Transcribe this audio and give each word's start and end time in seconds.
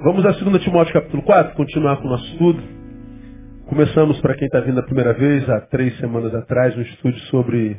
Vamos 0.00 0.24
a 0.24 0.30
2 0.30 0.62
Timóteo 0.62 0.92
capítulo 0.92 1.24
4, 1.24 1.56
continuar 1.56 1.96
com 1.96 2.06
o 2.06 2.10
nosso 2.10 2.24
estudo. 2.26 2.62
Começamos, 3.66 4.20
para 4.20 4.36
quem 4.36 4.46
está 4.46 4.60
vindo 4.60 4.78
a 4.78 4.84
primeira 4.84 5.12
vez, 5.12 5.50
há 5.50 5.60
três 5.62 5.98
semanas 5.98 6.32
atrás, 6.36 6.76
um 6.78 6.82
estudo 6.82 7.18
sobre 7.30 7.76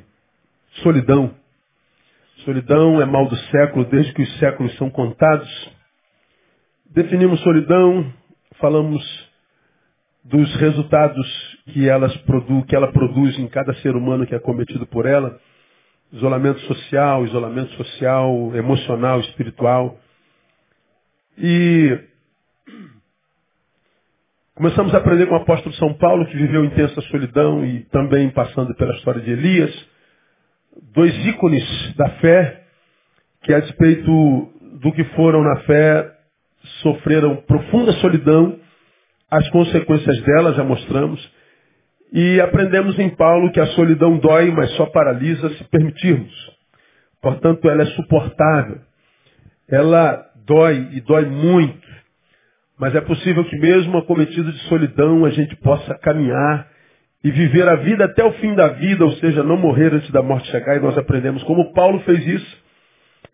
solidão. 0.84 1.32
Solidão 2.44 3.02
é 3.02 3.06
mal 3.06 3.26
do 3.26 3.38
século, 3.38 3.86
desde 3.86 4.14
que 4.14 4.22
os 4.22 4.38
séculos 4.38 4.76
são 4.76 4.90
contados. 4.90 5.50
Definimos 6.94 7.40
solidão, 7.40 8.14
falamos 8.60 9.02
dos 10.26 10.54
resultados 10.58 11.58
que, 11.68 11.88
elas 11.88 12.16
produ 12.24 12.66
que 12.66 12.76
ela 12.76 12.92
produz 12.92 13.40
em 13.40 13.48
cada 13.48 13.74
ser 13.76 13.96
humano 13.96 14.28
que 14.28 14.36
é 14.36 14.40
cometido 14.40 14.86
por 14.86 15.06
ela. 15.06 15.40
Isolamento 16.12 16.60
social, 16.62 17.24
isolamento 17.24 17.72
social, 17.76 18.52
emocional, 18.56 19.22
espiritual. 19.22 19.98
E 21.42 21.98
começamos 24.56 24.94
a 24.94 24.98
aprender 24.98 25.28
com 25.28 25.36
o 25.36 25.42
apóstolo 25.42 25.74
São 25.76 25.94
Paulo, 25.94 26.26
que 26.26 26.36
viveu 26.36 26.66
intensa 26.66 27.00
solidão 27.04 27.66
e 27.66 27.86
também 27.86 28.30
passando 28.30 28.76
pela 28.76 28.94
história 28.96 29.22
de 29.22 29.32
Elias. 29.32 29.90
Dois 30.94 31.16
ícones 31.26 31.96
da 31.96 32.10
fé, 32.16 32.64
que 33.44 33.54
a 33.54 33.62
despeito 33.62 34.12
do 34.82 34.92
que 34.92 35.06
foram 35.16 35.42
na 35.42 35.62
fé, 35.62 36.12
sofreram 36.82 37.38
profunda 37.38 37.94
solidão, 37.94 38.60
as 39.32 39.48
consequências 39.50 40.22
dela 40.24 40.54
já 40.56 40.64
mostramos. 40.66 41.26
E 42.12 42.42
aprendemos 42.42 43.00
em 43.00 43.16
Paulo 43.16 43.50
que 43.54 43.62
a 43.62 43.68
solidão 43.68 44.18
dói, 44.18 44.52
mas 44.52 44.72
só 44.72 44.88
paralisa 44.88 45.50
se 45.52 45.64
permitirmos. 45.70 46.34
Portanto, 47.22 47.70
ela 47.70 47.84
é 47.84 47.86
suportável. 47.86 48.82
Ela 49.70 50.29
dói 50.50 50.90
e 50.94 51.02
dói 51.02 51.26
muito. 51.26 51.88
Mas 52.80 52.96
é 52.96 53.02
possível 53.02 53.46
que 53.46 53.58
mesmo 53.58 53.98
acometido 54.00 54.52
de 54.52 54.60
solidão 54.64 55.24
a 55.26 55.30
gente 55.30 55.56
possa 55.58 55.94
caminhar 56.00 56.68
e 57.24 57.30
viver 57.30 57.68
a 57.68 57.76
vida 57.76 58.06
até 58.06 58.24
o 58.24 58.32
fim 58.34 58.56
da 58.56 58.70
vida, 58.70 59.06
ou 59.06 59.12
seja, 59.18 59.44
não 59.44 59.58
morrer 59.58 59.94
antes 59.94 60.10
da 60.12 60.24
morte 60.24 60.50
chegar, 60.50 60.78
e 60.78 60.80
nós 60.80 60.98
aprendemos 60.98 61.44
como 61.44 61.74
Paulo 61.74 62.00
fez 62.00 62.26
isso. 62.26 62.58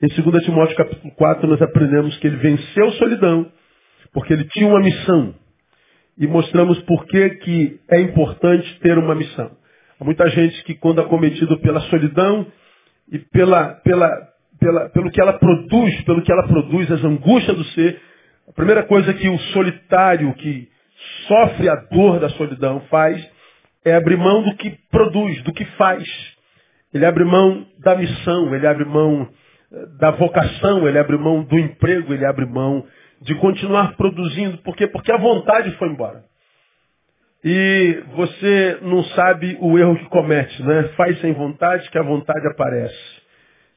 Em 0.02 0.08
2 0.08 0.44
Timóteo 0.44 0.76
capítulo 0.76 1.14
4 1.16 1.48
nós 1.48 1.62
aprendemos 1.62 2.18
que 2.18 2.28
ele 2.28 2.38
venceu 2.38 2.92
solidão, 2.94 3.50
porque 4.12 4.34
ele 4.34 4.46
tinha 4.46 4.68
uma 4.68 4.82
missão. 4.82 5.34
E 6.18 6.28
mostramos 6.28 6.82
por 6.84 7.06
que, 7.06 7.30
que 7.30 7.80
é 7.90 8.02
importante 8.02 8.80
ter 8.80 8.98
uma 8.98 9.16
missão. 9.16 9.52
Há 10.00 10.04
muita 10.04 10.28
gente 10.30 10.64
que 10.64 10.74
quando 10.74 11.02
acometido 11.02 11.60
pela 11.60 11.82
solidão 11.82 12.48
e 13.12 13.20
pela, 13.20 13.76
pela, 13.76 14.10
pela, 14.66 14.90
pelo 14.90 15.12
que 15.12 15.22
ela 15.22 15.34
produz, 15.34 16.02
pelo 16.06 16.24
que 16.24 16.32
ela 16.32 16.48
produz, 16.48 16.92
as 16.92 17.04
angústias 17.04 17.56
do 17.56 17.64
ser. 17.66 18.02
A 18.50 18.54
primeira 18.54 18.82
coisa 18.84 19.14
que 19.14 19.30
o 19.30 19.38
solitário 19.54 20.34
que 20.34 20.68
sofre 21.28 21.70
a 21.70 21.76
dor 21.76 22.20
da 22.20 22.30
solidão 22.30 22.82
faz 22.90 23.24
é 23.86 23.94
abrir 23.94 24.18
mão 24.18 24.42
do 24.42 24.56
que 24.56 24.72
produz, 24.90 25.40
do 25.44 25.54
que 25.54 25.66
faz. 25.78 26.04
Ele 26.92 27.06
abre 27.06 27.24
mão 27.24 27.68
da 27.80 27.96
missão, 27.96 28.56
ele 28.56 28.66
abre 28.66 28.86
mão 28.86 29.30
eh, 29.72 29.86
da 30.00 30.10
vocação, 30.12 30.88
ele 30.88 30.98
abre 30.98 31.18
mão 31.18 31.44
do 31.44 31.60
emprego, 31.60 32.12
ele 32.12 32.26
abre 32.26 32.46
mão 32.48 32.84
de 33.22 33.36
continuar 33.36 33.96
produzindo. 33.96 34.58
Por 34.60 34.76
quê? 34.76 34.88
Porque 34.88 35.12
a 35.12 35.18
vontade 35.18 35.70
foi 35.78 35.90
embora. 35.90 36.24
E 37.44 38.04
você 38.16 38.80
não 38.82 39.04
sabe 39.04 39.58
o 39.62 39.78
erro 39.78 39.96
que 39.96 40.06
comete, 40.06 40.64
né? 40.64 40.90
Faz 40.98 41.20
sem 41.22 41.34
vontade 41.34 41.88
que 41.92 42.00
a 42.00 42.04
vontade 42.04 42.48
aparece. 42.48 43.25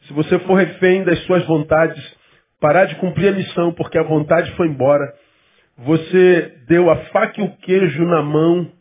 Se 0.09 0.15
você 0.15 0.39
for 0.41 0.55
refém 0.55 1.05
das 1.05 1.19
suas 1.25 1.45
vontades, 1.45 2.03
parar 2.59 2.87
de 2.87 2.97
cumprir 2.97 3.29
a 3.29 3.37
missão 3.37 3.73
porque 3.75 3.99
a 3.99 4.03
vontade 4.03 4.51
foi 4.53 4.67
embora, 4.67 5.13
você 5.77 6.55
deu 6.67 6.91
a 6.91 6.97
faca 7.13 7.41
e 7.41 7.45
o 7.45 7.57
queijo 7.59 8.05
na 8.07 8.23
mão 8.23 8.73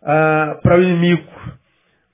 ah, 0.00 0.60
para 0.62 0.78
o 0.78 0.82
inimigo. 0.82 1.28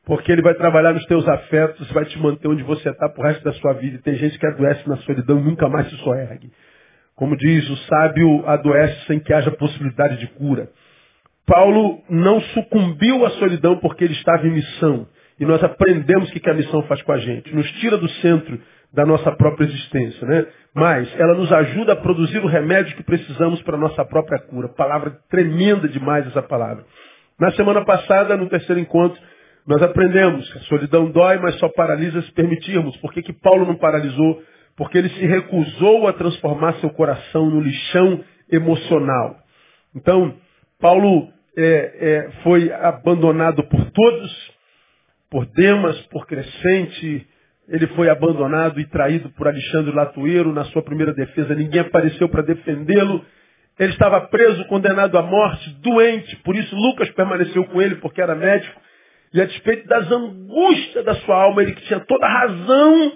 Porque 0.07 0.33
ele 0.33 0.41
vai 0.41 0.55
trabalhar 0.55 0.95
nos 0.95 1.05
teus 1.05 1.29
afetos, 1.29 1.91
vai 1.93 2.07
te 2.07 2.19
manter 2.19 2.49
onde 2.49 2.63
você 2.63 2.89
está 2.89 3.09
pro 3.11 3.25
resto 3.25 3.45
da 3.45 3.53
sua 3.55 3.75
vida. 3.75 3.97
E 3.97 4.03
tem 4.03 4.15
gente 4.15 4.39
que 4.39 4.47
adoece 4.47 4.89
na 4.89 4.97
solidão 4.99 5.39
e 5.39 5.43
nunca 5.43 5.69
mais 5.69 5.91
se 5.91 5.97
soergue. 5.97 6.51
Como 7.15 7.37
diz, 7.37 7.69
o 7.69 7.77
sábio 7.89 8.43
adoece 8.49 9.07
sem 9.07 9.21
que 9.21 9.35
haja 9.35 9.51
possibilidade 9.51 10.19
de 10.19 10.29
cura. 10.29 10.71
Paulo 11.45 12.03
não 12.09 12.41
sucumbiu 12.41 13.27
à 13.27 13.31
solidão 13.31 13.79
porque 13.79 14.05
ele 14.05 14.15
estava 14.15 14.47
em 14.47 14.53
missão. 14.53 15.07
E 15.39 15.45
nós 15.45 15.63
aprendemos 15.63 16.31
o 16.31 16.33
que 16.33 16.51
a 16.51 16.55
missão 16.55 16.83
faz 16.85 17.03
com 17.03 17.13
a 17.13 17.19
gente. 17.19 17.55
Nos 17.55 17.71
tira 17.73 17.97
do 17.99 18.09
centro 18.09 18.59
da 18.93 19.05
nossa 19.05 19.31
própria 19.33 19.67
existência, 19.67 20.27
né? 20.27 20.47
Mas 20.75 21.09
ela 21.19 21.35
nos 21.35 21.53
ajuda 21.53 21.93
a 21.93 21.97
produzir 21.97 22.39
o 22.39 22.47
remédio 22.47 22.97
que 22.97 23.03
precisamos 23.03 23.61
para 23.63 23.77
a 23.77 23.81
nossa 23.81 24.05
própria 24.05 24.39
cura. 24.39 24.69
Palavra 24.69 25.19
tremenda 25.29 25.89
demais 25.89 26.27
essa 26.27 26.43
palavra. 26.43 26.85
Na 27.39 27.51
semana 27.53 27.85
passada, 27.85 28.37
no 28.37 28.49
terceiro 28.49 28.81
encontro, 28.81 29.21
nós 29.67 29.83
aprendemos 29.83 30.51
que 30.51 30.59
a 30.59 30.63
solidão 30.63 31.11
dói, 31.11 31.39
mas 31.39 31.59
só 31.59 31.69
paralisa 31.69 32.23
se 32.23 32.33
permitirmos. 32.33 32.97
Por 32.99 33.13
que, 33.13 33.21
que 33.21 33.33
Paulo 33.33 33.67
não 33.67 33.75
paralisou? 33.75 34.41
Porque 34.77 34.97
ele 34.97 35.09
se 35.11 35.27
recusou 35.27 36.07
a 36.07 36.13
transformar 36.13 36.75
seu 36.75 36.89
coração 36.91 37.51
no 37.51 37.61
lixão 37.61 38.25
emocional. 38.51 39.37
Então, 39.95 40.35
Paulo 40.81 41.29
é, 41.57 41.65
é, 41.65 42.31
foi 42.43 42.73
abandonado 42.73 43.65
por 43.65 43.91
todos, 43.91 44.53
por 45.31 45.47
Demas, 45.47 46.01
por 46.09 46.27
Crescente, 46.27 47.27
ele 47.69 47.87
foi 47.89 48.09
abandonado 48.09 48.79
e 48.81 48.87
traído 48.87 49.29
por 49.31 49.49
Alexandre 49.49 49.93
Latueiro 49.93 50.53
na 50.53 50.65
sua 50.67 50.83
primeira 50.83 51.13
defesa. 51.13 51.55
Ninguém 51.55 51.81
apareceu 51.81 52.29
para 52.29 52.43
defendê-lo. 52.43 53.25
Ele 53.79 53.93
estava 53.93 54.21
preso, 54.29 54.65
condenado 54.67 55.19
à 55.19 55.23
morte, 55.23 55.71
doente. 55.81 56.37
Por 56.37 56.55
isso 56.57 56.75
Lucas 56.75 57.11
permaneceu 57.11 57.65
com 57.65 57.83
ele, 57.83 57.97
porque 57.97 58.23
era 58.23 58.35
médico. 58.35 58.81
E 59.35 59.41
a 59.41 59.45
despeito 59.45 59.87
das 59.89 60.11
angústias 60.11 61.05
da 61.05 61.15
sua 61.17 61.43
alma, 61.43 61.63
ele 61.63 61.73
que 61.73 61.83
tinha 61.87 62.01
toda 62.01 62.27
razão 62.27 63.13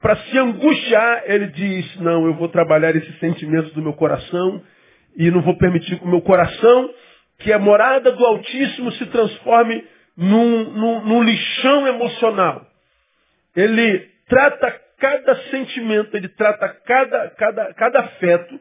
para 0.00 0.16
se 0.16 0.38
angustiar, 0.38 1.22
ele 1.24 1.46
diz, 1.48 1.96
não, 1.96 2.26
eu 2.26 2.34
vou 2.34 2.48
trabalhar 2.48 2.94
esses 2.94 3.18
sentimentos 3.18 3.72
do 3.72 3.82
meu 3.82 3.94
coração 3.94 4.62
e 5.16 5.30
não 5.30 5.40
vou 5.40 5.56
permitir 5.56 5.98
que 5.98 6.04
o 6.04 6.08
meu 6.08 6.20
coração, 6.20 6.90
que 7.38 7.50
é 7.50 7.58
morada 7.58 8.12
do 8.12 8.24
Altíssimo, 8.24 8.92
se 8.92 9.06
transforme 9.06 9.82
num, 10.16 10.70
num, 10.70 11.04
num 11.04 11.22
lixão 11.22 11.86
emocional. 11.86 12.66
Ele 13.54 14.08
trata 14.28 14.80
cada 14.98 15.34
sentimento, 15.50 16.16
ele 16.16 16.28
trata 16.28 16.68
cada, 16.68 17.30
cada, 17.30 17.74
cada 17.74 18.00
afeto, 18.00 18.58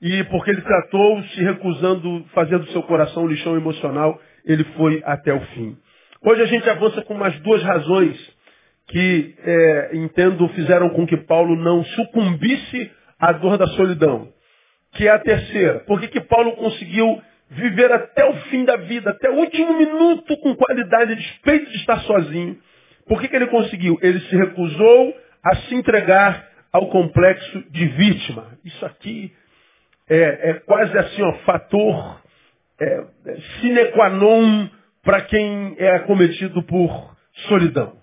e 0.00 0.24
porque 0.24 0.50
ele 0.50 0.62
tratou, 0.62 1.22
se 1.24 1.42
recusando, 1.42 2.24
fazendo 2.34 2.64
do 2.64 2.72
seu 2.72 2.82
coração 2.82 3.24
um 3.24 3.28
lixão 3.28 3.56
emocional, 3.56 4.20
ele 4.44 4.64
foi 4.76 5.02
até 5.04 5.32
o 5.32 5.40
fim. 5.40 5.76
Hoje 6.22 6.42
a 6.42 6.46
gente 6.46 6.68
avança 6.68 7.02
com 7.02 7.14
umas 7.14 7.38
duas 7.40 7.62
razões 7.62 8.38
que, 8.88 9.34
é, 9.44 9.90
entendo, 9.96 10.48
fizeram 10.48 10.90
com 10.90 11.06
que 11.06 11.16
Paulo 11.16 11.54
não 11.56 11.84
sucumbisse 11.84 12.90
à 13.18 13.32
dor 13.32 13.58
da 13.58 13.66
solidão. 13.68 14.28
Que 14.94 15.06
é 15.06 15.10
a 15.10 15.18
terceira. 15.18 15.80
Por 15.80 16.00
que, 16.00 16.08
que 16.08 16.20
Paulo 16.20 16.52
conseguiu 16.52 17.20
viver 17.50 17.90
até 17.92 18.24
o 18.28 18.34
fim 18.50 18.64
da 18.64 18.76
vida, 18.76 19.10
até 19.10 19.30
o 19.30 19.36
último 19.36 19.76
minuto 19.78 20.36
com 20.38 20.54
qualidade, 20.54 21.14
despeito 21.14 21.70
de 21.70 21.76
estar 21.78 22.00
sozinho. 22.00 22.58
Por 23.06 23.20
que, 23.20 23.28
que 23.28 23.36
ele 23.36 23.46
conseguiu? 23.46 23.98
Ele 24.02 24.20
se 24.20 24.36
recusou 24.36 25.16
a 25.44 25.56
se 25.56 25.74
entregar 25.74 26.46
ao 26.72 26.88
complexo 26.88 27.64
de 27.70 27.86
vítima. 27.86 28.58
Isso 28.64 28.84
aqui 28.84 29.32
é, 30.08 30.50
é 30.50 30.54
quase 30.54 30.96
assim, 30.96 31.22
ó, 31.22 31.32
fator 31.44 32.22
é, 32.80 33.04
é 33.26 33.36
sine 33.60 33.84
qua 33.92 34.10
non 34.10 34.68
para 35.02 35.22
quem 35.22 35.74
é 35.78 35.96
acometido 35.96 36.62
por 36.64 37.16
solidão. 37.48 37.96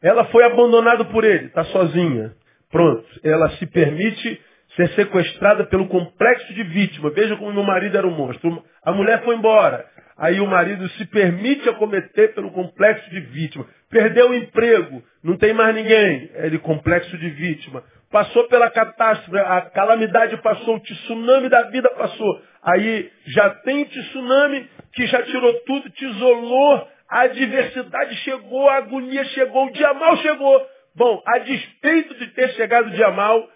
Ela 0.00 0.24
foi 0.26 0.44
abandonada 0.44 1.04
por 1.06 1.24
ele, 1.24 1.46
está 1.46 1.64
sozinha. 1.64 2.34
Pronto, 2.70 3.06
ela 3.22 3.50
se 3.50 3.66
permite 3.66 4.40
ser 4.76 4.88
sequestrada 4.90 5.64
pelo 5.64 5.88
complexo 5.88 6.52
de 6.54 6.62
vítima. 6.62 7.10
Veja 7.10 7.36
como 7.36 7.52
meu 7.52 7.64
marido 7.64 7.96
era 7.96 8.06
um 8.06 8.14
monstro. 8.14 8.62
A 8.84 8.92
mulher 8.92 9.24
foi 9.24 9.34
embora. 9.34 9.84
Aí 10.18 10.40
o 10.40 10.46
marido 10.46 10.88
se 10.90 11.06
permite 11.06 11.68
acometer 11.68 12.34
pelo 12.34 12.50
complexo 12.50 13.08
de 13.10 13.20
vítima. 13.20 13.66
Perdeu 13.90 14.30
o 14.30 14.34
emprego, 14.34 15.02
não 15.22 15.36
tem 15.36 15.52
mais 15.52 15.74
ninguém. 15.74 16.30
É 16.34 16.46
ele 16.46 16.58
complexo 16.58 17.16
de 17.18 17.30
vítima. 17.30 17.82
Passou 18.10 18.44
pela 18.48 18.70
catástrofe, 18.70 19.36
a 19.38 19.62
calamidade 19.62 20.36
passou, 20.38 20.76
o 20.76 20.80
tsunami 20.80 21.48
da 21.48 21.62
vida 21.64 21.88
passou. 21.90 22.40
Aí 22.62 23.10
já 23.26 23.50
tem 23.50 23.82
o 23.82 23.86
tsunami 23.86 24.68
que 24.92 25.06
já 25.06 25.22
tirou 25.22 25.52
tudo, 25.66 25.90
te 25.90 26.04
isolou, 26.04 26.88
a 27.08 27.22
adversidade 27.22 28.14
chegou, 28.16 28.68
a 28.68 28.76
agonia 28.76 29.24
chegou, 29.26 29.66
o 29.66 29.72
dia 29.72 29.92
mal 29.92 30.16
chegou. 30.18 30.66
Bom, 30.94 31.22
a 31.26 31.38
despeito 31.40 32.14
de 32.14 32.28
ter 32.28 32.48
chegado 32.54 32.86
o 32.86 32.92
dia 32.92 33.10
mal, 33.10 33.46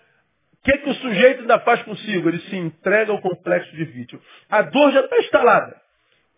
que, 0.62 0.78
que 0.78 0.90
o 0.90 0.94
sujeito 0.94 1.40
ainda 1.40 1.58
faz 1.60 1.82
consigo? 1.82 2.28
Ele 2.28 2.38
se 2.40 2.56
entrega 2.56 3.12
ao 3.12 3.20
complexo 3.20 3.74
de 3.74 3.84
vítima. 3.84 4.20
A 4.48 4.62
dor 4.62 4.92
já 4.92 5.00
está 5.00 5.16
instalada. 5.18 5.80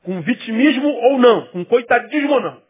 Com 0.05 0.21
vitimismo 0.21 0.89
ou 0.89 1.19
não, 1.19 1.47
com 1.49 1.65
coitadismo 1.65 2.33
ou 2.33 2.41
não. 2.41 2.63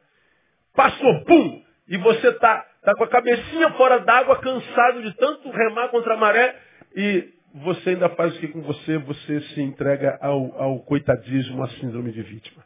Passou, 0.75 1.25
pum! 1.25 1.63
E 1.89 1.97
você 1.99 2.29
está 2.29 2.65
tá 2.83 2.95
com 2.95 3.05
a 3.05 3.09
cabecinha 3.09 3.71
fora 3.73 4.01
d'água, 4.01 4.41
cansado 4.41 5.03
de 5.03 5.15
tanto 5.17 5.51
remar 5.51 5.89
contra 5.89 6.15
a 6.15 6.17
maré, 6.17 6.57
e 6.95 7.29
você 7.55 7.91
ainda 7.91 8.09
faz 8.11 8.35
o 8.35 8.41
que 8.41 8.49
com 8.49 8.63
você? 8.63 8.99
Você 8.99 9.41
se 9.41 9.61
entrega 9.61 10.19
ao, 10.21 10.61
ao 10.61 10.79
coitadismo, 10.81 11.63
à 11.63 11.69
síndrome 11.71 12.13
de 12.13 12.23
vítima. 12.23 12.65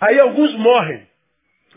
Aí 0.00 0.18
alguns 0.18 0.54
morrem 0.56 1.06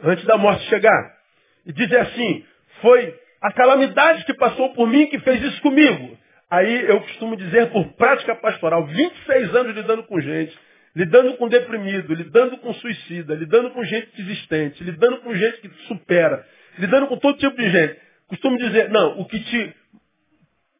antes 0.03 0.25
da 0.25 0.37
morte 0.37 0.63
chegar. 0.67 1.17
E 1.65 1.71
dizem 1.71 1.99
assim, 1.99 2.45
foi 2.81 3.17
a 3.41 3.53
calamidade 3.53 4.25
que 4.25 4.33
passou 4.33 4.73
por 4.73 4.87
mim 4.87 5.07
que 5.07 5.19
fez 5.19 5.41
isso 5.43 5.61
comigo. 5.61 6.17
Aí 6.49 6.89
eu 6.89 6.99
costumo 7.01 7.35
dizer 7.35 7.69
por 7.71 7.93
prática 7.93 8.35
pastoral, 8.35 8.85
26 8.85 9.55
anos 9.55 9.75
lidando 9.75 10.03
com 10.03 10.19
gente, 10.19 10.57
lidando 10.95 11.37
com 11.37 11.47
deprimido, 11.47 12.13
lidando 12.13 12.57
com 12.57 12.73
suicida, 12.73 13.35
lidando 13.35 13.69
com 13.71 13.83
gente 13.83 14.09
desistente, 14.15 14.83
lidando 14.83 15.17
com 15.19 15.33
gente 15.35 15.61
que 15.61 15.69
supera, 15.87 16.45
lidando 16.77 17.07
com 17.07 17.17
todo 17.17 17.37
tipo 17.37 17.55
de 17.55 17.69
gente. 17.69 17.99
Costumo 18.27 18.57
dizer, 18.57 18.89
não, 18.89 19.19
o 19.19 19.25
que 19.25 19.39
te 19.39 19.75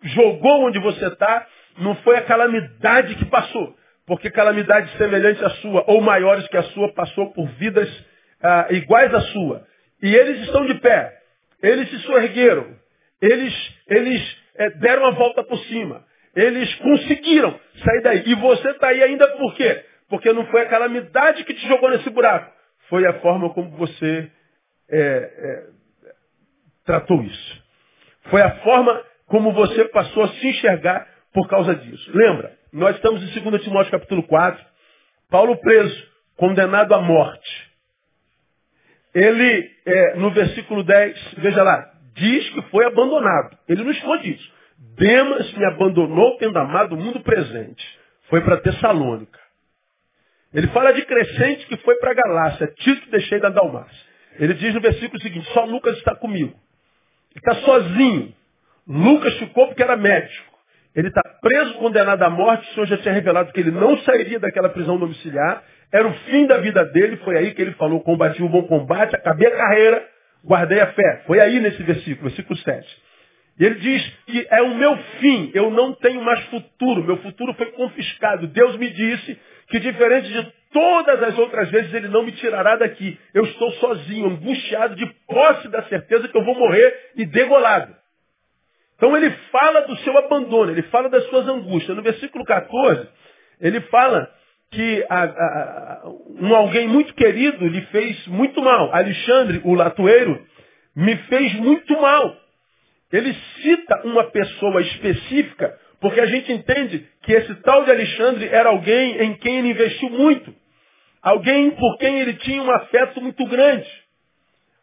jogou 0.04 0.66
onde 0.66 0.80
você 0.80 1.08
está 1.08 1.48
não 1.78 1.96
foi 1.98 2.18
a 2.18 2.24
calamidade 2.24 3.16
que 3.16 3.26
passou, 3.26 3.76
porque 4.06 4.30
calamidade 4.32 4.92
semelhante 4.98 5.44
à 5.44 5.50
sua, 5.52 5.84
ou 5.88 6.02
maiores 6.02 6.48
que 6.48 6.58
a 6.58 6.64
sua, 6.64 6.92
passou 6.94 7.32
por 7.32 7.48
vidas 7.54 7.90
ah, 8.42 8.68
iguais 8.72 9.14
à 9.14 9.22
sua. 9.22 9.68
E 10.02 10.14
eles 10.16 10.42
estão 10.42 10.66
de 10.66 10.76
pé, 10.76 11.19
eles 11.62 11.90
se 11.90 12.00
soergueram, 12.00 12.76
eles, 13.22 13.76
eles 13.88 14.38
é, 14.56 14.70
deram 14.72 15.06
a 15.06 15.12
volta 15.12 15.44
por 15.44 15.58
cima, 15.66 16.06
eles 16.36 16.74
conseguiram 16.76 17.60
sair 17.84 18.02
daí. 18.02 18.24
E 18.26 18.36
você 18.36 18.70
está 18.70 18.88
aí 18.88 19.04
ainda 19.04 19.28
por 19.38 19.54
quê? 19.56 19.84
Porque 20.10 20.32
não 20.34 20.46
foi 20.48 20.62
a 20.62 20.70
calamidade 20.70 21.44
que 21.44 21.54
te 21.54 21.68
jogou 21.68 21.90
nesse 21.90 22.10
buraco, 22.10 22.52
foi 22.90 23.06
a 23.06 23.14
forma 23.20 23.54
como 23.54 23.72
você 23.78 24.32
é, 24.90 25.00
é, 25.00 25.64
tratou 26.86 27.22
isso. 27.24 27.64
Foi 28.30 28.42
a 28.42 28.52
forma 28.58 29.04
como 29.28 29.54
você 29.54 29.86
passou 29.86 30.24
a 30.24 30.28
se 30.30 30.48
enxergar 30.48 31.08
por 31.34 31.48
causa 31.48 31.76
disso. 31.76 32.12
Lembra, 32.14 32.52
nós 32.74 32.96
estamos 32.96 33.24
em 33.24 33.42
2 33.42 33.64
Timóteo 33.64 33.92
capítulo 33.92 34.24
4, 34.24 34.66
Paulo 35.30 35.58
preso, 35.58 36.08
condenado 36.36 36.94
à 36.94 37.02
morte. 37.02 37.69
Ele, 39.14 39.72
é, 39.86 40.16
no 40.16 40.32
versículo 40.32 40.84
10, 40.84 41.34
veja 41.38 41.64
lá, 41.64 41.92
diz 42.14 42.50
que 42.50 42.62
foi 42.64 42.86
abandonado. 42.86 43.58
Ele 43.68 43.84
não 43.84 43.92
esconde 43.92 44.32
isso. 44.32 44.54
Demas 44.96 45.52
me 45.54 45.66
abandonou 45.66 46.38
tendo 46.38 46.58
amado 46.58 46.94
o 46.94 46.98
mundo 46.98 47.20
presente. 47.22 48.00
Foi 48.30 48.42
para 48.42 48.58
Tessalônica. 48.58 49.40
Ele 50.54 50.68
fala 50.68 50.94
de 50.94 51.04
crescente 51.06 51.66
que 51.68 51.78
foi 51.78 51.96
para 51.96 52.14
Galácia. 52.14 52.68
Tito 52.78 53.10
deixei 53.12 53.40
da 53.40 53.50
Dalmácia. 53.50 54.10
Ele 54.40 54.54
diz 54.54 54.74
no 54.74 54.82
versículo 54.82 55.22
seguinte, 55.22 55.48
só 55.54 55.66
Lucas 55.66 55.98
está 55.98 56.16
comigo. 56.16 56.56
Ele 57.32 57.40
está 57.46 57.56
sozinho. 57.56 58.34
Lucas 58.88 59.38
ficou 59.38 59.68
porque 59.68 59.84
era 59.84 59.96
médico. 59.96 60.50
Ele 60.96 61.08
está 61.08 61.22
preso, 61.42 61.76
condenado 61.76 62.24
à 62.24 62.30
morte. 62.30 62.70
O 62.70 62.74
Senhor 62.74 62.86
já 62.88 62.98
tinha 62.98 63.14
revelado 63.14 63.52
que 63.54 63.60
ele 63.60 63.72
não 63.72 63.98
sairia 64.00 64.40
daquela 64.40 64.70
prisão 64.70 64.98
domiciliar. 64.98 65.64
Era 65.92 66.08
o 66.08 66.14
fim 66.14 66.46
da 66.46 66.58
vida 66.58 66.86
dele. 66.86 67.18
Foi 67.18 67.38
aí 67.38 67.54
que 67.54 67.62
ele 67.62 67.74
falou, 67.74 68.02
combati 68.02 68.42
o 68.44 68.50
bom 68.50 68.64
combate, 68.64 69.16
acabei 69.16 69.48
a 69.48 69.58
carreira, 69.58 70.08
guardei 70.44 70.80
a 70.80 70.88
fé. 70.88 71.24
Foi 71.26 71.40
aí 71.40 71.60
nesse 71.60 71.82
versículo, 71.84 72.30
versículo 72.30 72.58
7. 72.58 73.02
E 73.60 73.66
ele 73.66 73.76
diz 73.76 74.14
que 74.26 74.48
é 74.50 74.62
o 74.62 74.76
meu 74.76 74.98
fim, 75.20 75.52
eu 75.54 75.70
não 75.70 75.94
tenho 75.94 76.22
mais 76.24 76.40
futuro, 76.46 77.04
meu 77.04 77.18
futuro 77.18 77.54
foi 77.56 77.72
confiscado. 77.72 78.48
Deus 78.48 78.78
me 78.78 78.90
disse 78.90 79.38
que 79.68 79.80
diferente 79.80 80.30
de 80.30 80.54
todas 80.72 81.22
as 81.24 81.38
outras 81.38 81.70
vezes, 81.70 81.94
ele 81.94 82.08
não 82.08 82.24
me 82.24 82.32
tirará 82.34 82.78
daqui. 82.78 83.20
Eu 83.34 83.44
estou 83.44 83.72
sozinho, 83.74 84.28
angustiado, 84.28 84.96
de 84.96 85.06
posse 85.28 85.68
da 85.68 85.84
certeza 85.84 86.28
que 86.28 86.38
eu 86.38 86.46
vou 86.46 86.56
morrer 86.56 87.12
e 87.16 87.26
degolado. 87.26 87.94
Então 88.96 89.16
ele 89.16 89.30
fala 89.52 89.82
do 89.82 89.96
seu 89.98 90.18
abandono, 90.18 90.72
ele 90.72 90.84
fala 90.84 91.10
das 91.10 91.26
suas 91.30 91.48
angústias. 91.48 91.96
No 91.96 92.04
versículo 92.04 92.46
14, 92.46 93.08
ele 93.62 93.82
fala 93.82 94.30
que 94.72 95.06
a, 95.10 95.24
a, 95.24 96.02
um 96.40 96.56
alguém 96.56 96.88
muito 96.88 97.14
querido 97.14 97.68
lhe 97.68 97.82
fez 97.88 98.28
muito 98.28 98.62
mal. 98.62 98.94
Alexandre, 98.94 99.62
o 99.64 99.74
latoeiro, 99.74 100.46
me 100.96 101.16
fez 101.16 101.54
muito 101.56 102.00
mal. 102.00 102.36
Ele 103.12 103.36
cita 103.62 104.02
uma 104.06 104.26
pessoa 104.26 104.82
específica, 104.82 105.76
porque 106.00 106.20
a 106.22 106.28
gente 106.28 106.52
entende 106.52 107.08
que 107.24 107.34
esse 107.34 107.56
tal 107.56 107.84
de 107.84 107.92
Alexandre 107.92 108.48
era 108.48 108.70
alguém 108.70 109.24
em 109.24 109.34
quem 109.36 109.60
ele 109.60 109.70
investiu 109.70 110.10
muito. 110.12 110.54
Alguém 111.22 111.72
por 111.72 111.98
quem 111.98 112.20
ele 112.20 112.34
tinha 112.36 112.62
um 112.62 112.72
afeto 112.72 113.20
muito 113.22 113.46
grande. 113.46 113.90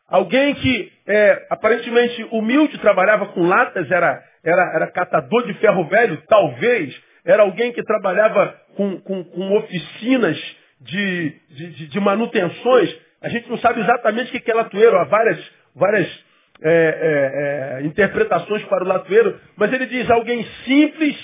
Alguém 0.08 0.54
que 0.54 0.92
é, 1.06 1.46
aparentemente 1.50 2.24
humilde, 2.30 2.78
trabalhava 2.78 3.26
com 3.26 3.42
latas, 3.42 3.90
era, 3.90 4.22
era, 4.44 4.72
era 4.74 4.92
catador 4.92 5.46
de 5.46 5.54
ferro 5.54 5.84
velho, 5.88 6.22
talvez. 6.28 6.94
Era 7.26 7.42
alguém 7.42 7.72
que 7.72 7.82
trabalhava 7.82 8.56
com, 8.76 9.00
com, 9.00 9.24
com 9.24 9.56
oficinas 9.56 10.40
de, 10.80 11.34
de, 11.50 11.88
de, 11.88 12.00
manutenções. 12.00 12.96
A 13.20 13.28
gente 13.28 13.50
não 13.50 13.58
sabe 13.58 13.80
exatamente 13.80 14.36
o 14.36 14.40
que 14.40 14.50
é 14.50 14.54
latoeiro. 14.54 14.96
Há 14.96 15.04
várias, 15.04 15.52
várias 15.74 16.24
é, 16.62 16.70
é, 16.70 17.82
é, 17.82 17.86
interpretações 17.86 18.62
para 18.66 18.84
o 18.84 18.86
latoeiro. 18.86 19.40
Mas 19.56 19.72
ele 19.72 19.86
diz 19.86 20.08
alguém 20.08 20.46
simples 20.64 21.16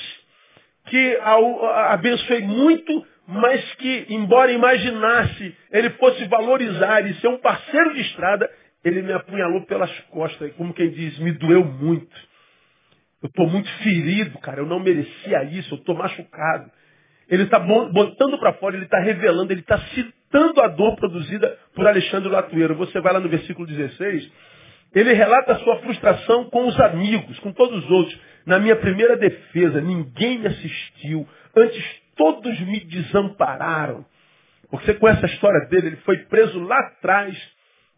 que 0.87 1.19
abençoei 1.91 2.43
muito, 2.43 3.07
mas 3.29 3.75
que, 3.77 4.07
embora 4.09 4.51
imaginasse 4.51 5.57
ele 5.71 5.91
fosse 5.91 6.25
valorizar 6.25 7.07
e 7.07 7.15
ser 7.15 7.29
um 7.29 7.39
parceiro 7.39 7.95
de 7.95 8.01
estrada, 8.01 8.51
ele 8.85 9.03
me 9.03 9.13
apunhalou 9.13 9.65
pelas 9.67 9.93
costas, 10.11 10.53
como 10.55 10.75
quem 10.75 10.91
diz, 10.91 11.17
me 11.21 11.31
doeu 11.31 11.65
muito. 11.65 12.32
Eu 13.23 13.29
estou 13.29 13.49
muito 13.49 13.71
ferido, 13.79 14.37
cara, 14.39 14.61
eu 14.61 14.67
não 14.67 14.81
merecia 14.81 15.45
isso, 15.45 15.75
eu 15.75 15.79
estou 15.79 15.95
machucado. 15.95 16.71
Ele 17.29 17.45
está 17.45 17.59
botando 17.59 18.39
para 18.39 18.53
fora, 18.55 18.75
ele 18.75 18.85
está 18.85 18.99
revelando, 18.99 19.53
ele 19.53 19.61
está 19.61 19.79
citando 19.79 20.61
a 20.61 20.69
dor 20.69 20.97
produzida 20.97 21.57
por 21.75 21.87
Alexandre 21.87 22.29
Latueiro. 22.29 22.75
Você 22.75 23.01
vai 23.01 23.13
lá 23.13 23.21
no 23.21 23.29
versículo 23.29 23.67
16, 23.67 24.31
ele 24.95 25.13
relata 25.13 25.53
a 25.53 25.59
sua 25.61 25.79
frustração 25.79 26.51
com 26.51 26.67
os 26.67 26.79
amigos, 26.81 27.39
com 27.39 27.53
todos 27.53 27.85
os 27.85 27.91
outros. 27.91 28.21
Na 28.45 28.59
minha 28.59 28.77
primeira 28.77 29.17
defesa, 29.17 29.81
ninguém 29.81 30.41
me 30.41 30.49
assistiu. 30.49 31.27
Antes, 31.57 32.03
todos 32.17 32.59
me 32.61 32.81
desampararam. 32.81 34.05
Porque 34.69 34.87
você 34.87 34.95
conhece 34.95 35.25
a 35.25 35.29
história 35.29 35.67
dele, 35.69 35.89
ele 35.89 35.97
foi 35.99 36.19
preso 36.25 36.59
lá 36.61 36.79
atrás 36.79 37.39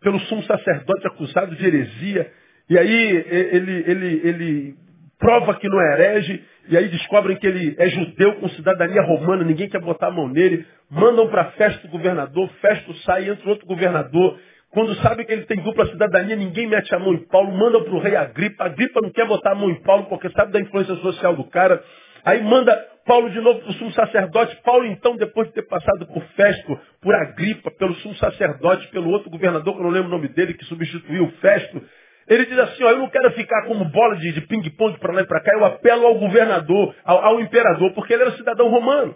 pelo 0.00 0.20
sumo 0.20 0.42
sacerdote 0.44 1.06
acusado 1.06 1.56
de 1.56 1.66
heresia. 1.66 2.30
E 2.68 2.78
aí 2.78 2.92
ele, 2.92 3.84
ele, 3.86 4.20
ele 4.22 4.83
prova 5.18 5.54
que 5.54 5.68
não 5.68 5.80
é 5.80 5.94
herege. 5.94 6.44
E 6.68 6.76
aí 6.76 6.88
descobrem 6.88 7.36
que 7.36 7.46
ele 7.46 7.74
é 7.78 7.88
judeu 7.88 8.36
com 8.36 8.48
cidadania 8.50 9.02
romana, 9.02 9.44
ninguém 9.44 9.68
quer 9.68 9.80
botar 9.80 10.08
a 10.08 10.10
mão 10.10 10.28
nele. 10.28 10.66
Mandam 10.90 11.28
para 11.28 11.42
a 11.42 11.50
festa 11.52 11.86
do 11.86 11.90
governador, 11.90 12.48
Festo 12.60 12.94
sai, 12.98 13.28
entra 13.28 13.50
outro 13.50 13.66
governador. 13.66 14.38
Quando 14.70 14.94
sabem 14.96 15.24
que 15.24 15.32
ele 15.32 15.44
tem 15.44 15.58
dupla 15.58 15.86
cidadania, 15.86 16.34
ninguém 16.34 16.66
mete 16.66 16.92
a 16.94 16.98
mão 16.98 17.14
em 17.14 17.24
Paulo, 17.28 17.52
mandam 17.52 17.84
para 17.84 17.94
o 17.94 18.00
rei 18.00 18.16
Agripa. 18.16 18.64
Agripa 18.64 19.00
não 19.00 19.10
quer 19.10 19.26
botar 19.26 19.52
a 19.52 19.54
mão 19.54 19.70
em 19.70 19.80
Paulo 19.82 20.06
porque 20.06 20.28
sabe 20.30 20.52
da 20.52 20.60
influência 20.60 20.96
social 20.96 21.36
do 21.36 21.44
cara. 21.44 21.82
Aí 22.24 22.42
manda 22.42 22.74
Paulo 23.06 23.30
de 23.30 23.40
novo 23.40 23.60
para 23.60 23.70
o 23.70 23.72
sumo 23.74 23.92
sacerdote. 23.92 24.56
Paulo, 24.64 24.86
então, 24.86 25.14
depois 25.16 25.46
de 25.48 25.54
ter 25.54 25.62
passado 25.62 26.06
por 26.06 26.24
Festo, 26.34 26.80
por 27.00 27.14
Agripa, 27.14 27.70
pelo 27.70 27.94
sumo 27.96 28.16
sacerdote, 28.16 28.88
pelo 28.88 29.10
outro 29.10 29.30
governador, 29.30 29.74
que 29.74 29.80
eu 29.80 29.84
não 29.84 29.90
lembro 29.90 30.08
o 30.08 30.10
nome 30.10 30.28
dele, 30.28 30.54
que 30.54 30.64
substituiu 30.64 31.24
o 31.24 31.30
Festo, 31.32 31.82
ele 32.26 32.46
diz 32.46 32.58
assim, 32.58 32.82
ó, 32.84 32.90
eu 32.90 32.98
não 32.98 33.10
quero 33.10 33.30
ficar 33.32 33.66
como 33.66 33.84
bola 33.84 34.16
de, 34.16 34.32
de 34.32 34.40
ping-pong 34.42 34.98
para 34.98 35.12
lá 35.12 35.22
e 35.22 35.26
para 35.26 35.40
cá, 35.40 35.52
eu 35.54 35.64
apelo 35.64 36.06
ao 36.06 36.18
governador, 36.18 36.94
ao, 37.04 37.24
ao, 37.24 37.40
imperador, 37.40 37.92
porque 37.92 38.12
ele 38.12 38.22
era 38.22 38.32
cidadão 38.32 38.68
romano. 38.68 39.14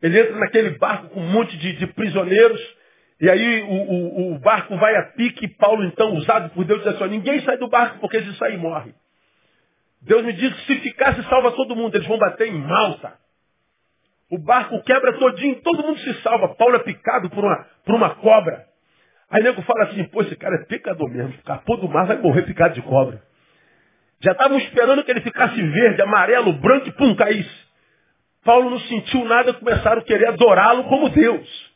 Ele 0.00 0.20
entra 0.20 0.36
naquele 0.36 0.70
barco 0.78 1.08
com 1.08 1.20
um 1.20 1.28
monte 1.28 1.56
de, 1.56 1.74
de 1.74 1.86
prisioneiros, 1.88 2.60
e 3.20 3.30
aí 3.30 3.62
o, 3.62 3.72
o, 3.72 4.34
o, 4.34 4.38
barco 4.38 4.76
vai 4.76 4.94
a 4.96 5.02
pique, 5.12 5.46
e 5.46 5.48
Paulo, 5.48 5.84
então, 5.84 6.14
usado 6.14 6.50
por 6.50 6.64
Deus, 6.64 6.82
diz 6.82 6.94
assim, 6.94 7.04
ó, 7.04 7.06
ninguém 7.06 7.40
sai 7.42 7.56
do 7.56 7.68
barco, 7.68 7.98
porque 8.00 8.20
se 8.22 8.34
sair 8.36 8.56
morre. 8.56 8.94
Deus 10.00 10.24
me 10.24 10.32
diz 10.32 10.52
que 10.54 10.66
se 10.66 10.80
ficasse 10.80 11.22
salva 11.28 11.52
todo 11.52 11.76
mundo, 11.76 11.94
eles 11.96 12.06
vão 12.06 12.18
bater 12.18 12.48
em 12.48 12.58
Malta. 12.58 13.14
O 14.32 14.38
barco 14.38 14.82
quebra 14.82 15.12
todinho, 15.18 15.60
todo 15.62 15.82
mundo 15.82 15.98
se 16.00 16.14
salva. 16.22 16.54
Paulo 16.54 16.76
é 16.76 16.78
picado 16.78 17.28
por 17.28 17.44
uma, 17.44 17.66
por 17.84 17.94
uma 17.94 18.14
cobra. 18.14 18.66
Aí 19.32 19.42
nego 19.42 19.62
fala 19.62 19.84
assim, 19.84 20.04
pô, 20.04 20.20
esse 20.20 20.36
cara 20.36 20.56
é 20.56 20.66
pecador 20.66 21.08
mesmo. 21.08 21.32
Capô 21.44 21.78
do 21.78 21.88
mar 21.88 22.06
vai 22.06 22.18
morrer 22.18 22.42
picado 22.42 22.74
de 22.74 22.82
cobra. 22.82 23.22
Já 24.20 24.32
estavam 24.32 24.58
esperando 24.58 25.02
que 25.02 25.10
ele 25.10 25.22
ficasse 25.22 25.60
verde, 25.60 26.02
amarelo, 26.02 26.52
branco 26.52 26.88
e 26.88 26.92
pum, 26.92 27.16
caísse. 27.16 27.62
Paulo 28.44 28.68
não 28.68 28.78
sentiu 28.80 29.24
nada, 29.24 29.54
começaram 29.54 30.02
a 30.02 30.04
querer 30.04 30.28
adorá-lo 30.28 30.84
como 30.84 31.08
Deus. 31.08 31.72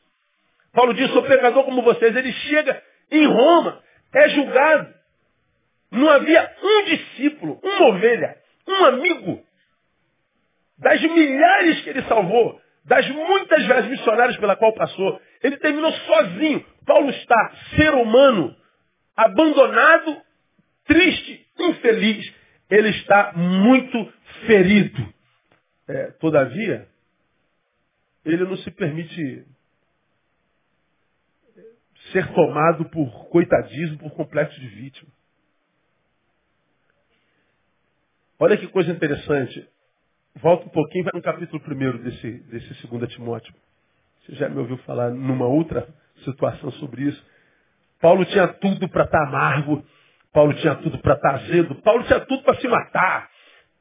Paulo 0.74 0.92
diz, 0.92 1.10
sou 1.12 1.22
pecador 1.22 1.64
como 1.64 1.80
vocês. 1.80 2.14
Ele 2.14 2.30
chega 2.30 2.82
em 3.10 3.26
Roma, 3.26 3.80
é 4.12 4.28
julgado. 4.28 4.94
Não 5.92 6.10
havia 6.10 6.52
um 6.62 6.84
discípulo, 6.84 7.58
uma 7.62 7.86
ovelha, 7.86 8.36
um 8.68 8.84
amigo. 8.84 9.42
Das 10.78 11.00
milhares 11.00 11.80
que 11.80 11.88
ele 11.88 12.02
salvou, 12.02 12.60
das 12.86 13.08
muitas 13.10 13.66
viagens 13.66 13.90
missionárias 13.90 14.36
pela 14.38 14.56
qual 14.56 14.72
passou, 14.72 15.20
ele 15.42 15.56
terminou 15.58 15.92
sozinho. 15.92 16.64
Paulo 16.86 17.10
está, 17.10 17.52
ser 17.74 17.92
humano, 17.94 18.56
abandonado, 19.16 20.22
triste, 20.84 21.46
infeliz. 21.58 22.32
ele 22.70 22.90
está 22.90 23.32
muito 23.34 24.12
ferido. 24.46 25.14
É, 25.88 26.12
todavia, 26.12 26.88
ele 28.24 28.44
não 28.44 28.56
se 28.56 28.70
permite 28.70 29.44
ser 32.12 32.26
tomado 32.34 32.88
por 32.90 33.28
coitadismo, 33.28 33.98
por 33.98 34.12
complexo 34.12 34.60
de 34.60 34.68
vítima. 34.68 35.10
Olha 38.38 38.56
que 38.56 38.68
coisa 38.68 38.92
interessante. 38.92 39.68
Volta 40.42 40.66
um 40.66 40.68
pouquinho, 40.68 41.04
vai 41.04 41.12
no 41.14 41.22
capítulo 41.22 41.62
1 41.66 42.02
desse, 42.02 42.30
desse 42.50 42.86
2 42.86 43.10
Timóteo. 43.10 43.54
Você 44.20 44.34
já 44.34 44.48
me 44.50 44.58
ouviu 44.58 44.76
falar 44.78 45.10
numa 45.10 45.46
outra 45.46 45.88
situação 46.24 46.70
sobre 46.72 47.04
isso. 47.04 47.24
Paulo 48.02 48.22
tinha 48.26 48.46
tudo 48.46 48.86
para 48.88 49.04
estar 49.04 49.18
tá 49.18 49.28
amargo. 49.28 49.82
Paulo 50.34 50.52
tinha 50.54 50.74
tudo 50.74 50.98
para 50.98 51.14
estar 51.14 51.30
tá 51.30 51.34
azedo. 51.36 51.74
Paulo 51.76 52.04
tinha 52.04 52.20
tudo 52.20 52.42
para 52.42 52.54
se 52.56 52.68
matar. 52.68 53.30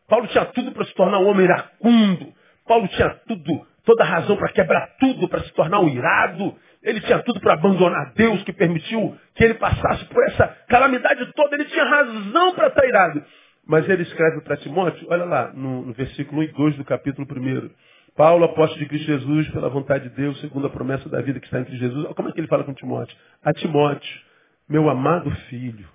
Paulo 0.07 0.27
tinha 0.27 0.45
tudo 0.45 0.71
para 0.71 0.85
se 0.85 0.93
tornar 0.93 1.19
um 1.19 1.27
homem 1.27 1.45
iracundo. 1.45 2.33
Paulo 2.65 2.87
tinha 2.87 3.09
tudo, 3.27 3.67
toda 3.83 4.05
razão 4.05 4.37
para 4.37 4.53
quebrar 4.53 4.95
tudo, 4.97 5.27
para 5.27 5.43
se 5.43 5.51
tornar 5.53 5.81
um 5.81 5.89
irado. 5.89 6.55
Ele 6.81 7.01
tinha 7.01 7.21
tudo 7.23 7.41
para 7.41 7.53
abandonar 7.53 8.13
Deus, 8.13 8.41
que 8.43 8.53
permitiu 8.53 9.17
que 9.35 9.43
ele 9.43 9.55
passasse 9.55 10.05
por 10.05 10.23
essa 10.23 10.47
calamidade 10.69 11.33
toda. 11.33 11.53
Ele 11.55 11.65
tinha 11.65 11.83
razão 11.83 12.55
para 12.55 12.67
estar 12.67 12.85
irado. 12.85 13.25
Mas 13.65 13.87
ele 13.89 14.03
escreve 14.03 14.41
para 14.41 14.57
Timóteo, 14.57 15.07
olha 15.09 15.25
lá, 15.25 15.51
no, 15.53 15.85
no, 15.85 15.93
versículo 15.93 16.41
1 16.41 16.43
e 16.43 16.47
2 16.49 16.77
do 16.77 16.85
capítulo 16.85 17.27
1. 17.29 17.69
Paulo, 18.15 18.45
apóstolo 18.45 18.79
de 18.79 18.87
Cristo 18.87 19.07
Jesus, 19.07 19.49
pela 19.49 19.69
vontade 19.69 20.07
de 20.09 20.15
Deus, 20.15 20.39
segundo 20.39 20.67
a 20.67 20.69
promessa 20.69 21.09
da 21.09 21.21
vida 21.21 21.39
que 21.39 21.47
está 21.47 21.59
em 21.59 21.65
Cristo 21.65 21.81
Jesus. 21.81 22.13
Como 22.15 22.29
é 22.29 22.31
que 22.31 22.39
ele 22.39 22.47
fala 22.47 22.63
com 22.63 22.73
Timóteo? 22.73 23.17
A 23.43 23.51
Timóteo, 23.53 24.21
meu 24.69 24.89
amado 24.89 25.31
filho. 25.49 25.87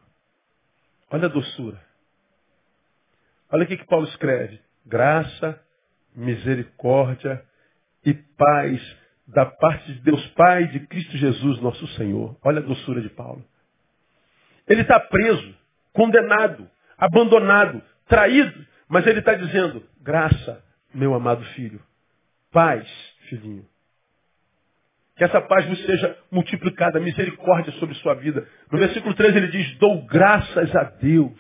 Olha 1.11 1.27
a 1.27 1.29
doçura. 1.29 1.81
Olha 3.51 3.65
o 3.65 3.67
que, 3.67 3.77
que 3.77 3.87
Paulo 3.87 4.07
escreve. 4.07 4.61
Graça, 4.85 5.61
misericórdia 6.15 7.43
e 8.05 8.13
paz 8.13 8.97
da 9.27 9.47
parte 9.47 9.93
de 9.93 10.01
Deus 10.01 10.25
Pai 10.31 10.65
e 10.65 10.69
de 10.69 10.81
Cristo 10.87 11.17
Jesus, 11.17 11.61
nosso 11.61 11.87
Senhor. 11.89 12.37
Olha 12.43 12.59
a 12.59 12.65
doçura 12.65 13.01
de 13.01 13.09
Paulo. 13.11 13.45
Ele 14.69 14.83
está 14.83 15.01
preso, 15.01 15.55
condenado, 15.93 16.69
abandonado, 17.01 17.83
traído, 18.07 18.67
mas 18.87 19.07
ele 19.07 19.21
está 19.21 19.35
dizendo: 19.35 19.83
graça, 20.03 20.63
meu 20.93 21.15
amado 21.15 21.43
filho, 21.55 21.83
paz, 22.53 22.87
filhinho. 23.29 23.67
Que 25.17 25.25
essa 25.25 25.41
paz 25.41 25.67
vos 25.67 25.85
seja 25.85 26.17
multiplicada, 26.31 27.01
misericórdia 27.01 27.73
sobre 27.75 27.95
sua 27.97 28.15
vida. 28.15 28.47
No 28.71 28.79
versículo 28.79 29.15
13 29.15 29.37
ele 29.37 29.49
diz: 29.49 29.79
dou 29.79 30.05
graças 30.07 30.77
a 30.77 30.85
Deus. 30.85 31.33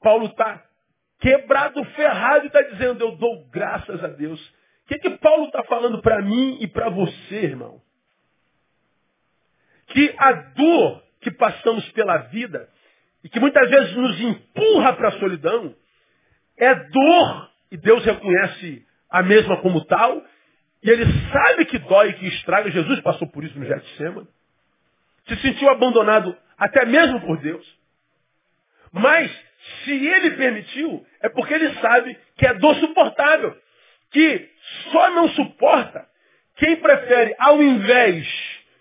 Paulo 0.00 0.26
está 0.26 0.62
quebrado, 1.18 1.82
ferrado 1.96 2.44
e 2.44 2.46
está 2.48 2.60
dizendo: 2.62 3.02
eu 3.02 3.16
dou 3.16 3.48
graças 3.48 4.04
a 4.04 4.08
Deus. 4.08 4.40
O 4.84 4.86
que, 4.86 4.98
que 4.98 5.10
Paulo 5.18 5.46
está 5.46 5.64
falando 5.64 6.02
para 6.02 6.20
mim 6.20 6.58
e 6.60 6.66
para 6.66 6.90
você, 6.90 7.36
irmão? 7.36 7.80
Que 9.86 10.14
a 10.18 10.32
dor 10.32 11.02
que 11.20 11.30
passamos 11.30 11.88
pela 11.92 12.18
vida 12.28 12.68
e 13.24 13.28
que 13.30 13.40
muitas 13.40 13.68
vezes 13.70 13.96
nos 13.96 14.20
empurra 14.20 14.92
para 14.92 15.08
a 15.08 15.18
solidão, 15.18 15.74
é 16.58 16.74
dor, 16.74 17.50
e 17.72 17.76
Deus 17.78 18.04
reconhece 18.04 18.86
a 19.10 19.22
mesma 19.22 19.56
como 19.62 19.82
tal, 19.86 20.22
e 20.82 20.90
ele 20.90 21.06
sabe 21.32 21.64
que 21.64 21.78
dói 21.78 22.10
e 22.10 22.12
que 22.12 22.26
estraga. 22.26 22.70
Jesus 22.70 23.00
passou 23.00 23.26
por 23.26 23.42
isso 23.42 23.58
no 23.58 23.64
Getsemane. 23.64 24.28
Se 25.26 25.36
sentiu 25.36 25.70
abandonado 25.70 26.36
até 26.58 26.84
mesmo 26.84 27.22
por 27.22 27.40
Deus. 27.40 27.66
Mas, 28.92 29.32
se 29.82 29.92
ele 29.92 30.32
permitiu, 30.32 31.04
é 31.22 31.30
porque 31.30 31.54
ele 31.54 31.74
sabe 31.80 32.18
que 32.36 32.46
é 32.46 32.52
dor 32.54 32.74
suportável. 32.76 33.56
Que 34.10 34.50
só 34.92 35.10
não 35.12 35.30
suporta 35.30 36.06
quem 36.56 36.76
prefere, 36.76 37.34
ao 37.40 37.62
invés 37.62 38.28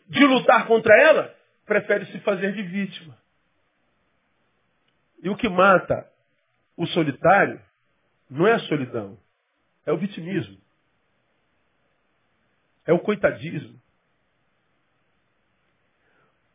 de 0.10 0.26
lutar 0.26 0.68
contra 0.68 0.94
ela, 1.02 1.34
prefere 1.66 2.06
se 2.08 2.20
fazer 2.20 2.52
de 2.52 2.62
vítima. 2.64 3.23
E 5.24 5.30
o 5.30 5.38
que 5.38 5.48
mata 5.48 6.06
o 6.76 6.86
solitário 6.88 7.60
não 8.30 8.46
é 8.46 8.54
a 8.54 8.60
solidão, 8.60 9.18
é 9.86 9.92
o 9.92 9.98
vitimismo. 9.98 10.58
É 12.86 12.92
o 12.92 13.00
coitadismo. 13.00 13.80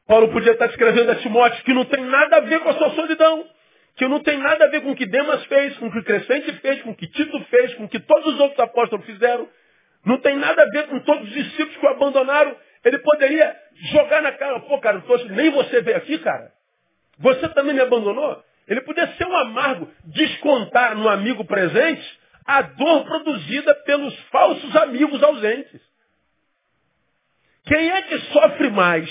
Paulo 0.06 0.30
podia 0.30 0.52
estar 0.52 0.66
escrevendo 0.66 1.10
a 1.10 1.16
Timóteo 1.16 1.64
que 1.64 1.72
não 1.72 1.86
tem 1.86 2.04
nada 2.04 2.36
a 2.36 2.40
ver 2.40 2.60
com 2.60 2.68
a 2.68 2.74
sua 2.74 2.90
solidão. 2.90 3.48
Que 3.96 4.06
não 4.06 4.20
tem 4.20 4.38
nada 4.38 4.66
a 4.66 4.68
ver 4.68 4.82
com 4.82 4.92
o 4.92 4.96
que 4.96 5.06
Demas 5.06 5.44
fez, 5.46 5.76
com 5.78 5.86
o 5.86 5.92
que 5.92 6.02
Crescente 6.02 6.52
fez, 6.60 6.82
com 6.82 6.90
o 6.90 6.94
que 6.94 7.08
Tito 7.08 7.40
fez, 7.44 7.74
com 7.74 7.84
o 7.84 7.88
que 7.88 7.98
todos 7.98 8.34
os 8.34 8.40
outros 8.40 8.60
apóstolos 8.60 9.06
fizeram. 9.06 9.48
Não 10.04 10.18
tem 10.18 10.36
nada 10.36 10.62
a 10.62 10.66
ver 10.66 10.88
com 10.88 11.00
todos 11.00 11.26
os 11.26 11.34
discípulos 11.34 11.76
que 11.76 11.86
o 11.86 11.88
abandonaram. 11.88 12.54
Ele 12.84 12.98
poderia 12.98 13.56
jogar 13.92 14.22
na 14.22 14.32
cara, 14.32 14.60
pô, 14.60 14.78
cara, 14.78 15.02
nem 15.30 15.50
você 15.50 15.80
veio 15.80 15.96
aqui, 15.96 16.18
cara. 16.18 16.52
Você 17.18 17.48
também 17.48 17.74
me 17.74 17.80
abandonou? 17.80 18.42
Ele 18.68 18.82
podia 18.82 19.16
ser 19.16 19.26
um 19.26 19.36
amargo, 19.36 19.90
descontar 20.04 20.94
no 20.94 21.08
amigo 21.08 21.44
presente 21.44 22.20
a 22.44 22.60
dor 22.60 23.04
produzida 23.04 23.74
pelos 23.84 24.14
falsos 24.30 24.76
amigos 24.76 25.22
ausentes. 25.22 25.80
Quem 27.64 27.90
é 27.90 28.02
que 28.02 28.18
sofre 28.32 28.70
mais 28.70 29.10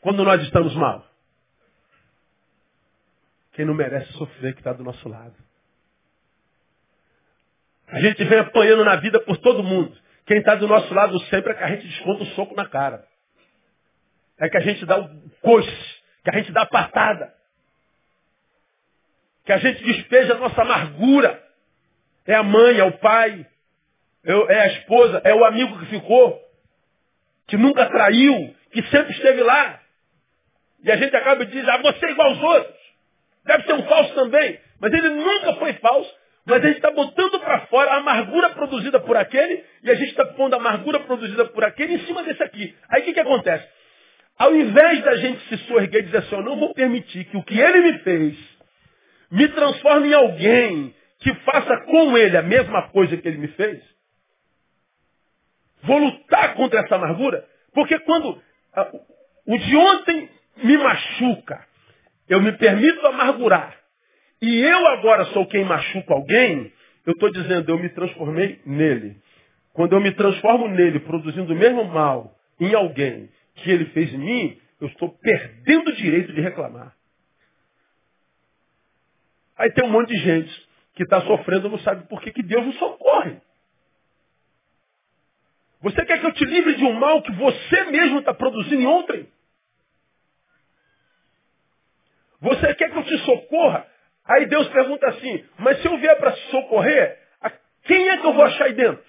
quando 0.00 0.24
nós 0.24 0.40
estamos 0.42 0.74
mal? 0.76 1.04
Quem 3.52 3.64
não 3.64 3.74
merece 3.74 4.12
sofrer 4.12 4.54
que 4.54 4.60
está 4.60 4.72
do 4.72 4.84
nosso 4.84 5.08
lado. 5.08 5.34
A 7.88 8.00
gente 8.00 8.22
vem 8.24 8.38
apanhando 8.38 8.84
na 8.84 8.96
vida 8.96 9.18
por 9.20 9.36
todo 9.38 9.64
mundo. 9.64 9.96
Quem 10.24 10.38
está 10.38 10.54
do 10.54 10.68
nosso 10.68 10.92
lado 10.94 11.18
sempre 11.24 11.52
é 11.52 11.54
que 11.54 11.64
a 11.64 11.68
gente 11.68 11.88
desconta 11.88 12.22
o 12.22 12.26
soco 12.34 12.54
na 12.54 12.68
cara. 12.68 13.04
É 14.38 14.48
que 14.48 14.56
a 14.56 14.60
gente 14.60 14.86
dá 14.86 15.00
o 15.00 15.30
coice 15.40 15.97
que 16.28 16.36
a 16.36 16.38
gente 16.40 16.52
dá 16.52 16.66
patada, 16.66 17.32
que 19.46 19.52
a 19.52 19.56
gente 19.56 19.82
despeja 19.82 20.34
a 20.34 20.38
nossa 20.38 20.60
amargura. 20.60 21.42
É 22.26 22.34
a 22.34 22.42
mãe, 22.42 22.78
é 22.78 22.84
o 22.84 22.98
pai, 22.98 23.46
é 24.24 24.60
a 24.60 24.66
esposa, 24.66 25.22
é 25.24 25.34
o 25.34 25.42
amigo 25.46 25.78
que 25.78 25.86
ficou, 25.86 26.38
que 27.46 27.56
nunca 27.56 27.86
traiu, 27.86 28.54
que 28.70 28.82
sempre 28.90 29.12
esteve 29.12 29.42
lá. 29.42 29.80
E 30.84 30.92
a 30.92 30.96
gente 30.98 31.16
acaba 31.16 31.46
dizer, 31.46 31.70
ah, 31.70 31.78
você 31.78 32.06
é 32.06 32.10
igual 32.10 32.28
aos 32.28 32.42
outros. 32.42 32.76
Deve 33.46 33.64
ser 33.64 33.72
um 33.72 33.88
falso 33.88 34.14
também. 34.14 34.60
Mas 34.78 34.92
ele 34.92 35.08
nunca 35.08 35.54
foi 35.54 35.72
falso. 35.74 36.14
Mas 36.44 36.62
a 36.62 36.66
gente 36.66 36.76
está 36.76 36.90
botando 36.90 37.40
para 37.40 37.66
fora 37.68 37.92
a 37.92 37.96
amargura 37.96 38.50
produzida 38.50 39.00
por 39.00 39.16
aquele 39.16 39.64
e 39.82 39.90
a 39.90 39.94
gente 39.94 40.10
está 40.10 40.26
pondo 40.26 40.54
a 40.54 40.58
amargura 40.58 41.00
produzida 41.00 41.46
por 41.46 41.64
aquele 41.64 41.94
em 41.94 42.06
cima 42.06 42.22
desse 42.22 42.42
aqui. 42.42 42.76
Aí 42.90 43.00
o 43.00 43.04
que, 43.06 43.14
que 43.14 43.20
acontece? 43.20 43.66
Ao 44.38 44.54
invés 44.54 45.02
da 45.02 45.16
gente 45.16 45.48
se 45.48 45.58
sorguer 45.66 46.02
e 46.02 46.06
dizer 46.06 46.18
assim, 46.18 46.36
eu 46.36 46.42
não 46.42 46.56
vou 46.58 46.72
permitir 46.72 47.24
que 47.24 47.36
o 47.36 47.42
que 47.42 47.58
ele 47.58 47.80
me 47.80 47.98
fez 48.00 48.38
me 49.30 49.48
transforme 49.48 50.08
em 50.08 50.14
alguém 50.14 50.94
que 51.18 51.34
faça 51.34 51.76
com 51.84 52.16
ele 52.16 52.36
a 52.36 52.42
mesma 52.42 52.88
coisa 52.90 53.16
que 53.16 53.26
ele 53.26 53.38
me 53.38 53.48
fez, 53.48 53.82
vou 55.82 55.98
lutar 55.98 56.54
contra 56.54 56.80
essa 56.80 56.94
amargura, 56.94 57.44
porque 57.74 57.98
quando 58.00 58.40
ah, 58.74 58.90
o 59.46 59.58
de 59.58 59.76
ontem 59.76 60.30
me 60.62 60.76
machuca, 60.76 61.66
eu 62.28 62.40
me 62.40 62.52
permito 62.52 63.06
amargurar, 63.06 63.76
e 64.40 64.60
eu 64.60 64.86
agora 64.86 65.24
sou 65.26 65.46
quem 65.46 65.64
machuca 65.64 66.14
alguém, 66.14 66.72
eu 67.04 67.12
estou 67.12 67.30
dizendo, 67.32 67.70
eu 67.70 67.78
me 67.78 67.88
transformei 67.88 68.60
nele. 68.64 69.16
Quando 69.72 69.94
eu 69.94 70.00
me 70.00 70.12
transformo 70.12 70.68
nele, 70.68 71.00
produzindo 71.00 71.52
o 71.52 71.56
mesmo 71.56 71.84
mal 71.84 72.36
em 72.60 72.74
alguém, 72.74 73.28
que 73.62 73.70
ele 73.70 73.86
fez 73.86 74.12
em 74.12 74.18
mim, 74.18 74.60
eu 74.80 74.88
estou 74.88 75.10
perdendo 75.18 75.88
o 75.88 75.96
direito 75.96 76.32
de 76.32 76.40
reclamar. 76.40 76.94
Aí 79.56 79.72
tem 79.72 79.84
um 79.84 79.90
monte 79.90 80.08
de 80.08 80.20
gente 80.20 80.68
que 80.94 81.02
está 81.02 81.20
sofrendo 81.22 81.68
não 81.68 81.78
sabe 81.80 82.08
por 82.08 82.20
que, 82.20 82.32
que 82.32 82.42
Deus 82.42 82.64
não 82.64 82.72
socorre. 82.74 83.40
Você 85.80 86.04
quer 86.04 86.20
que 86.20 86.26
eu 86.26 86.32
te 86.32 86.44
livre 86.44 86.74
de 86.74 86.84
um 86.84 86.92
mal 86.92 87.22
que 87.22 87.32
você 87.32 87.84
mesmo 87.84 88.18
está 88.18 88.34
produzindo 88.34 88.82
em 88.82 88.86
ontem? 88.86 89.28
Você 92.40 92.74
quer 92.74 92.90
que 92.90 92.98
eu 92.98 93.04
te 93.04 93.18
socorra? 93.18 93.86
Aí 94.24 94.46
Deus 94.46 94.68
pergunta 94.68 95.08
assim, 95.08 95.44
mas 95.58 95.80
se 95.80 95.86
eu 95.86 95.96
vier 95.98 96.16
para 96.18 96.32
socorrer, 96.50 97.18
quem 97.84 98.08
é 98.08 98.18
que 98.18 98.26
eu 98.26 98.34
vou 98.34 98.44
achar 98.44 98.64
aí 98.64 98.74
dentro? 98.74 99.04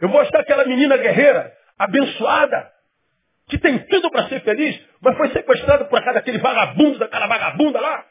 Eu 0.00 0.08
vou 0.08 0.20
achar 0.20 0.40
aquela 0.40 0.64
menina 0.64 0.96
guerreira, 0.96 1.54
abençoada, 1.78 2.72
que 3.50 3.58
tem 3.58 3.78
tudo 3.80 4.10
para 4.10 4.28
ser 4.28 4.40
feliz, 4.40 4.80
mas 5.02 5.16
foi 5.16 5.28
sequestrado 5.30 5.86
por 5.86 5.98
aquele 5.98 6.14
daquele 6.14 6.38
vagabundo, 6.38 6.98
daquela 6.98 7.26
vagabunda 7.26 7.80
lá, 7.80 8.06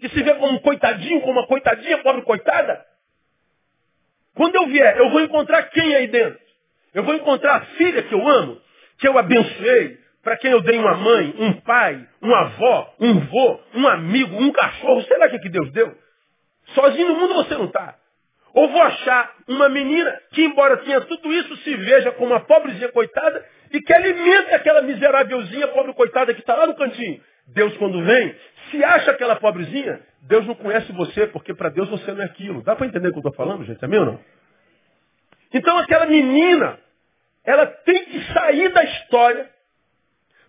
que 0.00 0.08
se 0.08 0.22
vê 0.22 0.34
como 0.34 0.54
um 0.54 0.58
coitadinho, 0.58 1.20
como 1.20 1.38
uma 1.38 1.46
coitadinha, 1.46 1.98
pobre 1.98 2.22
coitada. 2.22 2.84
Quando 4.34 4.56
eu 4.56 4.66
vier, 4.66 4.96
eu 4.96 5.10
vou 5.10 5.20
encontrar 5.20 5.62
quem 5.64 5.94
aí 5.94 6.06
dentro? 6.08 6.40
Eu 6.94 7.04
vou 7.04 7.14
encontrar 7.14 7.56
a 7.56 7.60
filha 7.76 8.02
que 8.02 8.14
eu 8.14 8.26
amo, 8.26 8.60
que 8.98 9.06
eu 9.06 9.16
abençoei, 9.18 9.98
para 10.22 10.36
quem 10.38 10.50
eu 10.50 10.60
dei 10.62 10.78
uma 10.78 10.94
mãe, 10.96 11.34
um 11.38 11.60
pai, 11.60 12.08
uma 12.20 12.40
avó, 12.40 12.94
um 12.98 13.20
vô, 13.20 13.60
um 13.74 13.88
amigo, 13.88 14.36
um 14.36 14.52
cachorro, 14.52 15.02
sei 15.02 15.18
lá 15.18 15.26
o 15.26 15.30
que, 15.30 15.38
que 15.38 15.48
Deus 15.48 15.70
deu. 15.72 15.94
Sozinho 16.74 17.08
no 17.08 17.16
mundo 17.16 17.34
você 17.34 17.54
não 17.54 17.66
está. 17.66 17.96
Ou 18.54 18.68
vou 18.68 18.82
achar 18.82 19.34
uma 19.48 19.68
menina 19.68 20.20
que, 20.32 20.42
embora 20.44 20.76
tenha 20.78 21.00
tudo 21.02 21.32
isso, 21.32 21.56
se 21.58 21.74
veja 21.76 22.12
como 22.12 22.32
uma 22.32 22.40
pobrezinha 22.40 22.90
coitada 22.92 23.44
e 23.72 23.80
que 23.80 23.92
alimenta 23.92 24.56
aquela 24.56 24.82
miserávelzinha, 24.82 25.68
pobre 25.68 25.94
coitada 25.94 26.34
que 26.34 26.40
está 26.40 26.54
lá 26.54 26.66
no 26.66 26.76
cantinho. 26.76 27.20
Deus, 27.46 27.76
quando 27.76 28.04
vem, 28.04 28.34
se 28.70 28.84
acha 28.84 29.10
aquela 29.10 29.36
pobrezinha, 29.36 30.00
Deus 30.22 30.46
não 30.46 30.54
conhece 30.54 30.92
você, 30.92 31.26
porque 31.26 31.54
para 31.54 31.70
Deus 31.70 31.88
você 31.88 32.12
não 32.12 32.22
é 32.22 32.26
aquilo. 32.26 32.62
Dá 32.62 32.76
para 32.76 32.86
entender 32.86 33.08
o 33.08 33.10
que 33.10 33.18
eu 33.18 33.30
estou 33.30 33.34
falando, 33.34 33.64
gente? 33.64 33.84
Meu 33.86 34.00
ou 34.00 34.06
não? 34.06 34.20
Então 35.52 35.76
aquela 35.78 36.06
menina, 36.06 36.78
ela 37.44 37.66
tem 37.66 38.04
que 38.04 38.32
sair 38.32 38.68
da 38.72 38.84
história 38.84 39.50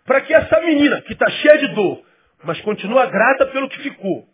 para 0.05 0.21
que 0.21 0.33
essa 0.33 0.59
menina, 0.61 1.01
que 1.01 1.13
está 1.13 1.29
cheia 1.29 1.57
de 1.59 1.73
dor, 1.73 2.03
mas 2.43 2.59
continua 2.61 3.05
grata 3.05 3.47
pelo 3.47 3.69
que 3.69 3.79
ficou. 3.79 4.27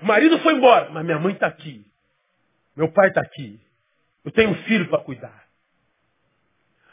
O 0.00 0.06
marido 0.06 0.38
foi 0.40 0.54
embora, 0.54 0.90
mas 0.90 1.04
minha 1.04 1.18
mãe 1.18 1.34
está 1.34 1.46
aqui. 1.46 1.86
Meu 2.74 2.90
pai 2.92 3.08
está 3.08 3.20
aqui. 3.20 3.60
Eu 4.24 4.30
tenho 4.30 4.50
um 4.50 4.54
filho 4.64 4.88
para 4.88 5.02
cuidar. 5.02 5.45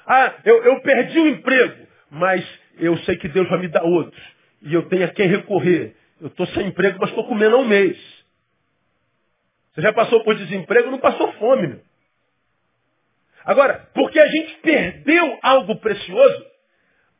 Ah, 0.05 0.35
eu, 0.43 0.63
eu 0.63 0.81
perdi 0.81 1.19
o 1.19 1.27
emprego, 1.27 1.87
mas 2.09 2.45
eu 2.77 2.97
sei 2.99 3.15
que 3.17 3.27
Deus 3.29 3.49
vai 3.49 3.59
me 3.59 3.67
dar 3.67 3.83
outro. 3.83 4.21
E 4.61 4.73
eu 4.73 4.87
tenho 4.89 5.05
a 5.05 5.09
quem 5.09 5.27
recorrer. 5.27 5.95
Eu 6.19 6.27
estou 6.27 6.45
sem 6.47 6.67
emprego, 6.67 6.97
mas 6.99 7.09
estou 7.09 7.27
comendo 7.27 7.55
há 7.55 7.59
um 7.59 7.65
mês. 7.67 7.97
Você 9.73 9.81
já 9.81 9.91
passou 9.93 10.23
por 10.23 10.35
desemprego, 10.35 10.91
não 10.91 10.99
passou 10.99 11.31
fome. 11.33 11.67
Meu. 11.67 11.81
Agora, 13.45 13.89
porque 13.93 14.19
a 14.19 14.27
gente 14.27 14.55
perdeu 14.61 15.39
algo 15.41 15.75
precioso, 15.77 16.45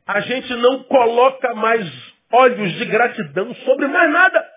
a 0.06 0.20
gente 0.20 0.54
não 0.54 0.84
coloca 0.84 1.54
mais 1.54 2.14
olhos 2.32 2.72
de 2.74 2.84
gratidão 2.86 3.54
sobre 3.56 3.88
mais 3.88 4.10
nada. 4.10 4.53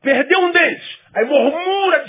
Perdeu 0.00 0.38
um 0.40 0.52
dente. 0.52 1.00
Aí 1.12 1.24
murmura, 1.24 2.04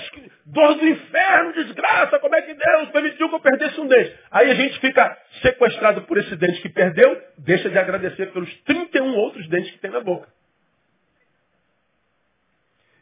dor 0.46 0.76
do 0.76 0.88
inferno, 0.88 1.54
desgraça, 1.54 2.20
como 2.20 2.36
é 2.36 2.42
que 2.44 2.54
Deus 2.54 2.90
permitiu 2.90 3.30
que 3.30 3.36
eu 3.36 3.40
perdesse 3.40 3.80
um 3.80 3.88
dente? 3.88 4.16
Aí 4.30 4.52
a 4.52 4.56
gente 4.56 4.80
fica 4.80 5.18
sequestrado 5.42 6.04
por 6.04 6.18
esse 6.18 6.36
dente 6.36 6.62
que 6.62 6.70
perdeu, 6.70 7.20
deixa 7.38 7.70
de 7.70 7.78
agradecer 7.78 8.28
pelos 8.32 8.54
31 8.62 9.16
outros 9.16 9.48
dentes 9.50 9.72
que 9.72 9.80
tem 9.80 9.90
na 9.90 10.02
boca. 10.02 10.28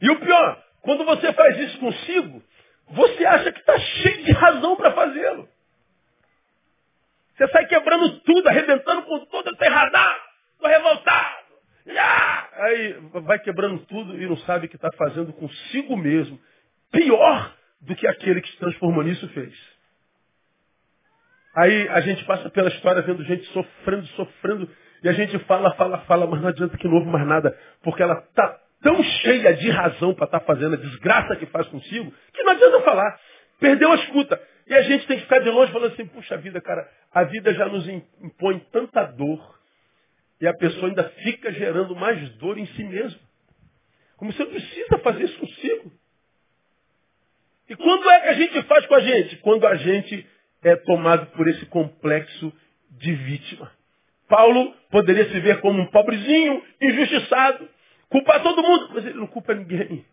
E 0.02 0.10
o 0.10 0.20
pior, 0.20 0.64
quando 0.82 1.04
você 1.04 1.34
faz 1.34 1.58
isso 1.60 1.80
consigo, 1.80 2.44
você 2.90 3.26
acha 3.26 3.52
que 3.52 3.60
está 3.60 3.78
cheio 3.78 4.24
de 4.24 4.32
razão 4.32 4.76
para 4.78 4.94
fazê-lo. 4.94 5.50
Você 7.36 7.48
sai 7.50 7.66
quebrando 7.68 8.20
tudo, 8.22 8.48
arrebentando 8.48 9.04
com 9.04 9.26
tudo, 9.26 9.52
está 9.52 9.66
errado, 9.66 10.16
estou 10.56 10.70
revoltado. 10.70 11.37
Ah! 11.90 12.50
Aí 12.54 12.94
vai 13.26 13.40
quebrando 13.40 13.80
tudo 13.86 14.20
e 14.22 14.26
não 14.26 14.38
sabe 14.38 14.66
o 14.66 14.70
que 14.70 14.76
está 14.76 14.92
fazendo 14.98 15.32
consigo 15.34 15.96
mesmo. 15.96 16.40
Pior 16.92 17.56
do 17.82 17.96
que 17.96 18.08
aquele 18.08 18.42
que 18.42 18.50
se 18.50 18.58
transformou 18.58 19.04
nisso 19.04 19.28
fez. 19.30 19.54
Aí 21.56 21.90
a 21.90 22.02
gente 22.02 22.24
passa 22.26 22.50
pela 22.50 22.70
história 22.70 23.02
vendo 23.02 23.24
gente 23.24 23.46
sofrendo, 23.48 24.06
sofrendo, 24.08 24.70
e 25.04 25.10
a 25.10 25.12
gente 25.12 25.38
fala, 25.40 25.74
fala, 25.76 26.00
fala, 26.02 26.28
mas 26.28 26.42
não 26.42 26.50
adianta 26.50 26.78
que 26.78 26.88
não 26.88 26.96
houve 26.96 27.10
mais 27.10 27.26
nada, 27.26 27.58
porque 27.82 28.02
ela 28.02 28.20
está 28.20 28.60
tão 28.82 29.02
cheia 29.04 29.54
de 29.56 29.70
razão 29.70 30.14
para 30.14 30.26
estar 30.26 30.40
tá 30.40 30.46
fazendo 30.46 30.76
a 30.76 30.78
desgraça 30.78 31.36
que 31.36 31.46
faz 31.48 31.68
consigo, 31.68 32.14
que 32.34 32.44
não 32.44 32.52
adianta 32.52 32.82
falar. 32.82 33.20
Perdeu 33.60 33.92
a 33.92 33.96
escuta. 33.96 34.40
E 34.68 34.74
a 34.74 34.82
gente 34.82 35.08
tem 35.08 35.18
que 35.18 35.24
ficar 35.24 35.40
de 35.40 35.50
longe 35.50 35.72
falando 35.72 35.94
assim, 35.94 36.06
puxa 36.06 36.38
vida, 36.38 36.62
cara, 36.62 36.88
a 37.12 37.24
vida 37.24 37.54
já 37.54 37.68
nos 37.68 37.88
impõe 37.88 38.60
tanta 38.72 39.04
dor, 39.06 39.57
e 40.40 40.48
a 40.48 40.54
pessoa 40.54 40.88
ainda 40.88 41.10
fica 41.10 41.52
gerando 41.52 41.96
mais 41.96 42.30
dor 42.36 42.58
em 42.58 42.66
si 42.68 42.84
mesma. 42.84 43.20
Como 44.18 44.32
você 44.32 44.46
precisa 44.46 44.98
fazer 45.00 45.24
isso 45.26 45.40
consigo. 45.40 45.92
E 47.70 47.76
quando 47.76 48.10
é 48.10 48.22
que 48.22 48.28
a 48.28 48.34
gente 48.34 48.62
faz 48.64 48.86
com 48.86 48.96
a 48.96 49.00
gente? 49.00 49.36
Quando 49.38 49.68
a 49.68 49.76
gente 49.76 50.26
é 50.64 50.76
tomado 50.76 51.28
por 51.28 51.48
esse 51.48 51.66
complexo 51.68 52.52
de 52.92 53.14
vítima. 53.14 53.72
Paulo 54.28 54.74
poderia 54.90 55.30
se 55.30 55.40
ver 55.40 55.62
como 55.62 55.82
um 55.82 55.88
pobrezinho, 55.88 56.62
injustiçado, 56.82 57.68
culpar 58.10 58.42
todo 58.42 58.64
mundo, 58.64 58.90
mas 58.94 59.06
ele 59.06 59.18
não 59.18 59.28
culpa 59.28 59.54
ninguém. 59.54 60.06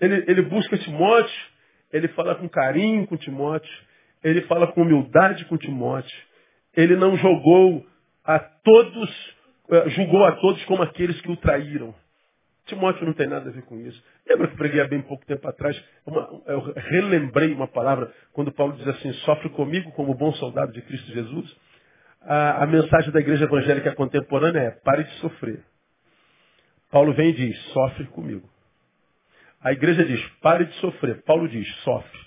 Ele, 0.00 0.24
ele 0.26 0.42
busca 0.42 0.76
Timóteo, 0.78 1.46
ele 1.92 2.08
fala 2.08 2.34
com 2.34 2.48
carinho 2.48 3.06
com 3.06 3.16
Timóteo, 3.16 3.72
ele 4.24 4.42
fala 4.42 4.66
com 4.72 4.82
humildade 4.82 5.44
com 5.44 5.56
Timóteo. 5.56 6.16
Ele 6.74 6.96
não 6.96 7.16
jogou 7.16 7.86
a 8.24 8.38
todos, 8.38 9.36
eh, 9.70 9.90
julgou 9.90 10.24
a 10.24 10.32
todos 10.36 10.64
como 10.64 10.82
aqueles 10.82 11.20
que 11.20 11.30
o 11.30 11.36
traíram. 11.36 11.94
Timóteo 12.66 13.04
não 13.04 13.12
tem 13.12 13.26
nada 13.26 13.50
a 13.50 13.52
ver 13.52 13.62
com 13.62 13.78
isso. 13.80 14.02
Lembra 14.28 14.48
que 14.48 14.56
preguei 14.56 14.80
há 14.80 14.86
bem 14.86 15.02
pouco 15.02 15.26
tempo 15.26 15.46
atrás? 15.48 15.82
Uma, 16.06 16.42
eu 16.46 16.72
relembrei 16.76 17.52
uma 17.52 17.66
palavra 17.66 18.12
quando 18.32 18.52
Paulo 18.52 18.76
diz 18.76 18.86
assim, 18.86 19.12
sofre 19.24 19.48
comigo 19.50 19.90
como 19.92 20.14
bom 20.14 20.32
soldado 20.34 20.72
de 20.72 20.80
Cristo 20.82 21.12
Jesus. 21.12 21.56
A, 22.20 22.62
a 22.62 22.66
mensagem 22.66 23.10
da 23.10 23.18
igreja 23.18 23.44
evangélica 23.44 23.94
contemporânea 23.94 24.60
é, 24.60 24.70
pare 24.70 25.04
de 25.04 25.12
sofrer. 25.14 25.64
Paulo 26.90 27.12
vem 27.14 27.30
e 27.30 27.32
diz, 27.32 27.58
sofre 27.72 28.06
comigo. 28.06 28.48
A 29.60 29.72
igreja 29.72 30.04
diz, 30.04 30.24
pare 30.40 30.66
de 30.66 30.74
sofrer. 30.74 31.22
Paulo 31.22 31.48
diz, 31.48 31.68
sofre. 31.82 32.20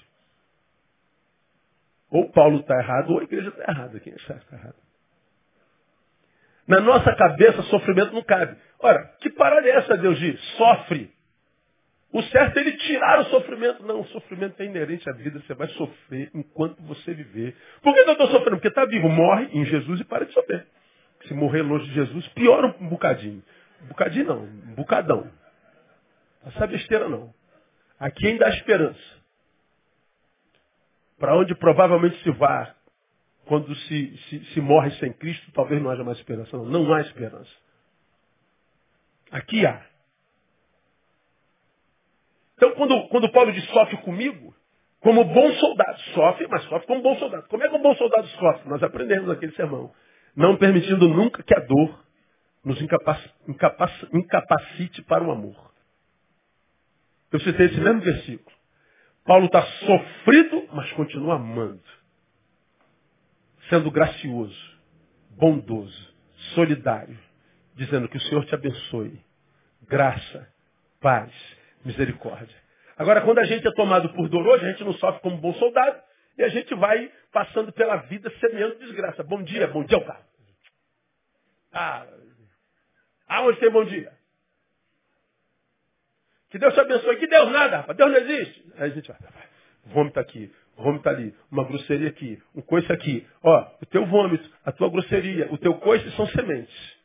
Ou 2.10 2.30
Paulo 2.32 2.60
está 2.60 2.76
errado, 2.78 3.12
ou 3.12 3.20
a 3.20 3.24
igreja 3.24 3.50
está 3.50 3.72
errada. 3.72 4.00
Quem 4.00 4.14
está 4.14 4.40
errado? 4.52 4.76
Na 6.68 6.80
nossa 6.80 7.16
cabeça, 7.16 7.62
sofrimento 7.64 8.14
não 8.14 8.24
cabe. 8.24 8.58
Ora, 8.80 9.04
que 9.20 9.30
parada 9.30 9.68
é 9.68 9.72
essa, 9.72 9.98
Deus 9.98 10.18
diz? 10.20 10.40
Sofre. 10.58 11.14
O 12.12 12.24
certo 12.24 12.58
é 12.58 12.62
ele 12.62 12.78
tirar 12.78 13.20
o 13.20 13.26
sofrimento. 13.26 13.84
Não, 13.84 14.02
o 14.02 14.08
sofrimento 14.08 14.60
é 14.62 14.66
inerente 14.66 15.08
à 15.10 15.14
vida. 15.14 15.40
Você 15.42 15.54
vai 15.54 15.68
sofrer 15.70 16.32
enquanto 16.34 16.82
você 16.84 17.14
viver. 17.14 17.56
Por 17.82 17.94
que 17.94 18.00
eu 18.00 18.12
estou 18.12 18.28
sofrendo? 18.28 18.52
Porque 18.52 18.70
está 18.70 18.86
vivo. 18.86 19.10
Morre 19.10 19.50
em 19.52 19.66
Jesus 19.66 20.00
e 20.00 20.04
para 20.04 20.26
de 20.26 20.34
sofrer. 20.34 20.66
Se 21.28 21.34
morrer 21.34 21.62
longe 21.62 21.86
de 21.88 21.94
Jesus, 21.94 22.28
piora 22.30 22.76
um 22.80 22.88
bocadinho. 22.88 23.44
Um 23.84 23.88
bocadinho 23.88 24.26
não, 24.26 24.44
um 24.44 24.76
bocadão. 24.76 25.30
Essa 26.46 26.68
besteira 26.68 27.10
não. 27.10 27.34
Aqui 28.00 28.28
ainda 28.28 28.46
há 28.46 28.50
esperança. 28.50 29.16
Para 31.20 31.36
onde 31.36 31.56
provavelmente 31.56 32.22
se 32.24 32.32
vá 32.32 32.75
quando 33.46 33.74
se, 33.76 34.18
se, 34.30 34.46
se, 34.46 34.62
morre 34.62 34.92
sem 34.92 35.14
Cristo, 35.14 35.52
talvez 35.54 35.82
não 35.82 35.90
haja 35.90 36.04
mais 36.04 36.18
esperança. 36.18 36.58
Não, 36.58 36.66
não 36.66 36.94
há 36.94 37.02
esperança. 37.02 37.52
Aqui 39.32 39.66
há. 39.66 39.86
Então, 42.56 42.72
quando, 42.76 43.08
quando 43.10 43.32
Paulo 43.32 43.52
diz 43.52 43.66
sofre 43.66 43.98
comigo, 43.98 44.56
como 45.00 45.24
bom 45.26 45.52
soldado, 45.54 46.00
sofre, 46.14 46.48
mas 46.48 46.64
sofre 46.64 46.88
como 46.88 47.02
bom 47.02 47.16
soldado. 47.18 47.48
Como 47.48 47.64
é 47.64 47.70
que 47.70 47.76
um 47.76 47.82
bom 47.82 47.96
soldado 47.96 48.28
sofre? 48.28 48.70
Nós 48.70 48.82
aprendemos 48.82 49.28
naquele 49.28 49.54
sermão. 49.54 49.94
Não 50.36 50.58
permitindo 50.58 51.08
nunca 51.08 51.44
que 51.44 51.56
a 51.56 51.60
dor 51.60 52.04
nos 52.64 52.82
incapacite 54.14 55.02
para 55.04 55.24
o 55.24 55.32
amor. 55.32 55.72
Eu 57.32 57.40
citei 57.40 57.68
esse 57.68 57.80
mesmo 57.80 58.02
versículo. 58.02 58.56
Paulo 59.24 59.46
está 59.46 59.62
sofrido, 59.62 60.68
mas 60.74 60.92
continua 60.94 61.36
amando 61.36 62.05
sendo 63.70 63.92
gracioso, 63.92 64.80
bondoso, 65.32 66.14
solidário, 66.54 67.18
dizendo 67.76 68.08
que 68.08 68.18
o 68.18 68.22
Senhor 68.22 68.46
te 68.46 68.56
abençoe. 68.56 69.20
Graça, 69.88 70.48
paz, 71.00 71.32
misericórdia. 71.84 72.56
Agora, 72.98 73.22
quando 73.22 73.40
a 73.40 73.44
gente 73.46 73.68
é 73.68 73.72
tomado 73.74 74.10
por 74.14 74.30
dor 74.30 74.48
hoje, 74.48 74.66
a 74.66 74.72
gente 74.72 74.84
não 74.84 74.94
sofre 74.94 75.22
como 75.22 75.38
bom 75.38 75.54
soldado 75.56 76.02
e 76.38 76.44
a 76.44 76.50
gente 76.50 76.74
vai 76.76 77.12
passando 77.32 77.72
pela 77.72 77.98
vida 77.98 78.32
semeando 78.40 78.80
desgraça. 78.80 79.24
Bom 79.24 79.44
dia, 79.44 79.68
bom 79.68 79.84
dia, 79.84 79.98
o 79.98 80.06
carro. 80.06 80.24
Ah, 81.72 82.08
aonde 83.28 83.60
tem 83.60 83.70
bom 83.70 83.84
dia? 83.84 84.14
Que 86.50 86.58
Deus 86.58 86.74
te 86.74 86.80
abençoe. 86.80 87.18
Que 87.18 87.28
Deus 87.28 87.52
nada, 87.52 87.78
rapaz. 87.78 87.98
Deus 87.98 88.12
não 88.12 88.18
existe. 88.18 88.66
Aí 88.78 88.92
a 88.92 88.94
gente 88.94 89.08
vai, 89.08 89.20
vômito 89.86 90.20
aqui, 90.20 90.54
vômito 90.78 91.08
ali, 91.08 91.34
uma 91.52 91.64
grosseria 91.64 92.10
aqui, 92.10 92.42
um 92.56 92.62
coice 92.62 92.92
aqui. 92.92 93.26
Ó, 93.44 93.68
o 93.82 93.86
teu 93.86 94.06
vômito, 94.06 94.50
a 94.66 94.72
tua 94.72 94.90
grosseria, 94.90 95.48
o 95.52 95.58
teu 95.58 95.76
coice 95.76 96.10
são 96.12 96.28
sementes. 96.28 96.96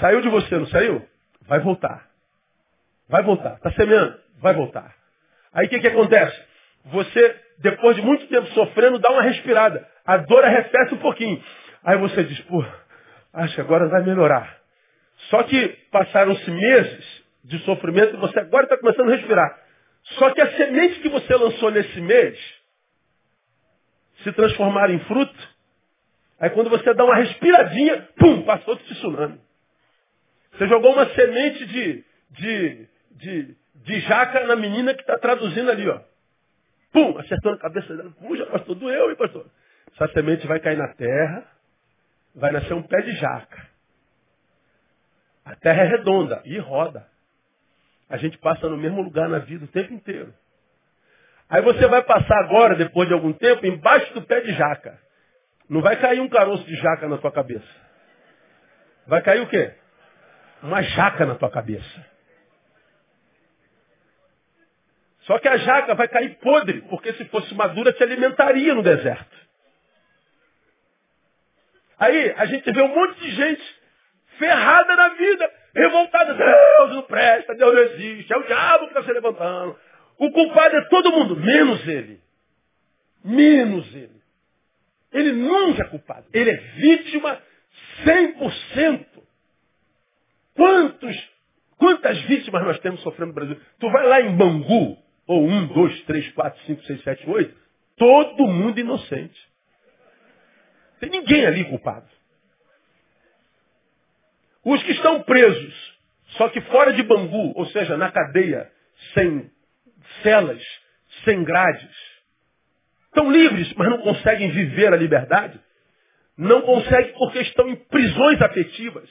Saiu 0.00 0.20
de 0.20 0.28
você, 0.28 0.56
não 0.56 0.66
saiu? 0.66 1.06
Vai 1.46 1.60
voltar. 1.60 2.08
Vai 3.08 3.22
voltar. 3.22 3.54
Está 3.54 3.70
semeando? 3.72 4.18
Vai 4.40 4.54
voltar. 4.54 4.94
Aí 5.52 5.66
o 5.66 5.68
que, 5.68 5.78
que 5.78 5.86
acontece? 5.86 6.42
Você, 6.86 7.40
depois 7.58 7.96
de 7.96 8.02
muito 8.02 8.26
tempo 8.26 8.46
sofrendo, 8.48 8.98
dá 8.98 9.10
uma 9.12 9.22
respirada. 9.22 9.86
A 10.04 10.16
dor 10.16 10.44
arrefece 10.44 10.94
um 10.94 10.98
pouquinho. 10.98 11.42
Aí 11.84 11.96
você 11.98 12.24
diz, 12.24 12.40
pô, 12.42 12.64
acho 13.32 13.54
que 13.54 13.60
agora 13.60 13.88
vai 13.88 14.02
melhorar. 14.02 14.58
Só 15.30 15.42
que 15.44 15.68
passaram-se 15.90 16.50
meses 16.50 17.24
de 17.44 17.58
sofrimento 17.60 18.14
e 18.14 18.18
você 18.18 18.40
agora 18.40 18.64
está 18.64 18.76
começando 18.78 19.10
a 19.10 19.16
respirar. 19.16 19.63
Só 20.04 20.32
que 20.32 20.40
a 20.40 20.56
semente 20.56 21.00
que 21.00 21.08
você 21.08 21.34
lançou 21.34 21.70
nesse 21.70 22.00
mês 22.00 22.38
se 24.22 24.32
transformarem 24.32 24.96
em 24.96 25.04
fruto, 25.04 25.48
aí 26.38 26.50
quando 26.50 26.70
você 26.70 26.92
dá 26.94 27.04
uma 27.04 27.16
respiradinha, 27.16 28.08
pum, 28.16 28.42
passou 28.42 28.74
outro 28.74 28.86
tsunami. 28.86 29.40
Você 30.52 30.68
jogou 30.68 30.92
uma 30.92 31.08
semente 31.14 31.66
de, 31.66 32.04
de, 32.30 32.88
de, 33.10 33.56
de 33.74 34.00
jaca 34.00 34.46
na 34.46 34.56
menina 34.56 34.94
que 34.94 35.00
está 35.00 35.18
traduzindo 35.18 35.70
ali, 35.70 35.88
ó. 35.88 36.00
Pum, 36.92 37.18
acertou 37.18 37.52
na 37.52 37.58
cabeça 37.58 37.96
dela. 37.96 38.10
Puxa, 38.12 38.46
pastor, 38.46 38.76
doeu, 38.76 39.10
hein, 39.10 39.16
pastor? 39.16 39.46
Essa 39.94 40.12
semente 40.12 40.46
vai 40.46 40.60
cair 40.60 40.76
na 40.76 40.94
terra, 40.94 41.50
vai 42.34 42.52
nascer 42.52 42.72
um 42.72 42.82
pé 42.82 43.00
de 43.02 43.12
jaca. 43.16 43.68
A 45.44 45.56
terra 45.56 45.82
é 45.82 45.88
redonda 45.88 46.40
e 46.44 46.58
roda. 46.58 47.06
A 48.08 48.16
gente 48.16 48.38
passa 48.38 48.68
no 48.68 48.76
mesmo 48.76 49.02
lugar 49.02 49.28
na 49.28 49.38
vida 49.38 49.64
o 49.64 49.68
tempo 49.68 49.92
inteiro. 49.92 50.32
Aí 51.48 51.62
você 51.62 51.86
vai 51.86 52.02
passar 52.02 52.38
agora, 52.40 52.74
depois 52.74 53.08
de 53.08 53.14
algum 53.14 53.32
tempo, 53.32 53.66
embaixo 53.66 54.12
do 54.14 54.22
pé 54.22 54.40
de 54.40 54.52
jaca. 54.54 54.98
Não 55.68 55.80
vai 55.80 55.96
cair 55.96 56.20
um 56.20 56.28
caroço 56.28 56.64
de 56.64 56.74
jaca 56.76 57.08
na 57.08 57.18
tua 57.18 57.32
cabeça. 57.32 57.66
Vai 59.06 59.22
cair 59.22 59.40
o 59.40 59.46
quê? 59.46 59.72
Uma 60.62 60.82
jaca 60.82 61.26
na 61.26 61.34
tua 61.34 61.50
cabeça. 61.50 62.14
Só 65.20 65.38
que 65.38 65.48
a 65.48 65.56
jaca 65.56 65.94
vai 65.94 66.06
cair 66.08 66.38
podre, 66.38 66.82
porque 66.82 67.12
se 67.14 67.24
fosse 67.26 67.54
madura 67.54 67.92
te 67.92 68.02
alimentaria 68.02 68.74
no 68.74 68.82
deserto. 68.82 69.36
Aí 71.98 72.34
a 72.36 72.44
gente 72.46 72.70
vê 72.70 72.82
um 72.82 72.94
monte 72.94 73.20
de 73.20 73.30
gente 73.30 73.80
ferrada 74.38 74.96
na 74.96 75.08
vida, 75.10 75.50
revoltada. 75.74 76.34
Deus 76.34 76.90
não 76.94 77.02
presta, 77.02 77.54
Deus 77.54 77.74
não 77.74 77.82
existe, 77.82 78.32
é 78.32 78.36
o 78.36 78.46
diabo 78.46 78.84
que 78.84 78.98
está 78.98 79.02
se 79.02 79.12
levantando. 79.12 79.76
O 80.18 80.30
culpado 80.30 80.76
é 80.76 80.88
todo 80.88 81.12
mundo, 81.12 81.36
menos 81.36 81.86
ele. 81.88 82.20
Menos 83.24 83.94
ele. 83.94 84.22
Ele 85.12 85.32
nunca 85.32 85.82
é 85.82 85.88
culpado. 85.88 86.26
Ele 86.32 86.50
é 86.50 86.56
vítima 86.56 87.40
100%. 88.04 89.06
Quantos, 90.54 91.30
quantas 91.76 92.20
vítimas 92.22 92.64
nós 92.64 92.78
temos 92.80 93.00
sofrendo 93.02 93.28
no 93.28 93.34
Brasil? 93.34 93.60
Tu 93.78 93.90
vai 93.90 94.06
lá 94.06 94.20
em 94.20 94.36
Bangu, 94.36 94.96
ou 95.26 95.44
um, 95.44 95.66
dois, 95.66 96.00
três, 96.02 96.30
quatro, 96.32 96.60
cinco, 96.64 96.82
seis, 96.84 97.02
sete, 97.02 97.28
oito, 97.28 97.56
todo 97.96 98.46
mundo 98.46 98.78
inocente. 98.78 99.48
Tem 101.00 101.10
ninguém 101.10 101.44
ali 101.46 101.64
culpado. 101.64 102.06
Os 104.64 104.82
que 104.82 104.92
estão 104.92 105.22
presos, 105.22 105.98
só 106.36 106.48
que 106.48 106.60
fora 106.62 106.92
de 106.92 107.02
Bangu, 107.02 107.52
ou 107.54 107.66
seja, 107.66 107.96
na 107.96 108.10
cadeia, 108.10 108.70
sem 109.12 109.50
celas, 110.22 110.62
sem 111.24 111.44
grades, 111.44 111.96
estão 113.06 113.30
livres, 113.30 113.72
mas 113.74 113.90
não 113.90 113.98
conseguem 113.98 114.50
viver 114.50 114.92
a 114.92 114.96
liberdade, 114.96 115.60
não 116.36 116.62
conseguem 116.62 117.12
porque 117.12 117.40
estão 117.40 117.68
em 117.68 117.76
prisões 117.76 118.40
afetivas. 118.40 119.08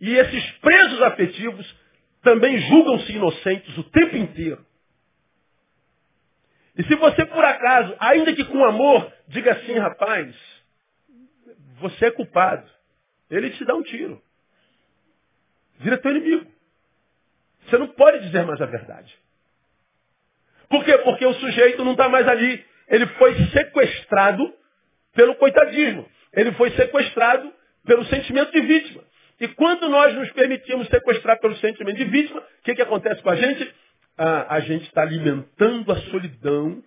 E 0.00 0.14
esses 0.14 0.50
presos 0.58 1.02
afetivos 1.02 1.76
também 2.22 2.58
julgam-se 2.58 3.12
inocentes 3.12 3.76
o 3.78 3.84
tempo 3.84 4.16
inteiro. 4.16 4.64
E 6.76 6.84
se 6.84 6.94
você, 6.96 7.24
por 7.26 7.44
acaso, 7.44 7.96
ainda 7.98 8.34
que 8.34 8.44
com 8.44 8.64
amor, 8.64 9.12
diga 9.28 9.52
assim, 9.52 9.76
rapaz, 9.78 10.34
você 11.80 12.06
é 12.06 12.10
culpado, 12.10 12.68
ele 13.30 13.50
te 13.50 13.64
dá 13.64 13.74
um 13.74 13.82
tiro. 13.82 14.22
Vira 15.78 15.98
teu 15.98 16.10
inimigo. 16.10 16.46
Você 17.64 17.78
não 17.78 17.88
pode 17.88 18.20
dizer 18.20 18.44
mais 18.44 18.60
a 18.60 18.66
verdade. 18.66 19.14
Por 20.68 20.84
quê? 20.84 20.96
Porque 20.98 21.24
o 21.24 21.34
sujeito 21.34 21.84
não 21.84 21.92
está 21.92 22.08
mais 22.08 22.26
ali. 22.26 22.64
Ele 22.88 23.06
foi 23.06 23.34
sequestrado 23.46 24.54
pelo 25.14 25.34
coitadismo. 25.36 26.08
Ele 26.32 26.52
foi 26.52 26.70
sequestrado 26.72 27.52
pelo 27.84 28.04
sentimento 28.06 28.52
de 28.52 28.60
vítima. 28.60 29.02
E 29.40 29.48
quando 29.48 29.88
nós 29.88 30.14
nos 30.14 30.30
permitimos 30.32 30.88
sequestrar 30.88 31.38
pelo 31.40 31.56
sentimento 31.56 31.96
de 31.96 32.04
vítima, 32.04 32.40
o 32.40 32.62
que, 32.64 32.74
que 32.74 32.82
acontece 32.82 33.22
com 33.22 33.30
a 33.30 33.36
gente? 33.36 33.74
Ah, 34.16 34.56
a 34.56 34.60
gente 34.60 34.84
está 34.84 35.02
alimentando 35.02 35.92
a 35.92 35.96
solidão. 36.10 36.82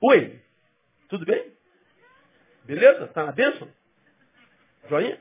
Oi, 0.00 0.40
tudo 1.08 1.24
bem? 1.24 1.52
Beleza? 2.64 3.04
Está 3.04 3.24
na 3.24 3.32
bênção? 3.32 3.68
Joinha? 4.88 5.20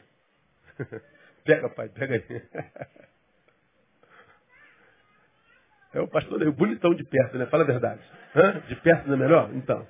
pega, 1.43 1.69
pai, 1.69 1.89
pega 1.89 2.15
aí. 2.15 2.41
É 5.93 5.99
o 5.99 6.07
pastor 6.07 6.41
aí, 6.41 6.49
bonitão 6.51 6.93
de 6.95 7.03
perto, 7.03 7.37
né? 7.37 7.45
Fala 7.47 7.63
a 7.63 7.67
verdade. 7.67 8.01
Hã? 8.33 8.61
De 8.67 8.75
perto 8.77 9.07
não 9.07 9.15
é 9.15 9.17
melhor? 9.17 9.53
Então. 9.53 9.85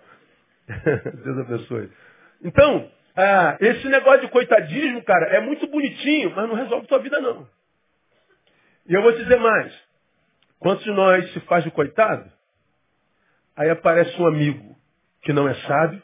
Deus 1.23 1.37
abençoe. 1.37 1.91
Então, 2.43 2.91
ah, 3.15 3.57
esse 3.59 3.87
negócio 3.87 4.21
de 4.21 4.29
coitadismo, 4.29 5.03
cara, 5.03 5.27
é 5.27 5.41
muito 5.41 5.67
bonitinho, 5.67 6.33
mas 6.35 6.47
não 6.47 6.55
resolve 6.55 6.87
tua 6.87 6.99
vida, 6.99 7.19
não. 7.19 7.47
E 8.87 8.93
eu 8.93 9.01
vou 9.01 9.13
te 9.13 9.23
dizer 9.23 9.39
mais. 9.39 9.73
Quantos 10.59 10.83
de 10.83 10.91
nós 10.91 11.31
se 11.33 11.39
faz 11.41 11.65
coitado? 11.71 12.31
Aí 13.55 13.69
aparece 13.69 14.19
um 14.19 14.27
amigo 14.27 14.75
que 15.21 15.33
não 15.33 15.47
é 15.47 15.53
sábio, 15.53 16.01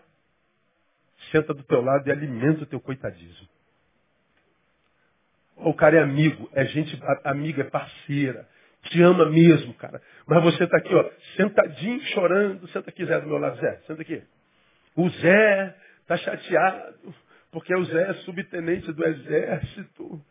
senta 1.32 1.54
do 1.54 1.64
teu 1.64 1.82
lado 1.82 2.08
e 2.08 2.12
alimenta 2.12 2.64
o 2.64 2.68
teu 2.68 2.80
coitadismo. 2.80 3.48
O 5.58 5.74
cara 5.74 5.98
é 5.98 6.02
amigo, 6.02 6.50
é 6.54 6.66
gente 6.66 7.00
amiga, 7.24 7.62
é 7.62 7.70
parceira, 7.70 8.48
te 8.84 9.02
ama 9.02 9.30
mesmo, 9.30 9.74
cara. 9.74 10.02
Mas 10.26 10.44
você 10.44 10.64
está 10.64 10.78
aqui, 10.78 10.94
ó, 10.94 11.10
sentadinho, 11.36 12.00
chorando. 12.08 12.68
Senta 12.70 12.90
aqui, 12.90 13.06
Zé, 13.06 13.20
do 13.20 13.28
meu 13.28 13.38
lado, 13.38 13.60
Zé. 13.60 13.82
Senta 13.88 14.02
aqui. 14.02 14.22
O 14.96 15.10
Zé 15.10 15.76
está 16.02 16.18
chateado, 16.18 17.14
porque 17.52 17.76
o 17.76 17.84
Zé 17.86 18.10
é 18.10 18.14
subtenente 18.16 18.92
do 18.94 19.06
exército. 19.06 20.22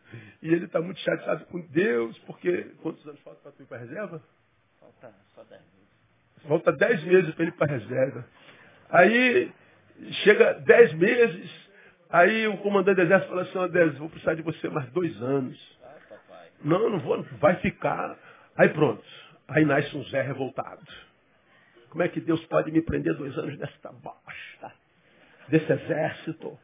E 0.41 0.47
ele 0.47 0.65
está 0.65 0.81
muito 0.81 0.99
chateado 0.99 1.45
com 1.45 1.59
Deus, 1.67 2.17
porque. 2.19 2.71
Quantos 2.81 3.05
anos 3.07 3.19
falta 3.21 3.41
para 3.41 3.51
tu 3.51 3.63
ir 3.63 3.65
para 3.65 3.77
a 3.77 3.81
reserva? 3.81 4.23
Falta 4.79 5.13
só 5.35 5.43
10 5.43 5.61
meses. 5.61 6.47
Falta 6.47 6.71
10 6.71 7.03
meses 7.03 7.35
para 7.35 7.43
ele 7.43 7.51
ir 7.51 7.57
para 7.57 7.73
a 7.73 7.77
reserva. 7.77 8.25
Aí 8.89 9.51
chega 10.23 10.53
10 10.53 10.93
meses, 10.93 11.66
aí 12.09 12.47
o 12.47 12.57
comandante 12.57 12.95
do 12.95 13.01
exército 13.01 13.29
fala 13.29 13.41
assim, 13.43 13.57
ó, 13.57 13.99
vou 13.99 14.09
precisar 14.09 14.33
de 14.35 14.41
você 14.41 14.69
mais 14.69 14.89
dois 14.91 15.21
anos. 15.21 15.77
Não, 16.63 16.89
não 16.89 16.99
vou, 16.99 17.21
vai 17.39 17.55
ficar. 17.57 18.17
Aí 18.55 18.69
pronto. 18.69 19.03
Aí 19.47 19.63
nasce 19.63 19.95
um 19.95 20.03
Zé 20.05 20.21
revoltado. 20.21 20.81
Como 21.89 22.03
é 22.03 22.09
que 22.09 22.19
Deus 22.19 22.43
pode 22.45 22.71
me 22.71 22.81
prender 22.81 23.15
dois 23.15 23.37
anos 23.37 23.57
desta 23.57 23.91
bosta? 23.91 24.73
Desse 25.47 25.71
exército? 25.71 26.59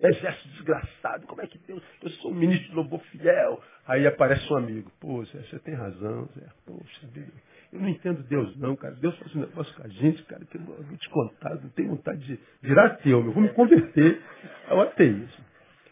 Exército 0.00 0.48
desgraçado. 0.48 1.26
Como 1.26 1.42
é 1.42 1.46
que 1.46 1.58
Deus... 1.58 1.82
Eu 2.02 2.10
sou 2.10 2.30
um 2.32 2.34
ministro 2.34 2.70
de 2.70 2.74
lobo 2.74 2.98
fiel. 3.10 3.62
Aí 3.86 4.06
aparece 4.06 4.50
um 4.52 4.56
amigo. 4.56 4.90
Pô, 4.98 5.24
Zé, 5.24 5.38
você 5.42 5.58
tem 5.60 5.74
razão, 5.74 6.28
Zé. 6.34 6.46
Poxa 6.66 7.06
vida. 7.08 7.32
Eu 7.72 7.80
não 7.80 7.88
entendo 7.88 8.22
Deus 8.24 8.56
não, 8.56 8.74
cara. 8.74 8.94
Deus 8.96 9.16
faz 9.18 9.34
um 9.36 9.40
negócio 9.40 9.74
com 9.74 9.84
a 9.84 9.88
gente, 9.88 10.22
cara, 10.24 10.44
que 10.44 10.56
eu 10.56 10.60
vou 10.62 10.96
te 10.96 11.08
contar. 11.08 11.54
Não 11.54 11.68
tenho 11.70 11.90
vontade 11.90 12.20
de 12.20 12.40
virar 12.60 12.86
ateu, 12.86 13.22
meu. 13.22 13.32
Vou 13.32 13.42
me 13.42 13.50
converter 13.50 14.20
ao 14.68 14.80
ateísmo. 14.80 15.44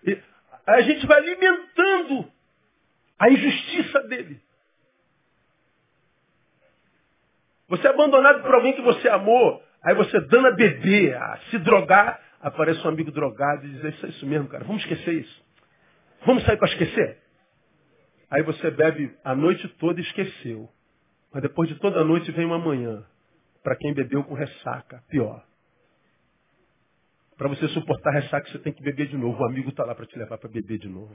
E 0.04 0.18
a 0.66 0.80
gente 0.82 1.06
vai 1.06 1.18
alimentando 1.18 2.30
a 3.18 3.30
injustiça 3.30 4.02
dele. 4.08 4.40
Você 7.68 7.86
é 7.86 7.90
abandonado 7.90 8.42
por 8.42 8.54
alguém 8.54 8.72
que 8.72 8.82
você 8.82 9.08
amou, 9.08 9.62
aí 9.82 9.94
você 9.94 10.18
dando 10.20 10.48
a 10.48 10.52
beber, 10.52 11.14
a 11.14 11.38
se 11.50 11.58
drogar, 11.58 12.20
aparece 12.40 12.84
um 12.86 12.88
amigo 12.88 13.12
drogado 13.12 13.66
e 13.66 13.70
diz, 13.70 13.94
isso 13.94 14.06
é 14.06 14.08
isso 14.08 14.26
mesmo, 14.26 14.48
cara, 14.48 14.64
vamos 14.64 14.82
esquecer 14.82 15.20
isso. 15.20 15.44
Vamos 16.24 16.44
sair 16.44 16.56
para 16.56 16.68
esquecer? 16.68 17.18
Aí 18.30 18.42
você 18.42 18.70
bebe 18.70 19.14
a 19.22 19.34
noite 19.34 19.68
toda 19.78 20.00
e 20.00 20.02
esqueceu. 20.02 20.68
Mas 21.32 21.42
depois 21.42 21.68
de 21.68 21.76
toda 21.76 22.00
a 22.00 22.04
noite 22.04 22.30
vem 22.32 22.46
uma 22.46 22.58
manhã. 22.58 23.04
Para 23.62 23.76
quem 23.76 23.92
bebeu 23.92 24.24
com 24.24 24.34
ressaca, 24.34 25.02
pior. 25.08 25.44
Para 27.36 27.48
você 27.48 27.68
suportar 27.68 28.12
ressaca, 28.12 28.50
você 28.50 28.58
tem 28.58 28.72
que 28.72 28.82
beber 28.82 29.06
de 29.06 29.16
novo. 29.16 29.42
O 29.42 29.46
amigo 29.46 29.70
está 29.70 29.84
lá 29.84 29.94
para 29.94 30.06
te 30.06 30.18
levar 30.18 30.38
para 30.38 30.48
beber 30.48 30.78
de 30.78 30.88
novo. 30.88 31.14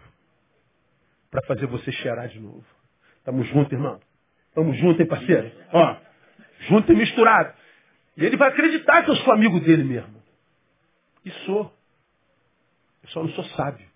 Para 1.30 1.42
fazer 1.48 1.66
você 1.66 1.92
cheirar 1.92 2.28
de 2.30 2.40
novo. 2.40 2.66
Estamos 3.18 3.48
juntos, 3.48 3.74
irmão? 3.74 4.00
Estamos 4.50 4.78
juntos, 4.78 5.00
hein, 5.00 5.08
parceiro? 5.08 5.52
Ó, 5.72 5.98
junto 6.68 6.94
e 6.94 6.96
misturado. 6.96 7.54
E 8.16 8.24
ele 8.24 8.38
vai 8.38 8.50
acreditar 8.50 9.04
que 9.04 9.10
eu 9.10 9.16
sou 9.18 9.34
amigo 9.34 9.60
dele 9.60 9.84
mesmo. 9.84 10.22
E 11.26 11.32
sou. 11.46 11.74
Eu 13.02 13.10
só 13.10 13.24
não 13.24 13.30
sou 13.30 13.44
sábio. 13.46 13.88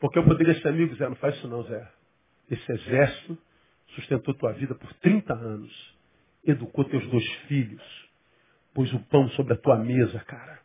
Porque 0.00 0.18
eu 0.18 0.24
poderia 0.24 0.54
ser 0.60 0.68
amigo, 0.68 0.94
Zé, 0.96 1.08
não 1.08 1.16
faz 1.16 1.36
isso 1.36 1.46
não, 1.46 1.62
Zé. 1.62 1.88
Esse 2.50 2.72
exército 2.72 3.38
sustentou 3.94 4.34
tua 4.34 4.52
vida 4.52 4.74
por 4.74 4.92
30 4.94 5.32
anos. 5.32 5.98
Educou 6.44 6.84
teus 6.84 7.06
dois 7.08 7.26
filhos. 7.46 8.10
Pôs 8.74 8.92
o 8.92 9.00
pão 9.00 9.28
sobre 9.30 9.54
a 9.54 9.56
tua 9.56 9.76
mesa, 9.76 10.18
cara. 10.20 10.60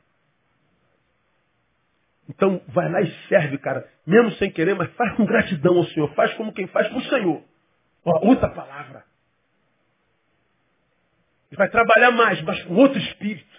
Então, 2.28 2.60
vai 2.70 2.90
lá 2.90 3.02
e 3.02 3.28
serve, 3.28 3.58
cara. 3.60 3.88
Mesmo 4.06 4.32
sem 4.34 4.52
querer, 4.52 4.76
mas 4.76 4.92
faz 4.94 5.16
com 5.16 5.26
gratidão 5.26 5.78
ao 5.78 5.86
Senhor. 5.86 6.12
Faz 6.16 6.34
como 6.36 6.54
quem 6.54 6.68
faz 6.68 6.88
para 6.88 6.98
o 6.98 7.04
Senhor. 7.04 7.44
Ó, 8.04 8.28
outra 8.28 8.50
palavra. 8.50 9.06
Vai 11.52 11.70
trabalhar 11.70 12.12
mais, 12.12 12.42
mas 12.42 12.62
com 12.64 12.76
outro 12.76 12.98
espírito. 13.00 13.56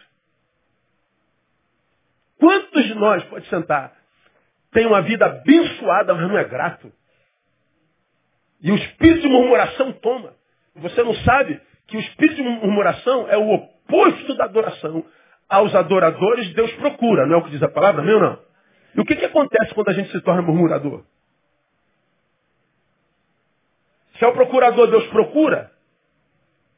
Quantos 2.39 2.85
de 2.85 2.95
nós, 2.95 3.25
pode 3.25 3.49
sentar, 3.49 3.97
tem 4.71 4.87
uma 4.87 5.01
vida 5.01 5.25
abençoada, 5.25 6.15
mas 6.15 6.29
não 6.29 6.37
é 6.37 6.45
grato? 6.45 6.93
E 8.61 8.71
o 8.71 8.75
espírito 8.75 9.21
de 9.23 9.29
murmuração 9.29 9.93
toma. 9.93 10.35
Você 10.77 11.03
não 11.03 11.15
sabe 11.17 11.61
que 11.87 11.97
o 11.97 12.01
espírito 12.01 12.37
de 12.37 12.43
murmuração 12.43 13.29
é 13.29 13.37
o 13.37 13.53
oposto 13.53 14.35
da 14.35 14.45
adoração. 14.45 15.05
Aos 15.49 15.75
adoradores, 15.75 16.53
Deus 16.55 16.73
procura, 16.75 17.27
não 17.27 17.37
é 17.37 17.39
o 17.39 17.45
que 17.45 17.51
diz 17.51 17.63
a 17.63 17.69
palavra, 17.69 18.03
meu 18.03 18.21
não? 18.21 18.39
E 18.97 19.01
o 19.01 19.05
que, 19.05 19.15
que 19.15 19.25
acontece 19.25 19.73
quando 19.75 19.91
a 19.91 19.93
gente 19.93 20.11
se 20.11 20.21
torna 20.23 20.43
murmurador? 20.43 21.05
Se 24.19 24.25
é 24.25 24.29
o 24.29 24.33
procurador, 24.33 24.89
Deus 24.89 25.07
procura. 25.09 25.71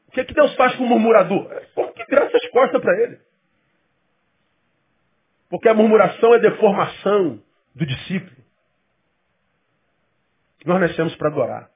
O 0.09 0.11
que, 0.11 0.25
que 0.25 0.33
Deus 0.33 0.53
faz 0.55 0.75
com 0.75 0.83
o 0.83 0.87
murmurador? 0.87 1.49
Como 1.73 1.93
que 1.93 2.05
graça 2.05 2.35
as 2.35 2.49
costas 2.49 2.81
para 2.81 3.01
ele? 3.01 3.19
Porque 5.49 5.69
a 5.69 5.73
murmuração 5.73 6.33
é 6.33 6.39
deformação 6.39 7.41
do 7.73 7.85
discípulo. 7.85 8.39
Nós 10.65 10.79
nascemos 10.81 11.15
para 11.15 11.29
adorar. 11.29 11.69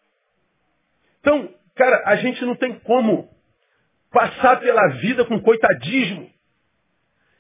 Então, 1.20 1.54
cara, 1.76 2.04
a 2.06 2.16
gente 2.18 2.44
não 2.46 2.56
tem 2.56 2.80
como 2.80 3.30
passar 4.12 4.60
pela 4.60 4.88
vida 5.00 5.26
com 5.26 5.42
coitadismo. 5.42 6.32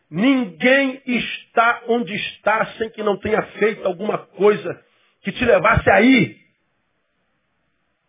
Ninguém 0.09 1.01
está 1.05 1.83
onde 1.87 2.13
está 2.15 2.65
sem 2.77 2.89
que 2.89 3.03
não 3.03 3.17
tenha 3.17 3.41
feito 3.57 3.85
alguma 3.85 4.17
coisa 4.17 4.83
que 5.21 5.31
te 5.31 5.43
levasse 5.43 5.89
aí. 5.89 6.43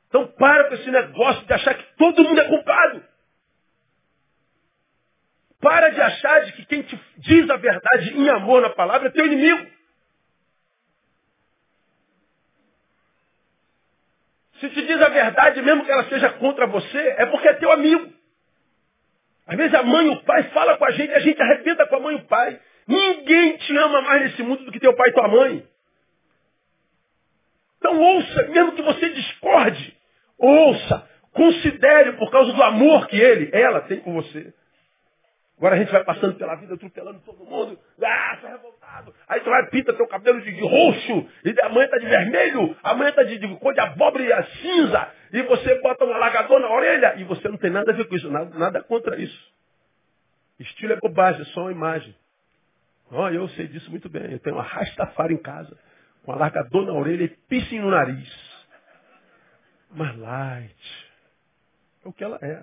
Então 0.09 0.27
para 0.29 0.69
com 0.69 0.75
esse 0.75 0.91
negócio 0.91 1.47
de 1.47 1.53
achar 1.53 1.75
que 1.75 1.97
todo 1.97 2.23
mundo 2.23 2.41
é 2.41 2.45
culpado. 2.45 3.03
Para 5.61 5.89
de 5.89 6.01
achar 6.01 6.45
de 6.45 6.53
que 6.53 6.67
quem 6.67 6.83
te 6.83 7.01
diz 7.19 7.49
a 7.49 7.57
verdade 7.57 8.11
em 8.17 8.29
amor 8.29 8.61
na 8.63 8.71
palavra 8.71 9.09
é 9.09 9.11
teu 9.11 9.27
inimigo. 9.27 9.67
Se 14.65 14.71
te 14.71 14.87
diz 14.87 15.03
a 15.03 15.11
verdade, 15.11 15.61
mesmo 15.61 15.85
que 15.85 15.91
ela 15.91 16.05
seja 16.05 16.31
contra 16.31 16.67
você, 16.67 16.99
é 17.19 17.27
porque 17.27 17.49
é 17.49 17.53
teu 17.55 17.71
amigo. 17.71 18.11
Às 19.47 19.59
vezes 19.59 19.75
a 19.75 19.83
mãe 19.83 20.07
e 20.07 20.11
o 20.11 20.23
pai 20.23 20.45
falam 20.45 20.79
com 20.79 20.87
a 20.87 20.91
gente, 20.91 21.13
a 21.13 21.21
gente 21.21 21.43
arrebenta 21.43 21.87
com 21.87 21.97
a 21.97 22.01
mãe 22.01 22.17
e 22.17 22.19
o 22.19 22.25
pai. 22.25 22.59
Ninguém 22.89 23.59
te 23.59 23.77
ama 23.77 24.01
mais 24.01 24.23
nesse 24.23 24.43
mundo 24.43 24.65
do 24.65 24.73
que 24.73 24.81
teu 24.81 24.97
pai 24.97 25.11
e 25.11 25.13
tua 25.13 25.29
mãe. 25.29 25.69
Então 27.77 28.01
ouça, 28.01 28.43
mesmo 28.45 28.73
que 28.73 28.81
você 28.81 29.11
discorde, 29.11 29.95
ouça, 30.39 31.11
considere 31.33 32.15
por 32.15 32.31
causa 32.31 32.51
do 32.51 32.63
amor 32.63 33.07
que 33.07 33.21
ele, 33.21 33.51
ela 33.53 33.83
tem 33.83 34.01
com 34.01 34.15
você. 34.15 34.55
Agora 35.59 35.75
a 35.75 35.79
gente 35.79 35.93
vai 35.93 36.05
passando 36.05 36.37
pela 36.37 36.55
vida 36.55 36.73
atropelando 36.73 37.21
todo 37.21 37.45
mundo. 37.45 37.79
Ah, 38.03 38.39
Aí 39.29 39.41
tu 39.41 39.51
vai 39.51 39.67
pinta 39.71 39.93
teu 39.93 40.07
cabelo 40.07 40.41
de, 40.41 40.53
de 40.53 40.61
roxo. 40.61 41.29
E 41.45 41.55
a 41.63 41.69
mãe 41.69 41.89
tá 41.89 41.99
de 41.99 42.07
vermelho. 42.07 42.77
A 42.83 42.95
mãe 42.95 43.13
tá 43.13 43.23
de, 43.23 43.39
de 43.39 43.57
cor 43.57 43.75
de 43.75 43.81
abóbora 43.81 44.23
e 44.23 44.45
cinza. 44.59 45.09
E 45.33 45.43
você 45.43 45.81
bota 45.81 46.05
um 46.05 46.13
alagador 46.13 46.61
na 46.61 46.71
orelha. 46.71 47.15
E 47.17 47.25
você 47.25 47.49
não 47.49 47.57
tem 47.57 47.71
nada 47.71 47.93
a 47.93 47.95
ver 47.95 48.07
com 48.07 48.15
isso. 48.15 48.31
Nada, 48.31 48.59
nada 48.59 48.83
contra 48.83 49.17
isso. 49.17 49.53
Estilo 50.59 50.93
é 50.93 50.97
bobagem, 50.97 51.43
é 51.43 51.45
só 51.47 51.63
uma 51.63 51.73
imagem. 51.73 52.15
Oh, 53.11 53.29
eu 53.29 53.49
sei 53.51 53.67
disso 53.67 53.91
muito 53.91 54.09
bem. 54.09 54.33
Eu 54.33 54.39
tenho 54.39 54.57
uma 54.57 54.63
rastafari 54.63 55.35
em 55.35 55.43
casa. 55.43 55.77
Com 56.25 56.33
alargador 56.33 56.87
na 56.87 56.93
orelha 56.93 57.25
e 57.25 57.29
piercing 57.29 57.81
no 57.81 57.91
nariz. 57.91 58.65
Mas 59.91 60.17
light. 60.17 61.11
É 62.05 62.09
o 62.09 62.13
que 62.13 62.23
ela 62.23 62.39
é. 62.43 62.63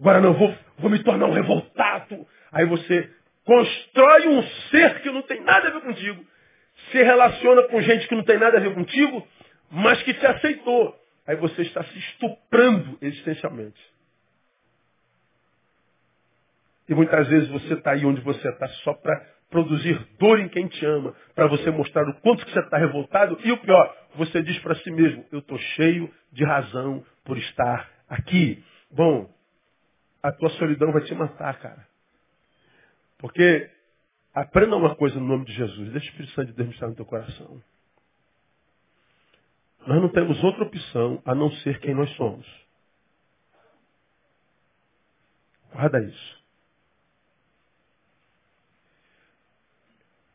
Agora 0.00 0.20
não, 0.20 0.32
vou, 0.32 0.54
vou 0.78 0.90
me 0.90 1.02
tornar 1.02 1.26
um 1.26 1.32
revoltado. 1.32 2.26
Aí 2.52 2.64
você 2.66 3.10
constrói 3.48 4.28
um 4.28 4.42
ser 4.70 5.00
que 5.00 5.10
não 5.10 5.22
tem 5.22 5.40
nada 5.40 5.68
a 5.68 5.70
ver 5.70 5.80
contigo. 5.80 6.22
Se 6.92 7.02
relaciona 7.02 7.62
com 7.68 7.80
gente 7.80 8.06
que 8.06 8.14
não 8.14 8.22
tem 8.22 8.38
nada 8.38 8.58
a 8.58 8.60
ver 8.60 8.74
contigo, 8.74 9.26
mas 9.70 10.02
que 10.02 10.12
te 10.12 10.26
aceitou. 10.26 10.94
Aí 11.26 11.34
você 11.36 11.62
está 11.62 11.82
se 11.82 11.98
estuprando 11.98 12.98
existencialmente. 13.00 13.80
E 16.90 16.94
muitas 16.94 17.26
vezes 17.28 17.48
você 17.48 17.72
está 17.72 17.92
aí 17.92 18.04
onde 18.04 18.20
você 18.20 18.46
está 18.50 18.68
só 18.84 18.92
para 18.92 19.18
produzir 19.48 19.98
dor 20.18 20.38
em 20.40 20.48
quem 20.50 20.68
te 20.68 20.84
ama, 20.84 21.14
para 21.34 21.46
você 21.46 21.70
mostrar 21.70 22.06
o 22.06 22.20
quanto 22.20 22.44
que 22.44 22.52
você 22.52 22.60
está 22.60 22.76
revoltado. 22.76 23.38
E 23.42 23.50
o 23.50 23.56
pior, 23.56 23.96
você 24.14 24.42
diz 24.42 24.58
para 24.58 24.74
si 24.74 24.90
mesmo, 24.90 25.24
eu 25.32 25.38
estou 25.38 25.56
cheio 25.58 26.12
de 26.30 26.44
razão 26.44 27.02
por 27.24 27.38
estar 27.38 27.88
aqui. 28.10 28.62
Bom, 28.90 29.30
a 30.22 30.32
tua 30.32 30.50
solidão 30.50 30.92
vai 30.92 31.02
te 31.02 31.14
matar, 31.14 31.58
cara. 31.58 31.87
Porque 33.18 33.70
aprenda 34.32 34.76
uma 34.76 34.94
coisa 34.94 35.18
no 35.18 35.26
nome 35.26 35.44
de 35.44 35.52
Jesus. 35.52 35.92
Deixa 35.92 36.06
o 36.06 36.10
Espírito 36.10 36.34
Santo 36.34 36.46
de 36.48 36.52
Deus 36.54 36.70
estar 36.70 36.88
no 36.88 36.94
teu 36.94 37.04
coração. 37.04 37.62
Nós 39.86 40.00
não 40.00 40.08
temos 40.10 40.42
outra 40.42 40.64
opção 40.64 41.22
a 41.24 41.34
não 41.34 41.50
ser 41.50 41.80
quem 41.80 41.94
nós 41.94 42.10
somos. 42.16 42.46
Guarda 45.72 46.00
isso. 46.00 46.38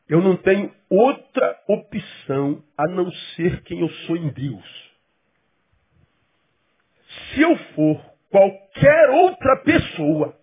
Eu 0.07 0.21
não 0.21 0.35
tenho 0.37 0.73
outra 0.89 1.63
opção 1.67 2.63
a 2.77 2.87
não 2.87 3.09
ser 3.35 3.63
quem 3.63 3.79
eu 3.79 3.89
sou 3.89 4.17
em 4.17 4.29
Deus. 4.29 4.91
Se 7.33 7.41
eu 7.41 7.57
for 7.73 8.13
qualquer 8.29 9.09
outra 9.09 9.57
pessoa, 9.63 10.37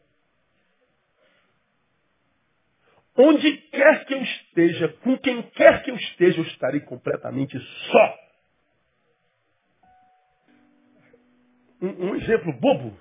onde 3.20 3.58
quer 3.70 4.04
que 4.06 4.14
eu 4.14 4.22
esteja, 4.22 4.88
com 5.02 5.18
quem 5.18 5.42
quer 5.50 5.82
que 5.82 5.90
eu 5.90 5.96
esteja, 5.96 6.40
eu 6.40 6.44
estarei 6.46 6.80
completamente 6.80 7.58
só. 7.58 8.18
Um, 11.82 12.10
um 12.10 12.16
exemplo 12.16 12.52
bobo, 12.60 12.98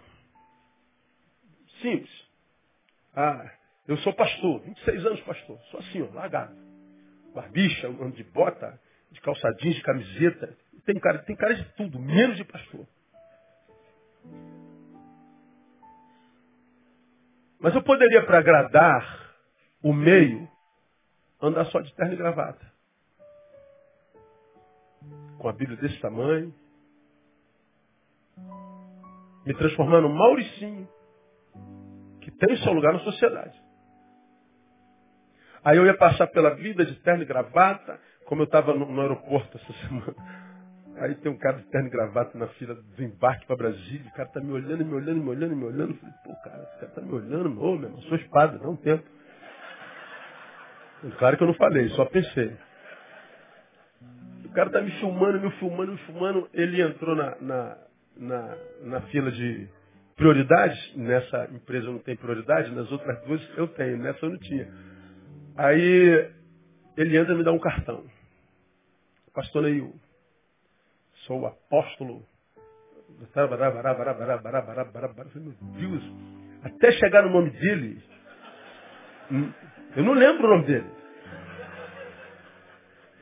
simples. 1.81 2.29
Ah, 3.15 3.51
eu 3.87 3.97
sou 3.99 4.13
pastor, 4.13 4.61
26 4.61 5.05
anos 5.05 5.21
pastor, 5.21 5.59
sou 5.71 5.79
assim, 5.81 6.01
ó, 6.01 6.13
largado. 6.13 6.55
Barbicha, 7.33 7.87
ando 7.87 8.11
de 8.11 8.23
bota, 8.25 8.79
de 9.11 9.21
calçadinhos, 9.21 9.77
de 9.77 9.83
camiseta. 9.83 10.57
Tem 10.85 10.99
cara, 10.99 11.19
tem 11.19 11.35
cara 11.35 11.55
de 11.55 11.65
tudo, 11.75 11.99
menos 11.99 12.37
de 12.37 12.45
pastor. 12.45 12.87
Mas 17.59 17.75
eu 17.75 17.83
poderia, 17.83 18.25
para 18.25 18.39
agradar 18.39 19.28
o 19.81 19.93
meio, 19.93 20.47
andar 21.41 21.65
só 21.65 21.79
de 21.79 21.93
terno 21.95 22.13
e 22.13 22.17
gravata. 22.17 22.65
Com 25.37 25.47
a 25.47 25.53
Bíblia 25.53 25.77
desse 25.77 25.99
tamanho. 25.99 26.53
Me 29.45 29.53
transformar 29.55 30.01
num 30.01 30.13
Mauricinho, 30.13 30.87
que 32.21 32.29
tem 32.31 32.57
seu 32.57 32.73
lugar 32.73 32.93
na 32.93 32.99
sociedade. 32.99 33.59
Aí 35.63 35.77
eu 35.77 35.85
ia 35.85 35.97
passar 35.97 36.27
pela 36.27 36.55
vida 36.55 36.85
de 36.85 36.95
terno 37.01 37.23
e 37.23 37.25
gravata, 37.25 37.99
como 38.25 38.41
eu 38.41 38.45
estava 38.45 38.73
no, 38.73 38.85
no 38.85 39.01
aeroporto 39.01 39.57
essa 39.57 39.73
semana. 39.87 40.15
Aí 40.97 41.15
tem 41.15 41.31
um 41.31 41.37
cara 41.37 41.57
de 41.57 41.63
terno 41.67 41.87
e 41.87 41.91
gravata 41.91 42.37
na 42.37 42.47
fila 42.49 42.75
do 42.75 43.03
embarque 43.03 43.45
para 43.47 43.55
Brasília. 43.55 44.09
O 44.09 44.13
cara 44.13 44.29
tá 44.29 44.41
me 44.41 44.51
olhando, 44.51 44.85
me 44.85 44.93
olhando, 44.93 45.23
me 45.23 45.29
olhando, 45.29 45.55
me 45.55 45.63
olhando. 45.63 45.95
Falei, 45.95 46.15
pô, 46.25 46.35
cara, 46.43 46.63
esse 46.63 46.79
cara 46.79 46.91
tá 46.91 47.01
me 47.01 47.13
olhando. 47.13 47.61
Ô, 47.61 47.77
meu 47.77 47.89
irmão, 47.89 48.01
sou 48.03 48.17
espada, 48.17 48.57
dá 48.57 48.69
um 48.69 48.75
tempo. 48.75 49.03
Claro 51.17 51.37
que 51.37 51.43
eu 51.43 51.47
não 51.47 51.53
falei, 51.53 51.87
só 51.89 52.05
pensei. 52.05 52.57
O 54.45 54.49
cara 54.51 54.69
tá 54.69 54.81
me 54.81 54.91
filmando, 54.99 55.39
me 55.39 55.51
filmando, 55.51 55.91
me 55.93 55.97
filmando. 55.99 56.49
Ele 56.53 56.81
entrou 56.81 57.15
na, 57.15 57.35
na, 57.39 57.77
na, 58.17 58.57
na 58.81 59.01
fila 59.03 59.31
de 59.31 59.69
prioridades. 60.15 60.95
Nessa 60.95 61.49
empresa 61.51 61.89
não 61.89 61.99
tem 61.99 62.15
prioridade, 62.15 62.71
nas 62.71 62.91
outras 62.91 63.23
duas 63.25 63.57
eu 63.57 63.67
tenho, 63.67 63.97
nessa 63.97 64.25
eu 64.25 64.31
não 64.31 64.39
tinha. 64.39 64.67
Aí 65.55 66.31
ele 66.97 67.17
entra 67.17 67.33
e 67.33 67.37
me 67.37 67.43
dá 67.43 67.51
um 67.51 67.59
cartão. 67.59 68.03
Pastor 69.33 69.63
Neil, 69.63 69.93
sou 71.25 71.41
o 71.41 71.45
apóstolo. 71.45 72.25
Meu 75.33 75.55
Deus, 75.77 76.03
até 76.63 76.91
chegar 76.93 77.23
no 77.23 77.29
nome 77.29 77.51
dele, 77.51 78.01
eu 79.95 80.03
não 80.03 80.13
lembro 80.13 80.47
o 80.47 80.49
nome 80.49 80.65
dele. 80.65 80.89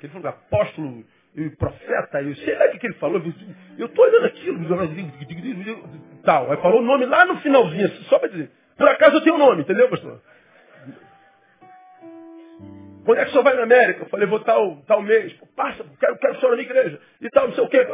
Ele 0.01 0.13
falou 0.13 0.27
apóstolo 0.27 1.05
e 1.35 1.49
profeta, 1.51 2.21
eu 2.21 2.35
sei 2.35 2.57
lá 2.57 2.65
o 2.65 2.79
que 2.79 2.87
ele 2.87 2.95
falou, 2.95 3.21
eu 3.77 3.85
estou 3.85 4.05
olhando 4.05 4.25
aquilo, 4.25 4.59
tal. 6.23 6.51
Aí 6.51 6.57
falou 6.57 6.81
o 6.81 6.85
nome 6.85 7.05
lá 7.05 7.25
no 7.25 7.39
finalzinho, 7.41 7.89
só 8.05 8.19
para 8.19 8.29
dizer. 8.29 8.51
Por 8.77 8.87
acaso 8.87 9.17
eu 9.17 9.21
tenho 9.21 9.35
o 9.35 9.39
nome, 9.39 9.61
entendeu, 9.61 9.89
pastor? 9.89 10.21
Quando 13.05 13.19
é 13.19 13.23
que 13.23 13.29
o 13.29 13.31
senhor 13.31 13.43
vai 13.43 13.55
na 13.55 13.63
América? 13.63 14.03
Eu 14.03 14.09
falei, 14.09 14.27
vou 14.27 14.41
tal, 14.41 14.83
tal 14.85 15.01
mês. 15.01 15.33
Passa, 15.55 15.83
quero, 15.99 16.17
quero 16.17 16.33
o 16.33 16.39
senhor 16.39 16.49
na 16.51 16.57
minha 16.57 16.69
igreja. 16.69 16.99
E 17.21 17.29
tal, 17.29 17.47
não 17.47 17.55
sei 17.55 17.63
o 17.63 17.69
quê. 17.69 17.87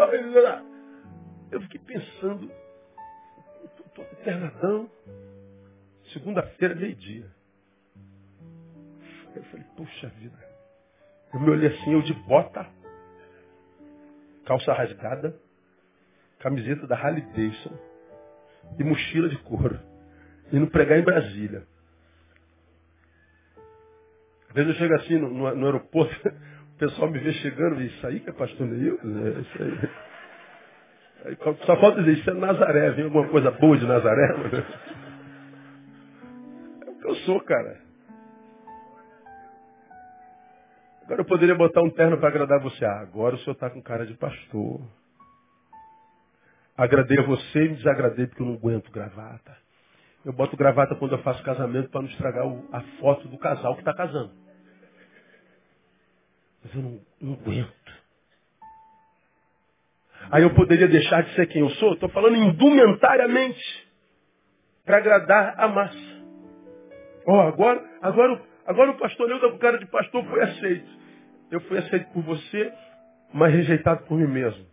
Eu 1.52 1.62
fiquei 1.62 1.80
pensando, 1.86 2.52
todo 3.94 4.08
internadão. 4.20 4.90
Segunda-feira, 6.12 6.74
meio-dia. 6.74 7.28
Eu 9.36 9.44
falei, 9.44 9.66
puxa 9.76 10.08
vida. 10.20 10.38
Eu 11.34 11.40
me 11.40 11.50
olhei 11.50 11.70
assim, 11.70 11.94
eu 11.94 12.02
de 12.02 12.14
bota, 12.14 12.68
calça 14.46 14.72
rasgada, 14.74 15.36
camiseta 16.40 16.86
da 16.86 16.96
Harley 16.96 17.24
Davidson 17.28 17.78
e 18.78 18.84
mochila 18.84 19.30
de 19.30 19.38
couro. 19.40 19.80
Indo 20.52 20.68
pregar 20.68 21.00
em 21.00 21.04
Brasília. 21.04 21.64
Às 24.50 24.54
vezes 24.54 24.70
eu 24.70 24.76
chego 24.76 24.94
assim 24.96 25.18
no, 25.18 25.30
no, 25.30 25.56
no 25.56 25.66
aeroporto, 25.66 26.30
o 26.76 26.78
pessoal 26.78 27.10
me 27.10 27.18
vê 27.18 27.34
chegando 27.34 27.82
e 27.82 27.88
isso 27.88 28.06
aí 28.06 28.20
que 28.20 28.30
é 28.30 28.34
pastor 28.34 28.68
Neil? 28.68 29.00
É 29.04 29.40
isso 29.40 29.64
aí. 29.64 29.90
aí. 31.26 31.38
Só 31.66 31.76
falta 31.78 32.04
dizer, 32.04 32.20
isso 32.20 32.30
é 32.30 32.34
Nazaré, 32.36 32.92
vem 32.92 33.06
alguma 33.06 33.28
coisa 33.30 33.50
boa 33.50 33.76
de 33.76 33.88
Nazaré? 33.88 34.28
É 36.86 36.90
o 36.92 36.96
que 37.00 37.08
eu 37.08 37.16
sou, 37.26 37.42
cara. 37.42 37.82
Agora 41.04 41.22
eu 41.22 41.26
poderia 41.26 41.56
botar 41.56 41.82
um 41.82 41.90
terno 41.90 42.18
para 42.18 42.30
agradar 42.30 42.60
você. 42.62 42.86
Ah, 42.86 43.02
agora 43.02 43.36
o 43.36 43.40
senhor 43.40 43.54
está 43.54 43.70
com 43.70 43.82
cara 43.82 44.06
de 44.06 44.14
pastor. 44.16 44.82
Agradei 46.78 47.20
a 47.20 47.24
você 47.24 47.66
e 47.66 47.70
me 47.70 47.76
desagradei 47.76 48.28
porque 48.28 48.42
eu 48.42 48.48
não 48.48 48.56
aguento 48.56 48.92
gravata. 48.92 49.56
Eu 50.26 50.32
boto 50.32 50.56
gravata 50.56 50.96
quando 50.96 51.12
eu 51.12 51.22
faço 51.22 51.44
casamento 51.44 51.90
para 51.90 52.02
não 52.02 52.10
estragar 52.10 52.46
a 52.72 52.82
foto 53.00 53.28
do 53.28 53.38
casal 53.38 53.74
que 53.74 53.82
está 53.82 53.94
casando. 53.94 54.32
Mas 56.64 56.74
eu 56.74 56.82
não, 56.82 57.02
não 57.22 57.34
aguento. 57.34 58.04
Aí 60.32 60.44
eu 60.44 60.56
poderia 60.56 60.88
deixar 60.88 61.24
de 61.24 61.36
ser 61.36 61.48
quem 61.48 61.62
eu 61.62 61.70
sou? 61.72 61.94
Estou 61.94 62.10
falando 62.10 62.38
indumentariamente. 62.38 63.92
Para 64.86 64.98
agradar 64.98 65.60
a 65.60 65.68
massa. 65.68 66.24
Oh, 67.26 67.40
agora, 67.42 67.84
agora 68.02 68.42
Agora 68.66 68.92
o 68.92 68.98
pastor 68.98 69.28
Neuda, 69.28 69.48
o 69.48 69.58
cara 69.58 69.78
de 69.78 69.86
pastor, 69.88 70.24
foi 70.26 70.42
aceito. 70.42 70.90
Eu 71.52 71.60
fui 71.62 71.78
aceito 71.78 72.12
por 72.14 72.24
você, 72.24 72.74
mas 73.34 73.54
rejeitado 73.54 74.04
por 74.06 74.18
mim 74.18 74.28
mesmo. 74.28 74.66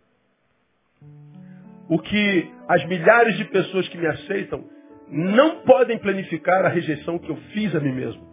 O 1.89 1.99
que 1.99 2.51
as 2.67 2.85
milhares 2.85 3.37
de 3.37 3.45
pessoas 3.45 3.87
que 3.89 3.97
me 3.97 4.07
aceitam 4.07 4.63
não 5.09 5.61
podem 5.63 5.97
planificar 5.97 6.65
a 6.65 6.69
rejeição 6.69 7.19
que 7.19 7.29
eu 7.29 7.35
fiz 7.53 7.75
a 7.75 7.79
mim 7.81 7.91
mesmo. 7.91 8.31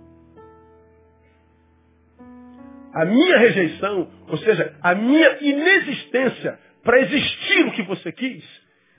A 2.95 3.05
minha 3.05 3.37
rejeição, 3.39 4.09
ou 4.29 4.39
seja, 4.39 4.75
a 4.81 4.95
minha 4.95 5.39
inexistência 5.41 6.59
para 6.83 7.01
existir 7.01 7.67
o 7.67 7.73
que 7.73 7.83
você 7.83 8.13
quis, 8.13 8.45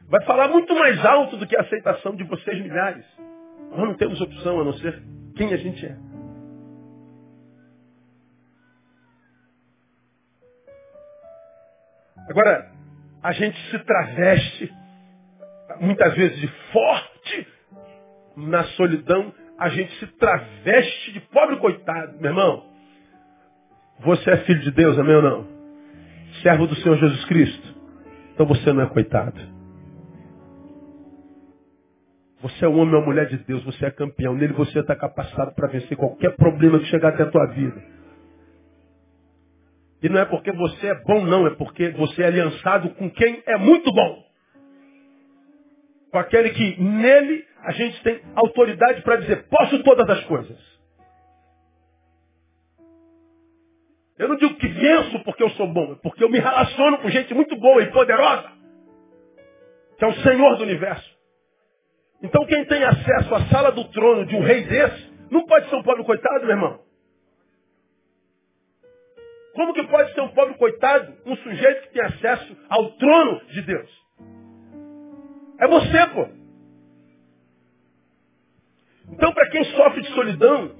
vai 0.09 0.23
falar 0.25 0.49
muito 0.49 0.75
mais 0.75 1.03
alto 1.05 1.37
do 1.37 1.47
que 1.47 1.55
a 1.55 1.61
aceitação 1.61 2.15
de 2.15 2.23
vocês 2.25 2.61
milhares. 2.61 3.05
Nós 3.71 3.79
não 3.79 3.95
temos 3.95 4.19
opção 4.19 4.59
a 4.59 4.63
não 4.63 4.73
ser 4.73 5.01
quem 5.35 5.53
a 5.53 5.57
gente 5.57 5.85
é. 5.85 6.08
Agora, 12.29 12.71
a 13.23 13.31
gente 13.31 13.59
se 13.71 13.79
traveste, 13.79 14.71
muitas 15.81 16.13
vezes 16.15 16.39
de 16.39 16.47
forte, 16.71 17.47
na 18.37 18.63
solidão, 18.75 19.33
a 19.57 19.69
gente 19.69 19.91
se 19.99 20.07
traveste 20.17 21.11
de 21.11 21.19
pobre 21.21 21.57
coitado, 21.57 22.17
meu 22.19 22.31
irmão. 22.31 22.65
Você 24.01 24.29
é 24.29 24.37
filho 24.45 24.61
de 24.61 24.71
Deus, 24.71 24.97
amém 24.97 25.15
ou 25.15 25.21
não? 25.21 25.47
Servo 26.41 26.67
do 26.67 26.75
Senhor 26.75 26.97
Jesus 26.97 27.25
Cristo. 27.25 27.75
Então 28.33 28.45
você 28.45 28.71
não 28.71 28.83
é 28.83 28.85
coitado. 28.85 29.39
Você 32.41 32.63
é 32.63 32.69
um 32.69 32.79
homem 32.79 32.95
ou 32.95 33.05
mulher 33.05 33.25
de 33.27 33.37
Deus, 33.39 33.61
você 33.65 33.87
é 33.87 33.91
campeão. 33.91 34.33
Nele 34.33 34.53
você 34.53 34.79
está 34.79 34.95
capacitado 34.95 35.53
para 35.53 35.67
vencer 35.67 35.97
qualquer 35.97 36.37
problema 36.37 36.79
que 36.79 36.85
chegar 36.85 37.09
até 37.09 37.23
a 37.23 37.31
tua 37.31 37.47
vida. 37.47 37.98
E 40.01 40.07
não 40.07 40.19
é 40.19 40.25
porque 40.25 40.51
você 40.51 40.87
é 40.87 40.95
bom, 41.03 41.25
não, 41.25 41.45
é 41.47 41.55
porque 41.55 41.89
você 41.89 42.23
é 42.23 42.27
aliançado 42.27 42.89
com 42.91 43.09
quem 43.09 43.43
é 43.45 43.57
muito 43.57 43.91
bom. 43.91 44.23
Com 46.11 46.19
aquele 46.19 46.51
que 46.51 46.81
nele 46.81 47.45
a 47.63 47.71
gente 47.73 48.01
tem 48.03 48.21
autoridade 48.35 49.01
para 49.01 49.17
dizer, 49.17 49.47
posso 49.49 49.83
todas 49.83 50.09
as 50.09 50.23
coisas. 50.25 50.57
Eu 54.17 54.27
não 54.27 54.35
digo 54.37 54.55
que 54.55 54.67
venço 54.67 55.19
porque 55.23 55.43
eu 55.43 55.49
sou 55.51 55.67
bom, 55.67 55.93
é 55.93 55.95
porque 55.95 56.23
eu 56.23 56.29
me 56.29 56.39
relaciono 56.39 56.97
com 56.99 57.09
gente 57.09 57.33
muito 57.33 57.55
boa 57.57 57.81
e 57.81 57.91
poderosa, 57.91 58.51
que 59.97 60.03
é 60.03 60.07
o 60.07 60.13
Senhor 60.23 60.57
do 60.57 60.63
universo. 60.63 61.09
Então 62.21 62.45
quem 62.45 62.65
tem 62.65 62.83
acesso 62.83 63.35
à 63.35 63.45
sala 63.47 63.71
do 63.71 63.85
trono 63.89 64.25
de 64.25 64.35
um 64.35 64.41
rei 64.41 64.65
desse, 64.65 65.09
não 65.31 65.45
pode 65.45 65.69
ser 65.69 65.75
um 65.75 65.83
pobre 65.83 66.03
coitado, 66.03 66.45
meu 66.45 66.55
irmão. 66.55 66.88
Como 69.59 69.73
que 69.73 69.83
pode 69.87 70.13
ser 70.13 70.21
um 70.21 70.29
pobre 70.29 70.53
coitado, 70.53 71.13
um 71.25 71.35
sujeito 71.35 71.81
que 71.81 71.93
tem 71.93 72.01
acesso 72.01 72.57
ao 72.69 72.91
trono 72.91 73.41
de 73.47 73.61
Deus? 73.63 73.89
É 75.59 75.67
você, 75.67 76.07
pô. 76.13 76.29
Então, 79.11 79.33
para 79.33 79.49
quem 79.49 79.65
sofre 79.65 80.01
de 80.01 80.13
solidão, 80.13 80.71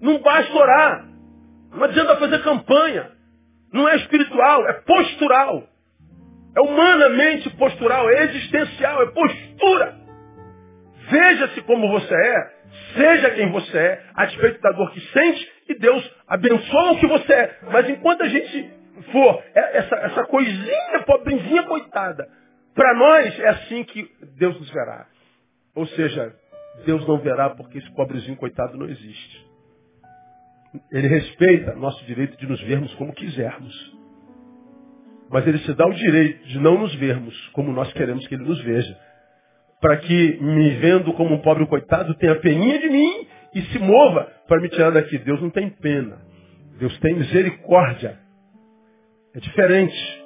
não 0.00 0.18
basta 0.18 0.52
orar. 0.52 1.08
Não 1.70 1.84
adianta 1.84 2.16
fazer 2.16 2.42
campanha. 2.42 3.08
Não 3.72 3.88
é 3.88 3.94
espiritual, 3.94 4.66
é 4.66 4.72
postural. 4.72 5.68
É 6.56 6.60
humanamente 6.60 7.48
postural, 7.50 8.10
é 8.10 8.24
existencial, 8.24 9.00
é 9.00 9.12
postura. 9.12 9.96
Veja-se 11.08 11.62
como 11.62 11.88
você 11.88 12.14
é, 12.16 12.50
seja 12.96 13.30
quem 13.30 13.52
você 13.52 13.78
é, 13.78 14.04
a 14.12 14.24
despeito 14.24 14.60
da 14.60 14.72
dor 14.72 14.90
que 14.90 15.00
sente, 15.12 15.57
e 15.68 15.74
Deus 15.78 16.10
abençoa 16.26 16.92
o 16.92 16.98
que 16.98 17.06
você 17.06 17.32
é. 17.32 17.58
Mas 17.70 17.88
enquanto 17.88 18.22
a 18.22 18.28
gente 18.28 18.70
for 19.12 19.42
é, 19.54 19.78
essa, 19.78 19.94
essa 19.96 20.24
coisinha, 20.24 21.02
pobrezinha, 21.06 21.62
coitada, 21.64 22.28
para 22.74 22.94
nós 22.94 23.38
é 23.40 23.48
assim 23.48 23.84
que 23.84 24.10
Deus 24.36 24.58
nos 24.58 24.70
verá. 24.70 25.06
Ou 25.74 25.86
seja, 25.88 26.34
Deus 26.84 27.06
não 27.06 27.18
verá 27.18 27.50
porque 27.50 27.78
esse 27.78 27.90
pobrezinho 27.94 28.36
coitado 28.36 28.76
não 28.76 28.88
existe. 28.88 29.46
Ele 30.92 31.08
respeita 31.08 31.74
nosso 31.74 32.04
direito 32.04 32.36
de 32.36 32.46
nos 32.46 32.60
vermos 32.62 32.94
como 32.94 33.12
quisermos. 33.12 33.96
Mas 35.30 35.46
ele 35.46 35.58
se 35.58 35.74
dá 35.74 35.86
o 35.86 35.92
direito 35.92 36.46
de 36.46 36.58
não 36.58 36.78
nos 36.78 36.94
vermos 36.94 37.34
como 37.48 37.72
nós 37.72 37.92
queremos 37.92 38.26
que 38.26 38.34
ele 38.34 38.44
nos 38.44 38.62
veja 38.62 38.96
para 39.80 39.96
que, 39.98 40.38
me 40.40 40.70
vendo 40.70 41.12
como 41.12 41.34
um 41.34 41.40
pobre 41.40 41.64
coitado, 41.66 42.14
tenha 42.16 42.34
peninha 42.36 42.78
de 42.80 42.88
mim 42.88 43.26
e 43.54 43.62
se 43.62 43.78
mova 43.78 44.30
para 44.48 44.60
me 44.60 44.68
tirar 44.70 44.90
daqui. 44.90 45.18
Deus 45.18 45.40
não 45.40 45.50
tem 45.50 45.68
pena. 45.68 46.18
Deus 46.78 46.98
tem 46.98 47.14
misericórdia. 47.14 48.18
É 49.34 49.38
diferente. 49.38 50.24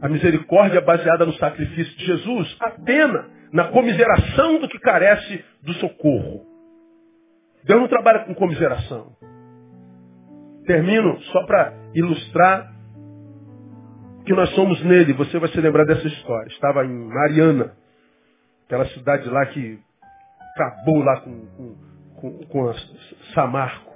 A 0.00 0.08
misericórdia 0.08 0.78
é 0.78 0.80
baseada 0.80 1.26
no 1.26 1.34
sacrifício 1.34 1.96
de 1.98 2.06
Jesus. 2.06 2.56
A 2.60 2.70
pena 2.70 3.28
na 3.52 3.68
comiseração 3.68 4.58
do 4.58 4.68
que 4.68 4.78
carece 4.78 5.44
do 5.62 5.74
socorro. 5.74 6.46
Deus 7.64 7.80
não 7.80 7.88
trabalha 7.88 8.20
com 8.20 8.34
comiseração. 8.34 9.14
Termino 10.66 11.20
só 11.24 11.44
para 11.46 11.74
ilustrar 11.94 12.72
que 14.24 14.32
nós 14.32 14.48
somos 14.54 14.82
nele. 14.84 15.12
Você 15.12 15.38
vai 15.38 15.50
se 15.50 15.60
lembrar 15.60 15.84
dessa 15.84 16.06
história. 16.06 16.48
Estava 16.48 16.84
em 16.86 17.08
Mariana. 17.08 17.76
Aquela 18.64 18.86
cidade 18.86 19.28
lá 19.28 19.44
que 19.46 19.78
acabou 20.54 21.02
lá 21.02 21.20
com, 21.20 21.46
com, 21.56 21.89
com, 22.20 22.38
com 22.46 22.72
Samarco. 23.34 23.90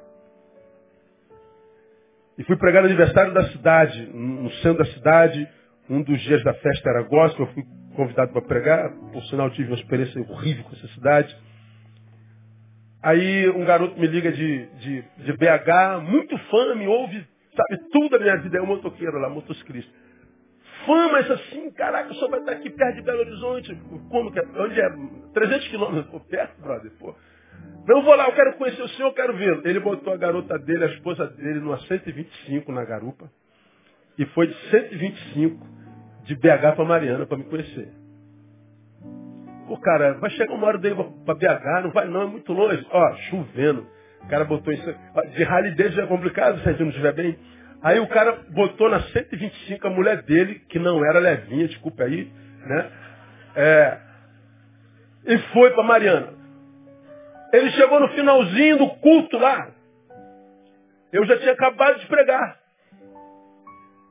E 2.37 2.45
fui 2.45 2.57
pregar 2.57 2.83
no 2.83 2.89
aniversário 2.89 3.33
da 3.33 3.45
cidade, 3.51 4.07
no 4.13 4.51
centro 4.55 4.79
da 4.79 4.91
cidade. 4.93 5.49
Um 5.89 6.03
dos 6.03 6.21
dias 6.23 6.43
da 6.43 6.55
festa 6.55 6.91
era 6.91 7.03
gospel, 7.03 7.47
eu 7.47 7.53
fui 7.53 7.65
convidado 7.95 8.33
para 8.33 8.43
pregar. 8.43 8.91
Por 9.13 9.23
sinal, 9.27 9.51
tive 9.51 9.69
uma 9.69 9.79
experiência 9.79 10.21
horrível 10.23 10.65
com 10.65 10.75
essa 10.75 10.89
cidade. 10.89 11.37
Aí 13.03 13.49
um 13.51 13.65
garoto 13.65 14.01
me 14.01 14.07
liga 14.07 14.33
de, 14.33 14.67
de, 14.79 15.05
de 15.19 15.33
BH, 15.35 16.03
muito 16.03 16.37
fã, 16.51 16.75
me 16.75 16.89
ouve, 16.89 17.25
sabe 17.55 17.89
tudo 17.93 18.09
da 18.09 18.19
minha 18.19 18.37
vida. 18.39 18.59
É 18.59 18.63
um 18.63 18.67
motoqueiro 18.67 19.19
lá, 19.19 19.29
motociclista 19.29 19.93
fã, 20.87 21.09
mas 21.11 21.31
assim, 21.31 21.71
caraca, 21.73 22.11
o 22.11 22.15
senhor 22.15 22.31
vai 22.31 22.41
estar 22.41 22.53
aqui 22.53 22.71
perto 22.71 22.97
de 22.97 23.03
Belo 23.03 23.21
Horizonte. 23.21 23.75
Como 24.11 24.33
que 24.33 24.39
é? 24.39 24.43
Onde 24.57 24.81
é? 24.81 24.89
300 25.33 25.69
quilômetros. 25.69 26.07
Pô, 26.07 26.21
perto, 26.21 26.61
brother, 26.61 26.91
pô. 26.99 27.15
Eu 27.87 28.03
vou 28.03 28.15
lá, 28.15 28.27
eu 28.27 28.33
quero 28.33 28.55
conhecer 28.55 28.83
o 28.83 28.89
senhor, 28.89 29.09
eu 29.09 29.15
quero 29.15 29.37
vê-lo. 29.37 29.63
Ele 29.65 29.79
botou 29.81 30.13
a 30.13 30.17
garota 30.17 30.59
dele, 30.59 30.85
a 30.85 30.89
esposa 30.89 31.27
dele, 31.27 31.61
numa 31.61 31.79
125 31.81 32.73
na 32.73 32.85
garupa. 32.85 33.31
E 34.19 34.25
foi 34.27 34.47
de 34.47 34.55
125 34.71 35.67
de 36.25 36.35
BH 36.37 36.75
para 36.77 36.85
Mariana 36.85 37.27
para 37.27 37.37
me 37.37 37.45
conhecer. 37.45 37.89
Pô, 39.67 39.77
cara, 39.79 40.15
vai 40.15 40.31
chegar 40.31 40.55
uma 40.55 40.67
hora 40.67 40.79
dele 40.79 40.95
para 41.25 41.35
BH, 41.35 41.83
não 41.83 41.91
vai 41.91 42.07
não, 42.07 42.23
é 42.23 42.27
muito 42.27 42.53
longe. 42.53 42.87
Ó, 42.91 43.15
chovendo. 43.31 43.87
O 44.23 44.29
cara 44.29 44.45
botou 44.45 44.73
isso. 44.73 44.95
De 45.37 45.43
rally 45.43 45.75
dele 45.75 45.91
já 45.91 46.05
é 46.05 46.07
complicado, 46.07 46.61
se 46.61 46.69
a 46.69 46.73
gente 46.73 46.83
não 46.83 46.89
estiver 46.89 47.13
bem. 47.13 47.39
Aí 47.83 48.01
o 48.01 48.07
cara 48.07 48.33
botou 48.51 48.89
na 48.89 49.01
125 49.01 49.87
a 49.87 49.91
mulher 49.91 50.23
dele, 50.23 50.61
que 50.71 50.79
não 50.79 51.05
era 51.05 51.19
levinha, 51.19 51.69
desculpa 51.69 52.05
aí, 52.05 52.33
né? 52.67 52.91
É, 53.57 53.99
e 55.27 55.39
foi 55.53 55.71
para 55.71 55.83
Mariana. 55.83 56.44
Ele 57.55 57.71
chegou 57.71 58.01
no 58.01 58.09
finalzinho 58.09 58.79
do 58.79 58.91
culto 58.97 59.39
lá. 59.39 59.71
Eu 61.13 61.25
já 61.25 61.39
tinha 61.39 61.53
acabado 61.53 62.01
de 62.01 62.07
pregar. 62.09 62.59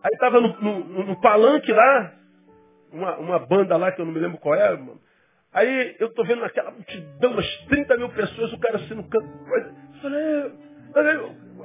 Aí 0.02 0.12
estava 0.14 0.40
no, 0.40 0.58
no, 0.62 1.06
no, 1.08 1.20
palanque 1.20 1.72
lá, 1.72 2.14
uma, 2.92 3.18
uma, 3.18 3.40
banda 3.40 3.76
lá 3.76 3.92
que 3.92 4.00
eu 4.00 4.06
não 4.06 4.14
me 4.14 4.20
lembro 4.20 4.38
qual 4.38 4.56
é. 4.56 4.72
Mano. 4.72 5.00
Aí 5.52 5.96
eu 6.00 6.14
tô 6.14 6.24
vendo 6.24 6.44
aquela 6.46 6.72
multidão, 6.72 7.32
umas 7.32 7.58
30 7.68 7.98
mil 7.98 8.10
pessoas, 8.10 8.54
o 8.54 8.60
cara 8.60 8.78
assim 8.78 8.94
no 8.94 9.10
canto. 9.10 9.28
Falei, 10.94 11.18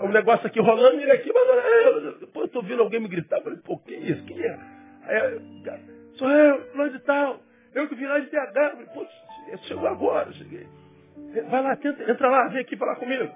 o 0.02 0.08
negócio 0.08 0.48
aqui 0.48 0.60
rolando, 0.60 1.00
ele 1.00 1.12
aqui, 1.12 1.32
mas 1.32 2.20
depois 2.20 2.46
eu 2.46 2.52
tô 2.52 2.58
ouvindo 2.58 2.82
alguém 2.82 2.98
me 2.98 3.08
gritar. 3.08 3.40
Falei, 3.40 3.58
pô, 3.60 3.78
que 3.78 3.94
isso? 3.94 4.24
Quem 4.24 4.40
é? 4.40 4.58
Aí, 5.04 5.40
sou 6.14 6.28
eu, 6.28 6.60
fulano 6.72 6.90
de 6.90 6.98
tal. 7.00 7.40
Eu 7.72 7.88
que 7.88 7.94
vim 7.94 8.06
lá 8.06 8.18
de 8.18 8.26
BH. 8.26 8.52
Falei, 8.52 8.86
pô, 8.92 9.06
chegou 9.62 9.86
agora, 9.86 10.32
cheguei. 10.32 10.66
Vai 11.42 11.62
lá, 11.62 11.76
tenta, 11.76 12.10
entra 12.10 12.28
lá, 12.28 12.48
vem 12.48 12.60
aqui 12.60 12.76
falar 12.76 12.96
comigo. 12.96 13.30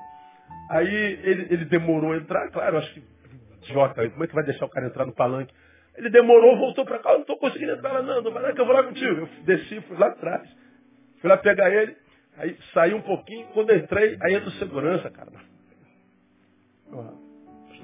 Aí 0.71 0.95
ele, 1.23 1.47
ele 1.51 1.65
demorou 1.65 2.13
a 2.13 2.17
entrar, 2.17 2.51
claro, 2.51 2.79
acho 2.79 2.95
que 2.95 3.03
idiota, 3.63 4.09
como 4.11 4.25
é 4.25 4.27
que 4.27 4.35
vai 4.35 4.45
deixar 4.45 4.67
o 4.67 4.71
cara 4.71 4.87
entrar 4.87 5.07
no 5.07 5.15
palanque? 5.15 5.53
Ele 5.97 6.11
demorou, 6.11 6.57
voltou 6.57 6.85
para 6.85 6.99
cá, 6.99 7.13
não 7.13 7.21
estou 7.21 7.37
conseguindo 7.39 7.73
entrar 7.73 7.93
lá, 7.93 8.03
não, 8.03 8.23
não 8.23 8.33
vai 8.33 8.43
lá 8.43 8.53
que 8.53 8.61
eu 8.61 8.67
vou 8.67 8.75
lá 8.75 8.83
contigo. 8.83 9.21
Eu 9.21 9.29
desci, 9.45 9.81
fui 9.83 9.97
lá 9.97 10.09
atrás, 10.09 10.49
fui 11.21 11.29
lá 11.29 11.37
pegar 11.37 11.71
ele, 11.71 11.97
aí 12.37 12.57
saí 12.73 12.95
um 12.95 13.03
pouquinho, 13.03 13.47
quando 13.49 13.75
entrei, 13.75 14.19
aí 14.23 14.35
entra 14.35 14.49
o 14.49 14.53
segurança, 14.53 15.11
cara. 15.11 15.31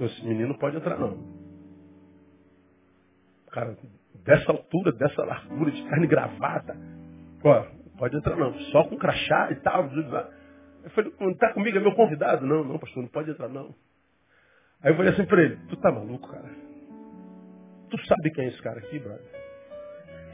esse 0.01 0.25
menino 0.25 0.49
não 0.49 0.59
pode 0.59 0.77
entrar 0.77 0.99
não. 0.99 1.37
Cara, 3.51 3.77
dessa 4.25 4.51
altura, 4.53 4.93
dessa 4.93 5.25
largura, 5.25 5.71
de 5.71 5.83
carne 5.85 6.07
gravata, 6.07 6.77
ó, 7.45 7.67
pode 7.99 8.17
entrar 8.17 8.37
não, 8.37 8.55
só 8.71 8.85
com 8.85 8.97
crachá 8.97 9.51
e 9.51 9.57
tal. 9.57 9.91
Eu 10.85 10.91
falei, 10.91 11.13
não 11.21 11.31
está 11.31 11.53
comigo, 11.53 11.77
é 11.77 11.81
meu 11.81 11.95
convidado. 11.95 12.47
Não, 12.47 12.65
não, 12.65 12.79
pastor, 12.79 13.03
não 13.03 13.11
pode 13.11 13.31
entrar 13.31 13.49
não. 13.49 13.75
Aí 14.83 14.93
eu 14.93 14.97
falei 14.97 15.13
assim 15.13 15.27
para 15.27 15.43
ele, 15.43 15.57
tu 15.69 15.77
tá 15.77 15.91
maluco, 15.91 16.29
cara? 16.29 16.49
Tu 17.91 18.07
sabe 18.07 18.31
quem 18.31 18.45
é 18.45 18.49
esse 18.49 18.63
cara 18.63 18.79
aqui, 18.79 18.99
brother? 18.99 19.27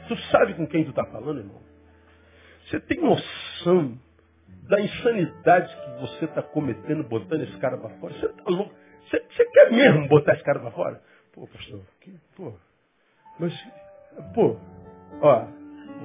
Tu 0.07 0.15
sabe 0.31 0.53
com 0.53 0.67
quem 0.67 0.85
tu 0.85 0.93
tá 0.93 1.03
falando, 1.05 1.39
irmão? 1.39 1.61
Você 2.65 2.79
tem 2.81 3.01
noção 3.01 3.99
da 4.67 4.79
insanidade 4.79 5.75
que 5.75 6.01
você 6.01 6.25
está 6.25 6.41
cometendo 6.41 7.03
botando 7.03 7.41
esse 7.41 7.57
cara 7.57 7.77
para 7.77 7.89
fora? 7.97 8.13
Você 8.13 8.27
tá 8.27 8.43
louco? 8.47 8.73
Você, 9.09 9.19
você, 9.19 9.45
quer 9.45 9.71
mesmo 9.71 10.07
botar 10.07 10.33
esse 10.33 10.43
cara 10.43 10.59
para 10.59 10.71
fora? 10.71 11.01
Pô, 11.33 11.47
pastor, 11.47 11.81
que, 12.01 12.11
pô, 12.35 12.53
mas, 13.39 13.53
pô, 14.33 14.57
ó, 15.21 15.47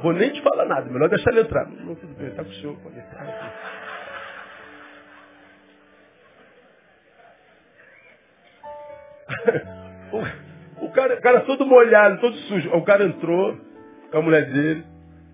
vou 0.02 0.12
nem 0.12 0.30
te 0.30 0.42
falar 0.42 0.66
nada, 0.66 0.90
melhor 0.90 1.08
deixar 1.08 1.30
ele 1.30 1.40
entrar. 1.40 1.66
Não, 1.68 1.94
tudo 1.94 2.14
bem, 2.14 2.30
tá 2.30 2.42
com 2.44 2.50
o 2.50 2.54
senhor, 2.54 2.76
pode 2.82 2.98
entrar 2.98 3.80
o, 10.80 10.90
cara, 10.90 11.14
o 11.14 11.20
cara 11.20 11.40
todo 11.42 11.64
molhado, 11.66 12.20
todo 12.20 12.36
sujo. 12.36 12.70
O 12.70 12.84
cara 12.84 13.04
entrou 13.04 13.56
com 14.10 14.18
a 14.18 14.22
mulher 14.22 14.50
dele. 14.52 14.84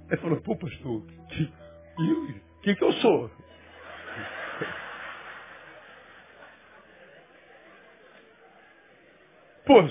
Ele 0.08 0.20
falou, 0.20 0.40
pô, 0.42 0.56
pastor, 0.56 1.02
que, 1.30 1.52
que, 2.62 2.74
que 2.76 2.84
eu 2.84 2.92
sou? 2.94 3.30
Pô, 9.66 9.80
o 9.82 9.88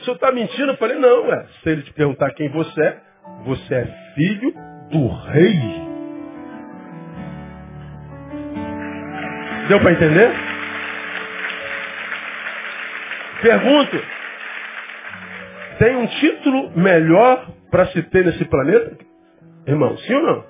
senhor 0.00 0.14
está 0.14 0.32
mentindo? 0.32 0.72
Eu 0.72 0.76
falei, 0.78 0.98
não, 0.98 1.28
ué. 1.28 1.46
Se 1.62 1.68
ele 1.68 1.82
te 1.82 1.92
perguntar 1.92 2.32
quem 2.34 2.48
você 2.48 2.82
é, 2.82 3.00
você 3.44 3.74
é 3.74 3.86
filho 4.14 4.54
do 4.90 5.08
rei. 5.08 5.82
Deu 9.68 9.80
para 9.80 9.92
entender? 9.92 10.30
Pergunto, 13.42 13.96
tem 15.78 15.96
um 15.96 16.06
título 16.06 16.78
melhor 16.78 17.50
para 17.70 17.86
se 17.86 18.02
ter 18.04 18.24
nesse 18.24 18.44
planeta? 18.44 18.98
Irmão, 19.66 19.96
sim 19.98 20.14
ou 20.14 20.22
não? 20.22 20.44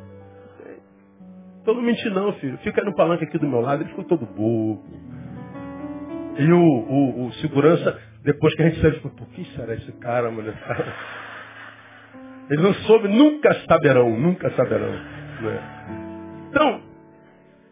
Então 1.61 1.75
não 1.75 1.83
mente 1.83 2.09
não, 2.11 2.33
filho. 2.35 2.59
Fica 2.59 2.83
no 2.83 2.95
palanque 2.95 3.25
aqui 3.25 3.39
do 3.39 3.49
meu 3.49 3.61
lado, 3.61 3.83
ele 3.83 3.91
ficou 3.91 4.05
todo 4.05 4.27
bobo. 4.27 4.85
E 6.39 6.53
o, 6.53 6.59
o, 6.59 7.27
o 7.27 7.33
segurança, 7.35 7.99
depois 8.25 8.55
que 8.55 8.63
a 8.63 8.69
gente 8.69 8.81
saiu, 8.81 8.95
ficou, 8.95 9.11
por 9.13 9.29
que 9.29 9.45
será 9.57 9.75
esse 9.75 9.93
cara, 9.93 10.31
mulher? 10.31 10.55
Ele 12.53 12.61
não 12.61 12.75
soube, 12.75 13.09
nunca 13.09 13.55
saberão, 13.67 14.11
nunca 14.11 14.51
saberão. 14.51 14.93
Né? 14.93 16.49
Então, 16.51 16.83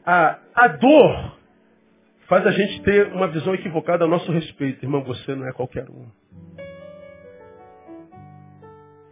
a, 0.07 0.39
a 0.55 0.69
dor 0.69 1.37
faz 2.27 2.47
a 2.47 2.51
gente 2.51 2.81
ter 2.81 3.13
uma 3.13 3.29
visão 3.29 3.55
equivocada 3.55 4.07
a 4.07 4.09
nosso 4.09 4.33
respeito. 4.33 4.83
Irmão, 4.83 5.05
você 5.05 5.35
não 5.35 5.47
é 5.47 5.53
qualquer 5.53 5.85
um. 5.91 6.07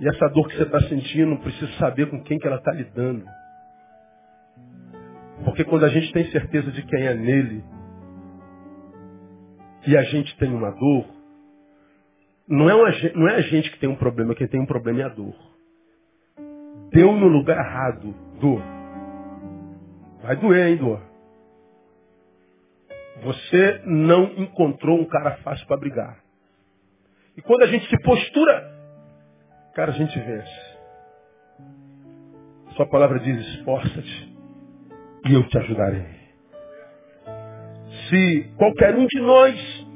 E 0.00 0.08
essa 0.08 0.26
dor 0.28 0.48
que 0.48 0.56
você 0.56 0.62
está 0.62 0.80
sentindo, 0.88 1.36
precisa 1.36 1.70
saber 1.72 2.08
com 2.08 2.22
quem 2.22 2.38
que 2.38 2.46
ela 2.46 2.56
está 2.56 2.72
lidando. 2.72 3.26
Porque 5.44 5.64
quando 5.64 5.84
a 5.84 5.88
gente 5.88 6.10
tem 6.14 6.30
certeza 6.30 6.72
de 6.72 6.82
quem 6.86 7.06
é 7.06 7.12
nele, 7.12 7.62
e 9.86 9.98
a 9.98 10.02
gente 10.04 10.34
tem 10.38 10.50
uma 10.50 10.70
dor, 10.70 11.04
não 12.48 12.70
é, 12.70 12.74
uma, 12.74 12.90
não 13.14 13.28
é 13.28 13.34
a 13.34 13.40
gente 13.42 13.70
que 13.70 13.78
tem 13.78 13.88
um 13.90 13.96
problema, 13.96 14.34
quem 14.34 14.48
tem 14.48 14.60
um 14.60 14.66
problema 14.66 15.02
é 15.02 15.04
a 15.04 15.08
dor. 15.10 15.47
Deu 16.90 17.12
no 17.12 17.28
lugar 17.28 17.58
errado, 17.58 18.14
dor. 18.40 18.62
Vai 20.22 20.36
doer, 20.36 20.68
hein, 20.68 20.76
dor. 20.76 21.00
Você 23.22 23.82
não 23.84 24.24
encontrou 24.36 25.00
um 25.00 25.04
cara 25.04 25.36
fácil 25.38 25.66
para 25.66 25.76
brigar. 25.76 26.18
E 27.36 27.42
quando 27.42 27.62
a 27.62 27.66
gente 27.66 27.88
se 27.88 28.02
postura, 28.02 28.72
cara, 29.74 29.92
a 29.92 29.94
gente 29.94 30.18
vence. 30.18 30.78
Sua 32.76 32.86
palavra 32.86 33.18
diz, 33.18 33.38
esforça-te 33.54 34.36
e 35.28 35.34
eu 35.34 35.46
te 35.48 35.58
ajudarei. 35.58 36.18
Se 38.08 38.52
qualquer 38.56 38.94
um 38.94 39.06
de 39.06 39.20
nós 39.20 39.86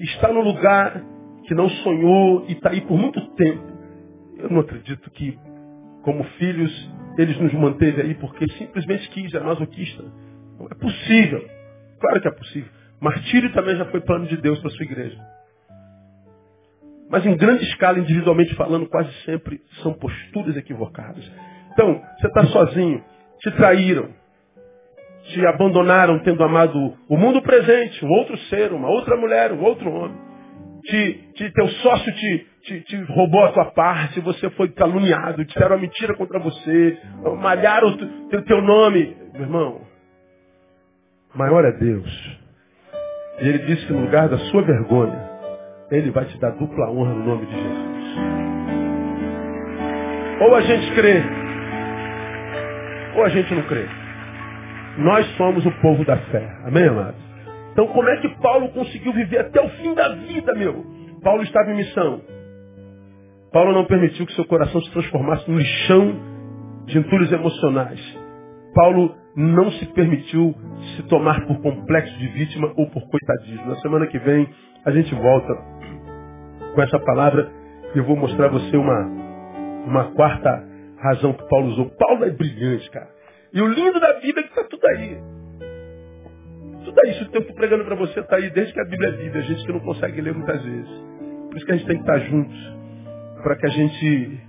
está 0.00 0.32
no 0.32 0.40
lugar 0.40 1.04
que 1.46 1.54
não 1.54 1.68
sonhou 1.68 2.46
e 2.48 2.52
está 2.52 2.70
aí 2.70 2.80
por 2.80 2.96
muito 2.96 3.20
tempo, 3.34 3.64
eu 4.38 4.48
não 4.50 4.60
acredito 4.60 5.10
que, 5.10 5.38
como 6.02 6.24
filhos, 6.38 6.90
eles 7.18 7.38
nos 7.38 7.52
manteve 7.54 8.02
aí 8.02 8.14
porque 8.14 8.46
simplesmente 8.58 9.08
quis, 9.10 9.32
é 9.34 9.40
masoquista. 9.40 10.02
Não 10.58 10.66
é 10.66 10.74
possível. 10.74 11.44
Claro 12.00 12.20
que 12.20 12.28
é 12.28 12.30
possível. 12.30 12.70
Martírio 13.00 13.52
também 13.52 13.76
já 13.76 13.86
foi 13.86 14.00
plano 14.00 14.26
de 14.26 14.36
Deus 14.36 14.58
para 14.60 14.70
sua 14.70 14.84
igreja. 14.84 15.18
Mas 17.10 17.26
em 17.26 17.36
grande 17.36 17.64
escala, 17.64 17.98
individualmente 17.98 18.54
falando, 18.54 18.88
quase 18.88 19.12
sempre 19.24 19.60
são 19.82 19.92
posturas 19.94 20.56
equivocadas. 20.56 21.24
Então, 21.72 22.00
você 22.18 22.26
está 22.26 22.44
sozinho, 22.46 23.02
te 23.40 23.50
traíram, 23.52 24.10
te 25.24 25.44
abandonaram 25.46 26.20
tendo 26.20 26.42
amado 26.44 26.96
o 27.08 27.16
mundo 27.16 27.42
presente, 27.42 28.04
um 28.04 28.10
outro 28.10 28.36
ser, 28.48 28.72
uma 28.72 28.88
outra 28.88 29.16
mulher, 29.16 29.52
um 29.52 29.62
outro 29.62 29.90
homem. 29.90 30.29
Te, 30.84 31.12
te, 31.34 31.50
teu 31.52 31.68
sócio 31.68 32.14
te, 32.14 32.46
te, 32.62 32.80
te, 32.82 32.96
roubou 33.12 33.44
a 33.44 33.52
tua 33.52 33.66
parte, 33.66 34.20
você 34.20 34.48
foi 34.50 34.68
caluniado, 34.70 35.44
disseram 35.44 35.76
uma 35.76 35.82
mentira 35.82 36.14
contra 36.14 36.38
você, 36.38 36.98
malharam 37.38 37.88
o 37.88 38.28
teu, 38.28 38.44
teu 38.44 38.62
nome. 38.62 39.16
Meu 39.32 39.42
irmão, 39.42 39.80
Maior 41.34 41.64
é 41.64 41.72
Deus. 41.72 42.38
E 43.40 43.48
ele 43.48 43.58
disse 43.58 43.86
que 43.86 43.92
no 43.92 44.00
lugar 44.00 44.28
da 44.28 44.36
sua 44.36 44.62
vergonha, 44.62 45.30
ele 45.90 46.10
vai 46.10 46.24
te 46.24 46.38
dar 46.38 46.50
dupla 46.50 46.90
honra 46.90 47.14
no 47.14 47.24
nome 47.24 47.46
de 47.46 47.52
Jesus. 47.52 48.00
Ou 50.40 50.54
a 50.54 50.60
gente 50.62 50.94
crê, 50.94 51.22
ou 53.16 53.24
a 53.24 53.28
gente 53.28 53.54
não 53.54 53.62
crê. 53.62 53.86
Nós 54.98 55.26
somos 55.36 55.64
o 55.64 55.70
povo 55.80 56.04
da 56.04 56.16
fé. 56.16 56.48
Amém, 56.64 56.88
amados? 56.88 57.29
Então 57.72 57.86
como 57.88 58.08
é 58.08 58.16
que 58.18 58.28
Paulo 58.40 58.68
conseguiu 58.70 59.12
viver 59.12 59.38
até 59.38 59.60
o 59.60 59.68
fim 59.70 59.94
da 59.94 60.08
vida, 60.14 60.52
meu? 60.54 60.84
Paulo 61.22 61.42
estava 61.42 61.70
em 61.70 61.76
missão. 61.76 62.20
Paulo 63.52 63.72
não 63.72 63.84
permitiu 63.84 64.26
que 64.26 64.34
seu 64.34 64.44
coração 64.44 64.80
se 64.80 64.90
transformasse 64.92 65.50
num 65.50 65.58
lixão 65.58 66.16
de 66.86 66.98
entulhos 66.98 67.32
emocionais. 67.32 68.00
Paulo 68.74 69.14
não 69.36 69.70
se 69.72 69.86
permitiu 69.86 70.54
se 70.96 71.02
tomar 71.04 71.46
por 71.46 71.60
complexo 71.60 72.16
de 72.18 72.28
vítima 72.28 72.72
ou 72.76 72.88
por 72.90 73.02
coitadismo. 73.08 73.66
Na 73.66 73.76
semana 73.76 74.06
que 74.06 74.18
vem 74.18 74.48
a 74.84 74.90
gente 74.90 75.14
volta 75.14 75.54
com 76.74 76.82
essa 76.82 76.98
palavra 77.00 77.50
e 77.94 77.98
eu 77.98 78.04
vou 78.04 78.16
mostrar 78.16 78.46
a 78.46 78.50
você 78.50 78.76
uma, 78.76 79.00
uma 79.86 80.04
quarta 80.12 80.64
razão 80.98 81.32
que 81.32 81.48
Paulo 81.48 81.68
usou. 81.68 81.90
Paulo 81.90 82.24
é 82.24 82.30
brilhante, 82.30 82.88
cara. 82.90 83.08
E 83.52 83.60
o 83.60 83.66
lindo 83.66 83.98
da 83.98 84.14
Bíblia 84.14 84.40
é 84.40 84.42
que 84.42 84.50
está 84.50 84.64
tudo 84.64 84.86
aí. 84.86 85.18
Aí, 86.98 87.10
isso 87.10 87.28
eu 87.32 87.40
estou 87.40 87.54
pregando 87.54 87.84
para 87.84 87.94
você 87.94 88.20
está 88.20 88.36
aí 88.36 88.50
desde 88.50 88.72
que 88.72 88.80
a 88.80 88.84
Bíblia 88.84 89.08
é 89.10 89.12
Bíblia, 89.12 89.42
a 89.42 89.44
gente 89.44 89.64
que 89.64 89.72
não 89.72 89.80
consegue 89.80 90.20
ler 90.20 90.34
muitas 90.34 90.62
vezes. 90.62 90.90
Por 91.48 91.56
isso 91.56 91.66
que 91.66 91.72
a 91.72 91.76
gente 91.76 91.86
tem 91.86 91.96
que 91.96 92.02
estar 92.02 92.18
juntos, 92.20 92.76
para 93.42 93.56
que 93.56 93.66
a 93.66 93.70
gente 93.70 94.40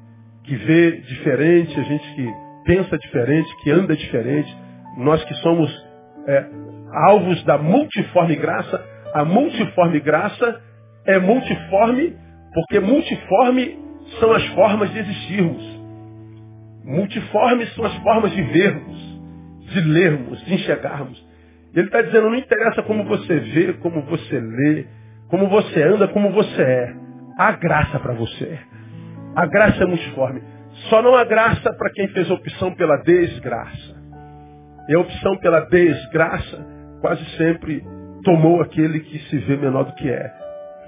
que 0.43 0.55
vê 0.55 0.91
diferente, 1.01 1.79
a 1.79 1.83
gente 1.83 2.15
que 2.15 2.33
pensa 2.65 2.97
diferente, 2.97 3.55
que 3.63 3.71
anda 3.71 3.95
diferente, 3.95 4.57
nós 4.97 5.23
que 5.23 5.33
somos 5.35 5.71
é, 6.27 6.45
alvos 7.07 7.43
da 7.43 7.57
multiforme 7.57 8.35
graça, 8.35 8.83
a 9.13 9.25
multiforme 9.25 9.99
graça 9.99 10.61
é 11.05 11.19
multiforme 11.19 12.15
porque 12.53 12.79
multiforme 12.79 13.79
são 14.19 14.31
as 14.33 14.45
formas 14.47 14.91
de 14.91 14.99
existirmos. 14.99 15.81
Multiformes 16.83 17.73
são 17.75 17.85
as 17.85 17.95
formas 17.97 18.31
de 18.31 18.41
vermos, 18.41 19.19
de 19.71 19.81
lermos, 19.81 20.43
de 20.45 20.53
enxergarmos. 20.53 21.30
Ele 21.73 21.87
está 21.87 22.01
dizendo, 22.01 22.29
não 22.29 22.35
interessa 22.35 22.83
como 22.83 23.05
você 23.05 23.39
vê, 23.39 23.73
como 23.73 24.01
você 24.01 24.39
lê, 24.39 24.85
como 25.29 25.47
você 25.47 25.81
anda, 25.83 26.07
como 26.09 26.31
você 26.31 26.61
é. 26.61 26.93
Há 27.37 27.53
graça 27.53 27.99
para 27.99 28.13
você. 28.13 28.59
A 29.35 29.45
graça 29.45 29.83
é 29.83 29.85
multiforme. 29.85 30.41
Só 30.89 31.01
não 31.01 31.15
há 31.15 31.23
graça 31.23 31.73
para 31.73 31.89
quem 31.91 32.07
fez 32.09 32.29
opção 32.29 32.73
pela 32.75 32.97
desgraça. 32.97 33.95
E 34.89 34.95
a 34.95 34.99
opção 34.99 35.37
pela 35.37 35.61
desgraça 35.61 36.65
quase 36.99 37.23
sempre 37.37 37.81
tomou 38.23 38.61
aquele 38.61 38.99
que 38.99 39.19
se 39.29 39.37
vê 39.37 39.55
menor 39.55 39.83
do 39.83 39.93
que 39.95 40.09
é. 40.09 40.31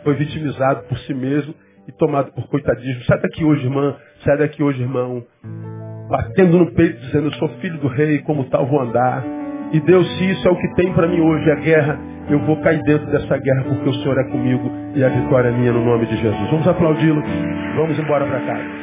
Foi 0.03 0.15
vitimizado 0.15 0.83
por 0.83 0.97
si 0.99 1.13
mesmo 1.13 1.55
e 1.87 1.91
tomado 1.93 2.31
por 2.33 2.47
coitadismo. 2.47 3.03
Sai 3.05 3.21
daqui 3.21 3.43
hoje, 3.45 3.63
irmã. 3.63 3.95
Sai 4.23 4.37
daqui 4.37 4.61
hoje, 4.61 4.81
irmão. 4.81 5.23
Batendo 6.09 6.57
no 6.57 6.71
peito, 6.73 6.99
dizendo, 6.99 7.27
eu 7.27 7.33
sou 7.33 7.47
filho 7.59 7.77
do 7.79 7.87
rei, 7.87 8.19
como 8.19 8.49
tal 8.49 8.65
vou 8.65 8.81
andar. 8.81 9.23
E 9.73 9.79
Deus, 9.79 10.07
se 10.17 10.29
isso 10.29 10.47
é 10.47 10.51
o 10.51 10.55
que 10.55 10.67
tem 10.75 10.93
para 10.93 11.07
mim 11.07 11.19
hoje, 11.19 11.49
a 11.49 11.55
guerra, 11.55 11.99
eu 12.29 12.39
vou 12.45 12.55
cair 12.61 12.81
dentro 12.83 13.07
dessa 13.07 13.37
guerra 13.37 13.63
porque 13.63 13.89
o 13.89 13.93
Senhor 13.95 14.17
é 14.19 14.23
comigo 14.25 14.71
e 14.95 15.03
a 15.03 15.09
vitória 15.09 15.49
é 15.49 15.51
minha 15.51 15.73
no 15.73 15.83
nome 15.83 16.05
de 16.05 16.15
Jesus. 16.15 16.49
Vamos 16.51 16.67
aplaudi-lo. 16.67 17.23
Vamos 17.75 17.97
embora 17.97 18.23
para 18.25 18.39
casa. 18.41 18.82